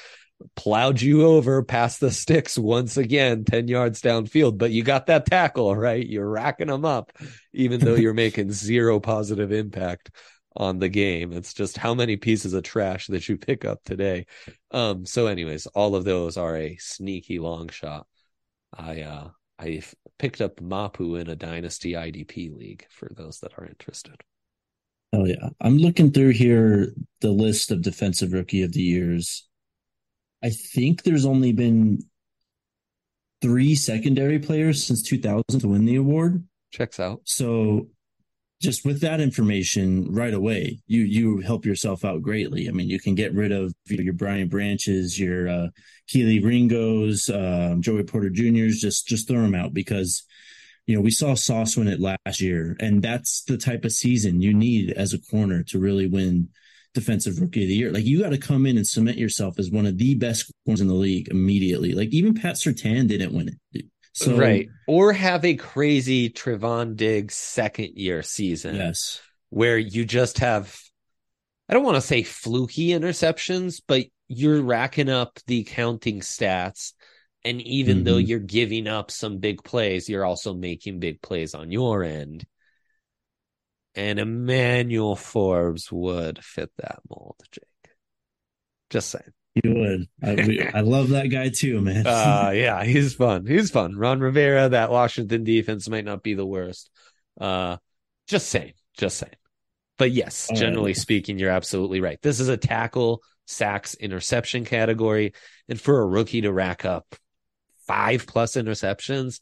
plowed 0.57 1.01
you 1.01 1.27
over 1.27 1.63
past 1.63 2.01
the 2.01 2.11
sticks 2.11 2.59
once 2.59 2.97
again, 2.97 3.45
10 3.45 3.69
yards 3.69 4.01
downfield, 4.01 4.59
but 4.59 4.71
you 4.71 4.83
got 4.83 5.07
that 5.07 5.27
tackle, 5.27 5.75
right? 5.75 6.07
You're 6.07 6.29
racking 6.29 6.69
them 6.69 6.85
up, 6.85 7.13
even 7.53 7.81
though 7.81 7.95
you're 7.95 8.15
making 8.15 8.53
zero 8.53 9.01
positive 9.01 9.53
impact 9.53 10.11
on 10.55 10.79
the 10.79 10.89
game. 10.89 11.33
It's 11.33 11.55
just 11.55 11.77
how 11.77 11.95
many 11.95 12.17
pieces 12.17 12.53
of 12.55 12.63
trash 12.63 13.07
that 13.09 13.29
you 13.29 13.37
pick 13.37 13.65
up 13.65 13.83
today. 13.85 14.27
Um, 14.71 15.07
so 15.07 15.27
anyways, 15.27 15.67
all 15.67 15.95
of 15.95 16.05
those 16.05 16.37
are 16.37 16.57
a 16.57 16.77
sneaky 16.77 17.39
long 17.39 17.69
shot. 17.69 18.07
I, 18.77 19.03
uh, 19.03 19.31
I 19.59 19.83
picked 20.19 20.41
up 20.41 20.61
Mapu 20.61 21.17
in 21.17 21.29
a 21.29 21.37
dynasty 21.37 21.93
IDP 21.93 22.57
league 22.57 22.87
for 22.91 23.09
those 23.15 23.41
that 23.41 23.53
are 23.59 23.67
interested. 23.67 24.23
Oh 25.13 25.27
yeah. 25.27 25.51
I'm 25.61 25.77
looking 25.77 26.11
through 26.11 26.31
here 26.31 26.95
the 27.21 27.31
list 27.31 27.71
of 27.71 27.83
defensive 27.83 28.33
rookie 28.33 28.63
of 28.63 28.73
the 28.73 28.83
years 28.83 29.47
I 30.43 30.51
think 30.51 31.03
there's 31.03 31.27
only 31.27 31.53
been 31.53 32.03
three 33.41 33.75
secondary 33.75 34.39
players 34.39 34.85
since 34.85 35.03
2000 35.03 35.61
to 35.61 35.69
win 35.69 35.85
the 35.85 35.97
award. 35.97 36.45
Checks 36.71 36.99
out. 36.99 37.21
So 37.25 37.89
just 38.63 38.85
with 38.85 39.01
that 39.01 39.21
information 39.21 40.07
right 40.15 40.33
away, 40.33 40.81
you 40.87 41.03
you 41.03 41.41
help 41.41 41.67
yourself 41.67 42.05
out 42.05 42.23
greatly. 42.23 42.69
I 42.69 42.71
mean, 42.71 42.89
you 42.89 43.01
can 43.01 43.17
get 43.17 43.35
rid 43.35 43.51
of 43.51 43.75
your 43.87 44.15
Brian 44.15 44.49
Branches, 44.49 45.19
your 45.19 45.49
uh, 45.49 45.69
Kelee 46.09 46.43
Ringos, 46.43 47.29
um, 47.29 47.83
Joey 47.83 48.05
Porter 48.05 48.31
Juniors. 48.31 48.81
Just 48.81 49.09
just 49.09 49.27
throw 49.27 49.43
them 49.43 49.57
out 49.57 49.75
because 49.75 50.23
you 50.87 50.95
know 50.95 51.01
we 51.01 51.11
saw 51.11 51.35
Sauce 51.35 51.77
win 51.77 51.89
it 51.89 52.01
last 52.01 52.41
year, 52.41 52.77
and 52.79 53.03
that's 53.03 53.43
the 53.43 53.59
type 53.59 53.85
of 53.85 53.93
season 53.93 54.41
you 54.41 54.55
need 54.55 54.93
as 54.93 55.13
a 55.13 55.21
corner 55.21 55.65
to 55.65 55.81
really 55.81 56.07
win 56.07 56.49
defensive 56.95 57.41
rookie 57.41 57.63
of 57.63 57.69
the 57.69 57.75
year. 57.75 57.91
Like 57.91 58.05
you 58.05 58.23
got 58.23 58.31
to 58.31 58.39
come 58.39 58.67
in 58.67 58.77
and 58.77 58.87
cement 58.87 59.19
yourself 59.19 59.59
as 59.59 59.71
one 59.71 59.87
of 59.87 59.99
the 59.99 60.15
best 60.15 60.53
corners 60.65 60.81
in 60.81 60.89
the 60.89 60.95
league 60.95 61.29
immediately. 61.29 61.93
Like 61.93 62.11
even 62.11 62.35
Pat 62.35 62.57
Surtain 62.57 63.09
didn't 63.09 63.33
win 63.33 63.59
it. 63.73 63.87
So 64.15 64.37
right. 64.37 64.69
Or 64.87 65.13
have 65.13 65.45
a 65.45 65.55
crazy 65.55 66.29
Trevon 66.29 66.97
Diggs 66.97 67.35
second 67.35 67.97
year 67.97 68.23
season. 68.23 68.77
Yes. 68.77 69.21
Where 69.49 69.79
you 69.79 70.05
just 70.05 70.39
have 70.39 70.79
I 71.69 71.75
don't 71.75 71.85
want 71.85 71.97
to 71.97 72.03
say 72.03 72.23
fluky 72.23 72.89
interceptions, 72.89 73.81
but 73.87 74.05
you're 74.29 74.61
racking 74.61 75.09
up 75.09 75.39
the 75.47 75.65
counting 75.65 76.21
stats. 76.21 76.93
And 77.45 77.63
even 77.63 77.99
mm-hmm. 77.99 78.05
though 78.05 78.17
you're 78.19 78.39
giving 78.39 78.87
up 78.87 79.11
some 79.11 79.39
big 79.39 79.65
plays, 79.65 80.09
you're 80.09 80.25
also 80.25 80.55
making 80.55 81.01
big 81.01 81.23
plays 81.23 81.55
on 81.55 81.73
your 81.73 82.05
end 82.05 82.45
and 83.95 84.19
Emmanuel 84.19 85.17
Forbes 85.17 85.91
would 85.93 86.43
fit 86.45 86.71
that 86.79 87.01
mold, 87.09 87.37
Jake. 87.51 87.65
Just 88.91 89.11
saying. 89.11 89.33
He 89.55 89.69
would. 89.69 90.07
I, 90.23 90.71
I 90.75 90.81
love 90.81 91.11
that 91.11 91.27
guy 91.27 91.51
too, 91.51 91.81
man. 91.83 92.07
uh, 92.07 92.51
yeah, 92.55 92.85
he's 92.85 93.15
fun. 93.15 93.45
He's 93.47 93.71
fun. 93.71 93.97
Ron 93.97 94.21
Rivera, 94.21 94.71
that 94.71 94.91
Washington 94.91 95.45
defense 95.45 95.89
might 95.89 96.07
not 96.07 96.23
be 96.23 96.35
the 96.35 96.47
worst. 96.47 96.91
Uh, 97.39 97.77
just 98.29 98.49
saying. 98.49 98.73
Just 98.97 99.19
saying. 99.19 99.35
But 99.99 100.11
yes, 100.11 100.49
All 100.51 100.57
generally 100.57 100.91
right. 100.93 100.97
speaking, 100.97 101.39
you're 101.39 101.51
absolutely 101.51 102.01
right. 102.01 102.19
This 102.23 102.41
is 102.41 102.49
a 102.49 102.57
tackle, 102.57 103.23
sacks, 103.47 103.95
interception 103.95 104.65
category. 104.65 105.35
And 105.69 105.81
for 105.81 106.01
a 106.01 106.07
rookie 106.07 106.41
to 106.41 106.53
rack 106.53 106.85
up 106.87 107.15
five 107.87 108.27
plus 108.27 108.55
interceptions, 108.55 109.41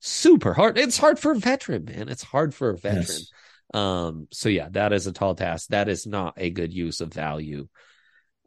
super 0.00 0.54
hard. 0.54 0.76
It's 0.76 0.98
hard 0.98 1.20
for 1.20 1.32
a 1.32 1.38
veteran, 1.38 1.84
man. 1.84 2.08
It's 2.08 2.24
hard 2.24 2.52
for 2.52 2.70
a 2.70 2.76
veteran. 2.76 3.04
Yes. 3.06 3.30
Um, 3.72 4.28
so 4.30 4.48
yeah, 4.48 4.68
that 4.72 4.92
is 4.92 5.06
a 5.06 5.12
tall 5.12 5.34
task. 5.34 5.68
That 5.68 5.88
is 5.88 6.06
not 6.06 6.34
a 6.36 6.50
good 6.50 6.72
use 6.72 7.00
of 7.00 7.12
value. 7.12 7.68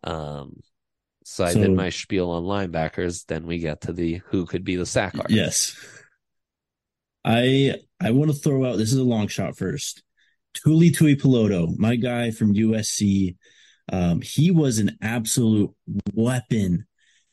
Um, 0.03 0.61
so 1.23 1.43
I 1.43 1.53
so, 1.53 1.61
did 1.61 1.71
my 1.71 1.89
spiel 1.89 2.29
on 2.29 2.43
linebackers. 2.43 3.25
Then 3.25 3.47
we 3.47 3.57
get 3.57 3.81
to 3.81 3.93
the 3.93 4.21
who 4.27 4.45
could 4.45 4.63
be 4.63 4.75
the 4.75 4.85
sack 4.85 5.17
artist. 5.17 5.35
Yes. 5.35 5.75
I 7.25 7.75
I 7.99 8.11
want 8.11 8.31
to 8.31 8.37
throw 8.37 8.65
out 8.65 8.77
this 8.77 8.93
is 8.93 8.99
a 8.99 9.03
long 9.03 9.27
shot 9.27 9.57
first. 9.57 10.03
Tuli 10.53 10.91
Tuipulotu, 10.91 11.77
my 11.77 11.95
guy 11.95 12.31
from 12.31 12.53
USC. 12.53 13.35
Um, 13.91 14.21
he 14.21 14.51
was 14.51 14.79
an 14.79 14.97
absolute 15.01 15.71
weapon 16.13 16.85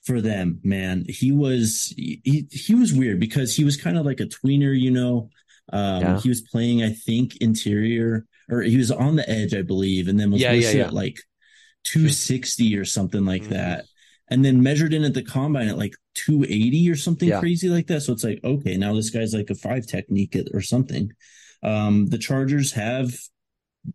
for 0.03 0.21
them, 0.21 0.61
man. 0.65 1.05
He 1.09 1.33
was 1.33 1.93
he, 1.97 2.49
he 2.51 2.75
was 2.75 2.93
weird 2.93 3.21
because 3.21 3.55
he 3.55 3.65
was 3.65 3.77
kind 3.77 3.97
of 3.97 4.05
like 4.05 4.21
a 4.21 4.27
tweener, 4.27 4.79
you 4.79 4.91
know. 4.91 5.31
Um, 5.73 6.03
yeah. 6.03 6.21
He 6.21 6.29
was 6.29 6.43
playing, 6.43 6.83
I 6.83 6.93
think, 6.93 7.37
interior, 7.39 8.27
or 8.51 8.63
he 8.63 8.77
was 8.77 8.91
on 8.91 9.17
the 9.17 9.29
edge, 9.29 9.55
I 9.55 9.63
believe, 9.63 10.09
and 10.09 10.21
then 10.21 10.31
was 10.31 10.43
yeah, 10.43 10.53
listed 10.53 10.77
yeah, 10.77 10.87
at 10.87 10.93
like 10.93 11.17
260 11.85 12.77
or 12.77 12.85
something 12.85 13.25
like 13.25 13.43
mm-hmm. 13.43 13.55
that. 13.55 13.85
And 14.29 14.45
then 14.45 14.63
measured 14.63 14.95
in 14.95 15.05
at 15.05 15.15
the 15.15 15.23
combine 15.23 15.69
at 15.69 15.79
like 15.79 15.95
280 16.15 16.91
or 16.91 16.97
something 16.97 17.39
crazy 17.39 17.69
like 17.69 17.87
that. 17.89 18.03
So 18.03 18.13
it's 18.13 18.25
like, 18.25 18.41
okay, 18.43 18.77
now 18.77 18.95
this 18.95 19.11
guy's 19.11 19.35
like 19.35 19.51
a 19.51 19.55
five 19.55 19.87
technique 19.87 20.37
or 20.55 20.63
something. 20.63 21.13
Um, 21.63 22.07
the 22.07 22.19
Chargers 22.19 22.73
have 22.73 23.15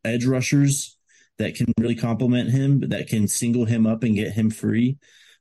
edge 0.03 0.25
rushers 0.25 0.97
that 1.37 1.55
can 1.55 1.67
really 1.79 1.95
complement 1.95 2.51
him, 2.51 2.81
that 2.89 3.07
can 3.07 3.27
single 3.27 3.65
him 3.65 3.85
up 3.85 4.03
and 4.03 4.15
get 4.15 4.33
him 4.33 4.49
free. 4.49 4.97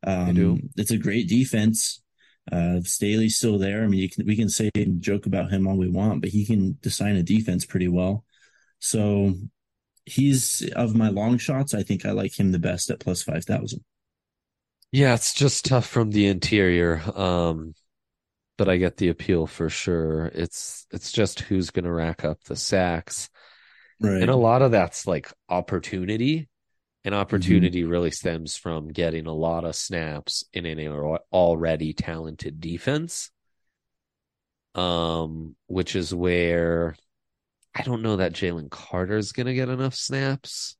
Um, 0.06 0.70
it's 0.76 0.90
a 0.90 0.98
great 0.98 1.28
defense. 1.28 2.02
Uh, 2.50 2.80
Staley's 2.82 3.36
still 3.36 3.58
there. 3.58 3.82
I 3.82 3.86
mean, 3.86 4.08
can, 4.08 4.26
we 4.26 4.36
can 4.36 4.48
say 4.48 4.70
and 4.74 5.02
joke 5.02 5.26
about 5.26 5.50
him 5.50 5.66
all 5.66 5.76
we 5.76 5.88
want, 5.88 6.20
but 6.20 6.30
he 6.30 6.46
can 6.46 6.78
design 6.80 7.16
a 7.16 7.22
defense 7.22 7.64
pretty 7.64 7.88
well. 7.88 8.24
So 8.78 9.34
he's 10.04 10.68
of 10.76 10.94
my 10.94 11.08
long 11.08 11.38
shots. 11.38 11.74
I 11.74 11.82
think 11.82 12.06
I 12.06 12.12
like 12.12 12.38
him 12.38 12.52
the 12.52 12.58
best 12.58 12.90
at 12.90 13.00
plus 13.00 13.22
5,000. 13.22 13.84
Yeah, 14.92 15.14
it's 15.14 15.34
just 15.34 15.64
tough 15.64 15.86
from 15.86 16.10
the 16.10 16.26
interior. 16.26 17.02
Um, 17.14 17.74
but 18.56 18.68
I 18.68 18.76
get 18.76 18.96
the 18.96 19.08
appeal 19.08 19.46
for 19.46 19.68
sure. 19.68 20.26
It's, 20.26 20.86
it's 20.92 21.12
just 21.12 21.40
who's 21.40 21.70
going 21.70 21.84
to 21.84 21.92
rack 21.92 22.24
up 22.24 22.44
the 22.44 22.56
sacks. 22.56 23.28
Right. 24.00 24.22
And 24.22 24.30
a 24.30 24.36
lot 24.36 24.62
of 24.62 24.70
that's 24.70 25.06
like 25.06 25.32
opportunity 25.48 26.48
an 27.06 27.12
mm-hmm. 27.12 27.20
opportunity 27.20 27.82
mm-hmm. 27.82 27.90
really 27.90 28.10
stems 28.10 28.56
from 28.56 28.88
getting 28.88 29.26
a 29.26 29.32
lot 29.32 29.64
of 29.64 29.76
snaps 29.76 30.44
in 30.52 30.66
an 30.66 31.18
already 31.32 31.92
talented 31.92 32.60
defense. 32.60 33.30
Um, 34.74 35.56
which 35.68 35.96
is 35.96 36.14
where 36.14 36.96
I 37.74 37.80
don't 37.80 38.02
know 38.02 38.16
that 38.16 38.34
Jalen 38.34 38.70
Carter 38.70 39.16
is 39.16 39.32
going 39.32 39.46
to 39.46 39.54
get 39.54 39.70
enough 39.70 39.94
snaps. 39.94 40.76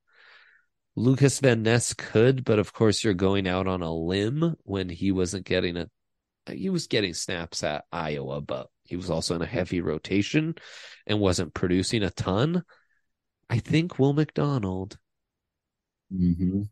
Lukas 0.96 1.40
Van 1.40 1.62
Ness 1.62 1.94
could, 1.94 2.44
but 2.44 2.58
of 2.58 2.74
course 2.74 3.02
you're 3.02 3.14
going 3.14 3.48
out 3.48 3.66
on 3.66 3.82
a 3.82 3.94
limb 3.94 4.54
when 4.64 4.90
he 4.90 5.12
wasn't 5.12 5.46
getting 5.46 5.78
a 5.78 5.88
he 6.50 6.70
was 6.70 6.86
getting 6.86 7.14
snaps 7.14 7.64
at 7.64 7.84
Iowa, 7.90 8.40
but 8.40 8.68
he 8.84 8.96
was 8.96 9.10
also 9.10 9.34
in 9.34 9.42
a 9.42 9.46
heavy 9.46 9.80
rotation 9.80 10.54
and 11.06 11.18
wasn't 11.18 11.54
producing 11.54 12.02
a 12.02 12.10
ton. 12.10 12.62
I 13.48 13.58
think 13.58 13.98
Will 13.98 14.12
McDonald 14.12 14.98
Mm-hmm. 16.12 16.62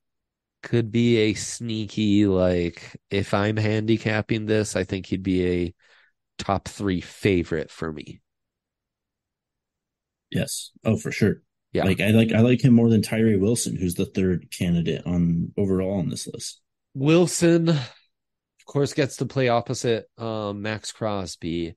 Could 0.62 0.90
be 0.90 1.18
a 1.18 1.34
sneaky, 1.34 2.26
like, 2.26 2.96
if 3.10 3.34
I'm 3.34 3.56
handicapping 3.56 4.46
this, 4.46 4.76
I 4.76 4.84
think 4.84 5.06
he'd 5.06 5.22
be 5.22 5.46
a 5.46 5.74
top 6.38 6.68
three 6.68 7.00
favorite 7.00 7.70
for 7.70 7.92
me. 7.92 8.20
Yes. 10.30 10.70
Oh, 10.84 10.96
for 10.96 11.12
sure. 11.12 11.42
Yeah. 11.72 11.84
Like 11.84 12.00
I 12.00 12.10
like 12.10 12.32
I 12.32 12.40
like 12.40 12.62
him 12.62 12.72
more 12.72 12.88
than 12.88 13.02
Tyree 13.02 13.36
Wilson, 13.36 13.76
who's 13.76 13.94
the 13.94 14.06
third 14.06 14.48
candidate 14.50 15.02
on 15.06 15.52
overall 15.56 15.98
on 15.98 16.08
this 16.08 16.26
list. 16.26 16.60
Wilson, 16.94 17.68
of 17.68 18.64
course, 18.66 18.92
gets 18.92 19.16
to 19.16 19.26
play 19.26 19.48
opposite 19.48 20.06
um, 20.16 20.62
Maxx 20.62 20.92
Crosby. 20.92 21.74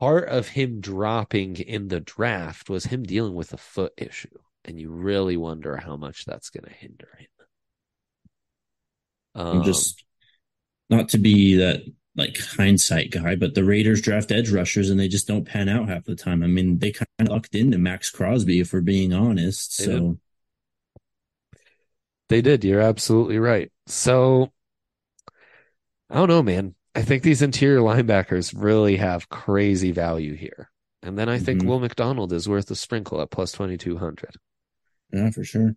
Part 0.00 0.28
of 0.28 0.48
him 0.48 0.80
dropping 0.80 1.56
in 1.56 1.88
the 1.88 2.00
draft 2.00 2.68
was 2.68 2.86
him 2.86 3.04
dealing 3.04 3.34
with 3.34 3.52
a 3.52 3.58
foot 3.58 3.92
issue 3.96 4.38
and 4.64 4.78
you 4.78 4.90
really 4.90 5.36
wonder 5.36 5.76
how 5.76 5.96
much 5.96 6.24
that's 6.24 6.50
going 6.50 6.64
to 6.64 6.72
hinder 6.72 7.08
him. 7.18 7.28
Um, 9.36 9.64
just 9.64 10.04
not 10.90 11.08
to 11.10 11.18
be 11.18 11.56
that 11.56 11.82
like 12.16 12.38
hindsight 12.38 13.10
guy, 13.10 13.34
but 13.34 13.54
the 13.54 13.64
Raiders 13.64 14.00
draft 14.00 14.30
edge 14.30 14.50
rushers 14.50 14.90
and 14.90 14.98
they 15.00 15.08
just 15.08 15.26
don't 15.26 15.44
pan 15.44 15.68
out 15.68 15.88
half 15.88 16.04
the 16.04 16.14
time. 16.14 16.42
I 16.42 16.46
mean, 16.46 16.78
they 16.78 16.92
kind 16.92 17.08
of 17.18 17.28
lucked 17.28 17.54
into 17.54 17.78
Maxx 17.78 18.10
Crosby, 18.10 18.60
if 18.60 18.72
we're 18.72 18.80
being 18.80 19.12
honest. 19.12 19.74
So, 19.76 20.18
They 22.28 22.40
did. 22.40 22.64
You're 22.64 22.80
absolutely 22.80 23.38
right. 23.38 23.70
So 23.86 24.52
I 26.08 26.16
don't 26.16 26.28
know, 26.28 26.42
man. 26.42 26.74
I 26.94 27.02
think 27.02 27.22
these 27.22 27.42
interior 27.42 27.80
linebackers 27.80 28.54
really 28.56 28.96
have 28.96 29.28
crazy 29.28 29.90
value 29.90 30.34
here. 30.34 30.70
And 31.02 31.18
then 31.18 31.28
I 31.28 31.38
think 31.38 31.62
Mhm. 31.62 31.66
Will 31.66 31.80
McDonald 31.80 32.32
is 32.32 32.48
worth 32.48 32.70
a 32.70 32.76
sprinkle 32.76 33.20
at 33.20 33.30
plus 33.30 33.52
2200. 33.52 34.36
Yeah, 35.14 35.30
for 35.30 35.44
sure. 35.44 35.76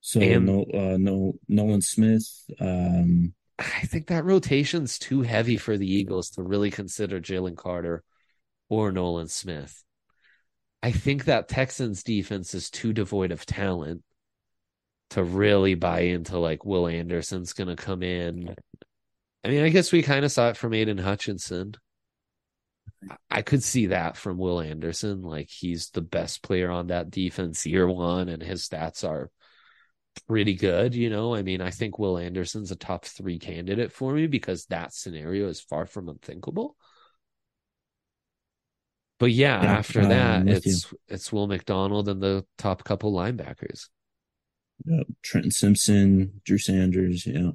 So 0.00 0.20
And- 0.20 0.46
no, 0.46 0.64
uh, 0.64 0.96
no, 0.98 1.38
Nolan 1.48 1.80
Smith. 1.80 2.28
Um, 2.60 3.34
I 3.58 3.86
think 3.86 4.08
that 4.08 4.24
rotation's 4.24 4.98
too 4.98 5.22
heavy 5.22 5.56
for 5.56 5.78
the 5.78 5.90
Eagles 5.90 6.30
to 6.30 6.42
really 6.42 6.70
consider 6.70 7.20
Jalen 7.20 7.56
Carter 7.56 8.02
or 8.68 8.90
Nolan 8.92 9.28
Smith. 9.28 9.82
I 10.82 10.90
think 10.90 11.24
that 11.26 11.48
Texans 11.48 12.02
defense 12.02 12.54
is 12.54 12.68
too 12.68 12.92
devoid 12.92 13.30
of 13.30 13.46
talent 13.46 14.02
to 15.10 15.22
really 15.22 15.74
buy 15.74 16.00
into 16.00 16.38
like 16.38 16.64
Will 16.64 16.88
Anderson's 16.88 17.52
going 17.52 17.68
to 17.68 17.76
come 17.76 18.02
in. 18.02 18.54
I 19.44 19.48
mean, 19.48 19.62
I 19.62 19.68
guess 19.68 19.92
we 19.92 20.02
kind 20.02 20.24
of 20.24 20.32
saw 20.32 20.48
it 20.48 20.56
from 20.56 20.74
Aidan 20.74 20.98
Hutchinson. 20.98 21.74
I- 23.30 23.42
could 23.42 23.62
see 23.62 23.86
that 23.86 24.16
from 24.16 24.38
Will 24.38 24.60
Anderson. 24.60 25.22
Like 25.22 25.48
he's 25.50 25.90
the 25.90 26.00
best 26.02 26.42
player 26.42 26.70
on 26.70 26.88
that 26.88 27.10
defense 27.10 27.66
year 27.66 27.88
one, 27.88 28.28
and 28.28 28.42
his 28.42 28.68
stats 28.68 29.08
are 29.08 29.30
pretty 30.28 30.54
good. 30.54 30.94
You 30.94 31.10
know, 31.10 31.34
I 31.34 31.42
mean, 31.42 31.60
I 31.60 31.70
think 31.70 31.98
Will 31.98 32.18
Anderson's 32.18 32.70
a 32.70 32.76
top 32.76 33.04
three 33.04 33.38
candidate 33.38 33.92
for 33.92 34.12
me 34.12 34.26
because 34.26 34.66
that 34.66 34.94
scenario 34.94 35.48
is 35.48 35.60
far 35.60 35.86
from 35.86 36.08
unthinkable. 36.08 36.76
But 39.18 39.30
yeah, 39.32 39.62
Yeah, 39.62 39.78
after 39.78 40.00
I'm 40.00 40.08
that, 40.08 40.46
with 40.46 40.66
you. 40.66 40.80
it's 40.80 40.92
it's 41.08 41.32
Will 41.32 41.46
McDonald 41.46 42.08
and 42.08 42.22
the 42.22 42.44
top 42.58 42.84
couple 42.84 43.12
linebackers. 43.12 43.88
uh, 44.90 45.04
Trenton 45.22 45.50
Simpson, 45.50 46.40
Drew 46.44 46.58
Sanders. 46.58 47.26
Yeah. 47.26 47.52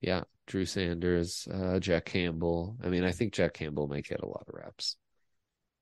Yeah, 0.00 0.24
Drew 0.46 0.64
Sanders, 0.64 1.48
uh, 1.52 1.78
Jack 1.80 2.04
Campbell. 2.06 2.76
I 2.82 2.88
mean, 2.88 3.04
I 3.04 3.12
think 3.12 3.32
Jack 3.32 3.54
Campbell 3.54 3.88
might 3.88 4.06
get 4.06 4.20
a 4.22 4.26
lot 4.28 4.44
of 4.48 4.54
reps. 4.54 4.96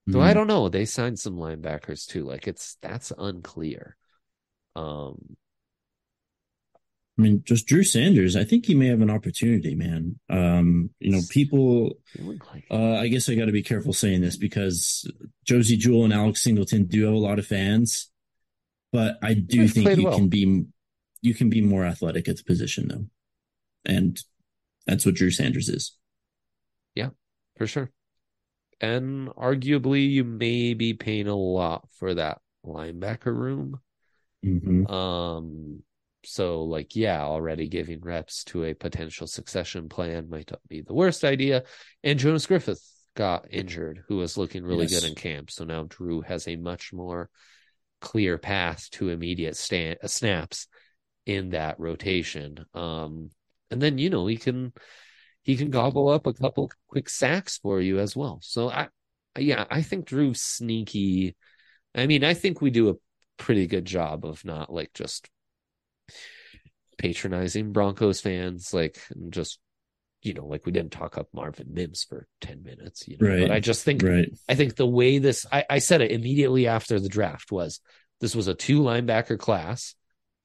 Though 0.06 0.20
I 0.20 0.32
Mhm. 0.32 0.34
don't 0.34 0.46
know, 0.48 0.68
they 0.68 0.84
signed 0.84 1.18
some 1.18 1.36
linebackers 1.36 2.06
too. 2.06 2.24
Like 2.24 2.46
it's 2.46 2.76
that's 2.82 3.12
unclear. 3.16 3.96
Um, 4.76 5.36
I 7.16 7.22
mean, 7.22 7.42
just 7.44 7.66
Drew 7.66 7.84
Sanders. 7.84 8.34
I 8.34 8.42
think 8.42 8.66
he 8.66 8.74
may 8.74 8.88
have 8.88 9.00
an 9.00 9.08
opportunity, 9.10 9.74
man. 9.76 10.18
Um, 10.28 10.90
you 10.98 11.12
know, 11.12 11.20
people. 11.30 11.92
they 12.16 12.24
look 12.24 12.52
like 12.52 12.64
Uh, 12.70 12.94
I 12.94 13.06
guess 13.08 13.28
I 13.28 13.36
got 13.36 13.44
to 13.46 13.52
be 13.52 13.62
careful 13.62 13.92
saying 13.92 14.20
this 14.20 14.36
because 14.36 15.08
Josey 15.44 15.76
Jewell 15.76 16.04
and 16.04 16.12
Alex 16.12 16.42
Singleton 16.42 16.86
do 16.86 17.04
have 17.04 17.14
a 17.14 17.18
lot 17.18 17.38
of 17.38 17.46
fans, 17.46 18.10
but 18.92 19.16
I 19.22 19.34
do 19.34 19.58
They've 19.60 19.72
think 19.72 19.96
you 19.96 20.04
well. 20.04 20.18
can 20.18 20.28
be 20.28 20.64
you 21.22 21.34
can 21.34 21.48
be 21.48 21.62
more 21.62 21.84
athletic 21.86 22.28
at 22.28 22.36
the 22.36 22.44
position 22.44 22.88
though, 22.88 23.06
and 23.86 24.20
that's 24.86 25.06
what 25.06 25.14
Drew 25.14 25.30
Sanders 25.30 25.68
is. 25.68 25.96
Yeah, 26.94 27.10
for 27.56 27.66
sure. 27.66 27.90
And 28.80 29.28
arguably, 29.28 30.10
you 30.10 30.24
may 30.24 30.74
be 30.74 30.94
paying 30.94 31.28
a 31.28 31.34
lot 31.34 31.88
for 31.98 32.14
that 32.14 32.38
linebacker 32.66 33.34
room. 33.34 33.80
Mm-hmm. 34.44 34.86
Um, 34.86 35.82
so 36.24 36.64
like, 36.64 36.96
yeah, 36.96 37.22
already 37.22 37.68
giving 37.68 38.00
reps 38.00 38.44
to 38.44 38.64
a 38.64 38.74
potential 38.74 39.26
succession 39.26 39.88
plan 39.88 40.28
might 40.28 40.50
not 40.50 40.60
be 40.68 40.80
the 40.82 40.94
worst 40.94 41.24
idea. 41.24 41.64
And 42.02 42.18
Jonas 42.18 42.46
Griffith 42.46 42.82
got 43.14 43.46
injured, 43.50 44.02
who 44.08 44.16
was 44.16 44.36
looking 44.36 44.64
really 44.64 44.86
Yes. 44.86 45.00
good 45.00 45.08
in 45.08 45.14
camp. 45.14 45.50
So 45.50 45.64
now 45.64 45.84
Drew 45.88 46.20
has 46.22 46.48
a 46.48 46.56
much 46.56 46.92
more 46.92 47.30
clear 48.00 48.38
path 48.38 48.88
to 48.92 49.08
immediate 49.08 49.56
snaps 49.56 50.66
in 51.24 51.50
that 51.50 51.78
rotation. 51.78 52.64
Um, 52.74 53.30
and 53.74 53.82
then 53.82 53.98
you 53.98 54.08
know 54.08 54.26
he 54.26 54.36
can 54.36 54.72
he 55.42 55.56
can 55.56 55.70
gobble 55.70 56.08
up 56.08 56.26
a 56.26 56.32
couple 56.32 56.70
quick 56.88 57.10
sacks 57.10 57.58
for 57.58 57.80
you 57.80 57.98
as 57.98 58.16
well. 58.16 58.38
So 58.40 58.70
I, 58.70 58.88
yeah, 59.38 59.64
I 59.68 59.82
think 59.82 60.06
Drew's 60.06 60.40
sneaky. 60.40 61.36
I 61.94 62.06
mean, 62.06 62.24
I 62.24 62.32
think 62.34 62.60
we 62.62 62.70
do 62.70 62.88
a 62.88 62.94
pretty 63.36 63.66
good 63.66 63.84
job 63.84 64.24
of 64.24 64.44
not 64.44 64.72
like 64.72 64.92
just 64.94 65.28
patronizing 66.98 67.72
Broncos 67.72 68.20
fans, 68.20 68.72
like 68.72 68.98
and 69.10 69.32
just 69.32 69.58
you 70.22 70.32
know, 70.32 70.46
like 70.46 70.64
we 70.64 70.72
didn't 70.72 70.92
talk 70.92 71.18
up 71.18 71.28
Marvin 71.34 71.74
Mims 71.74 72.04
for 72.04 72.26
ten 72.40 72.62
minutes, 72.62 73.06
you 73.06 73.18
know. 73.20 73.28
Right. 73.28 73.40
But 73.40 73.50
I 73.50 73.60
just 73.60 73.84
think 73.84 74.02
Right. 74.02 74.30
I 74.48 74.54
think 74.54 74.76
the 74.76 74.86
way 74.86 75.18
this 75.18 75.44
I, 75.52 75.64
I 75.68 75.78
said 75.80 76.00
it 76.00 76.12
immediately 76.12 76.66
after 76.68 76.98
the 76.98 77.10
draft 77.10 77.52
was 77.52 77.80
this 78.20 78.34
was 78.34 78.48
a 78.48 78.54
two 78.54 78.80
linebacker 78.80 79.38
class 79.38 79.94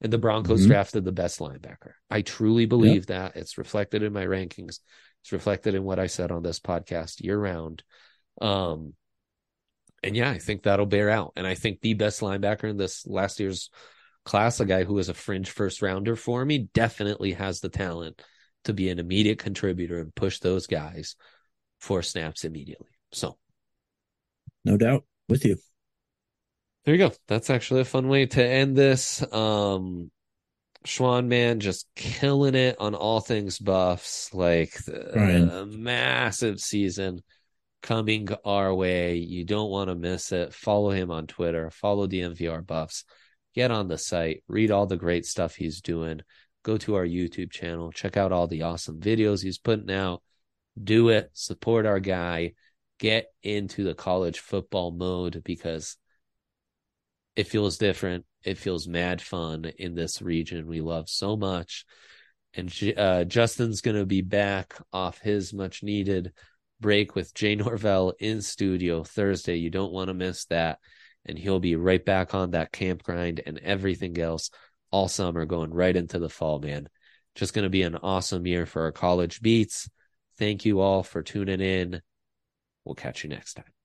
and 0.00 0.12
the 0.12 0.18
Broncos 0.18 0.64
Mhm. 0.64 0.68
drafted 0.68 1.04
the 1.04 1.12
best 1.12 1.38
linebacker. 1.40 1.92
I 2.10 2.22
truly 2.22 2.66
believe 2.66 3.06
that. 3.06 3.36
It's 3.36 3.58
reflected 3.58 4.02
in 4.02 4.12
my 4.12 4.24
rankings. 4.24 4.80
It's 5.22 5.32
reflected 5.32 5.74
in 5.74 5.84
what 5.84 5.98
I 5.98 6.06
said 6.06 6.30
on 6.32 6.42
this 6.42 6.60
podcast 6.60 7.20
year 7.22 7.38
round. 7.38 7.82
Um 8.40 8.94
and 10.02 10.16
yeah, 10.16 10.30
I 10.30 10.38
think 10.38 10.62
that'll 10.62 10.86
bear 10.86 11.10
out. 11.10 11.34
And 11.36 11.46
I 11.46 11.54
think 11.54 11.80
the 11.80 11.92
best 11.92 12.20
linebacker 12.20 12.64
in 12.70 12.78
this 12.78 13.06
last 13.06 13.38
year's 13.38 13.68
class, 14.24 14.58
a 14.60 14.64
guy 14.64 14.84
who 14.84 14.94
was 14.94 15.10
a 15.10 15.14
fringe 15.14 15.50
first 15.50 15.82
rounder 15.82 16.16
for 16.16 16.42
me, 16.44 16.70
definitely 16.72 17.32
has 17.32 17.60
the 17.60 17.68
talent 17.68 18.22
to 18.64 18.72
be 18.72 18.88
an 18.88 18.98
immediate 18.98 19.38
contributor 19.38 19.98
and 19.98 20.14
push 20.14 20.38
those 20.38 20.66
guys 20.66 21.16
for 21.80 22.02
snaps 22.02 22.44
immediately. 22.44 22.88
So 23.12 23.38
No 24.64 24.76
doubt. 24.76 25.04
With 25.28 25.44
you. 25.44 25.56
There 26.90 26.98
you 26.98 27.08
go. 27.08 27.14
That's 27.28 27.50
actually 27.50 27.82
a 27.82 27.84
fun 27.84 28.08
way 28.08 28.26
to 28.26 28.44
end 28.44 28.74
this. 28.74 29.22
Um 29.32 30.10
Schwan 30.84 31.26
man 31.26 31.60
just 31.60 31.86
killing 31.94 32.56
it 32.56 32.80
on 32.80 32.96
all 32.96 33.20
things 33.20 33.58
buffs, 33.58 34.32
like 34.34 34.72
the, 34.86 35.60
a 35.60 35.66
massive 35.66 36.58
season 36.58 37.22
coming 37.80 38.28
our 38.44 38.74
way. 38.74 39.16
You 39.16 39.44
don't 39.44 39.70
want 39.70 39.90
to 39.90 39.94
miss 39.94 40.32
it. 40.32 40.52
Follow 40.52 40.90
him 40.90 41.10
on 41.10 41.26
Twitter, 41.26 41.70
follow 41.70 42.06
the 42.06 42.22
MVR 42.22 42.66
buffs, 42.66 43.04
get 43.54 43.70
on 43.70 43.88
the 43.88 43.98
site, 43.98 44.42
read 44.48 44.70
all 44.70 44.86
the 44.86 44.96
great 44.96 45.26
stuff 45.26 45.54
he's 45.54 45.82
doing. 45.82 46.22
Go 46.64 46.76
to 46.78 46.96
our 46.96 47.06
YouTube 47.06 47.52
channel, 47.52 47.92
check 47.92 48.16
out 48.16 48.32
all 48.32 48.48
the 48.48 48.62
awesome 48.62 48.98
videos 49.00 49.42
he's 49.42 49.58
putting 49.58 49.92
out. 49.92 50.22
Do 50.82 51.10
it, 51.10 51.30
support 51.34 51.86
our 51.86 52.00
guy, 52.00 52.54
get 52.98 53.26
into 53.42 53.84
the 53.84 53.94
college 53.94 54.40
football 54.40 54.92
mode 54.92 55.42
because 55.44 55.96
it 57.36 57.46
feels 57.46 57.78
different. 57.78 58.24
It 58.44 58.58
feels 58.58 58.88
mad 58.88 59.20
fun 59.20 59.64
in 59.78 59.94
this 59.94 60.22
region 60.22 60.66
we 60.66 60.80
love 60.80 61.08
so 61.08 61.36
much. 61.36 61.84
And 62.54 62.72
uh, 62.96 63.24
Justin's 63.24 63.80
going 63.80 63.96
to 63.96 64.06
be 64.06 64.22
back 64.22 64.74
off 64.92 65.20
his 65.20 65.52
much 65.52 65.82
needed 65.82 66.32
break 66.80 67.14
with 67.14 67.34
Jay 67.34 67.54
Norvell 67.54 68.14
in 68.18 68.40
studio 68.40 69.04
Thursday. 69.04 69.56
You 69.56 69.70
don't 69.70 69.92
want 69.92 70.08
to 70.08 70.14
miss 70.14 70.46
that. 70.46 70.78
And 71.26 71.38
he'll 71.38 71.60
be 71.60 71.76
right 71.76 72.02
back 72.04 72.34
on 72.34 72.52
that 72.52 72.72
camp 72.72 73.02
grind 73.02 73.42
and 73.44 73.58
everything 73.58 74.18
else 74.18 74.50
all 74.90 75.06
summer 75.06 75.44
going 75.44 75.72
right 75.72 75.94
into 75.94 76.18
the 76.18 76.30
fall, 76.30 76.58
man. 76.58 76.88
Just 77.34 77.54
going 77.54 77.64
to 77.64 77.70
be 77.70 77.82
an 77.82 77.96
awesome 77.96 78.46
year 78.46 78.66
for 78.66 78.82
our 78.82 78.92
college 78.92 79.42
beats. 79.42 79.88
Thank 80.38 80.64
you 80.64 80.80
all 80.80 81.02
for 81.02 81.22
tuning 81.22 81.60
in. 81.60 82.00
We'll 82.84 82.94
catch 82.94 83.22
you 83.22 83.30
next 83.30 83.54
time. 83.54 83.79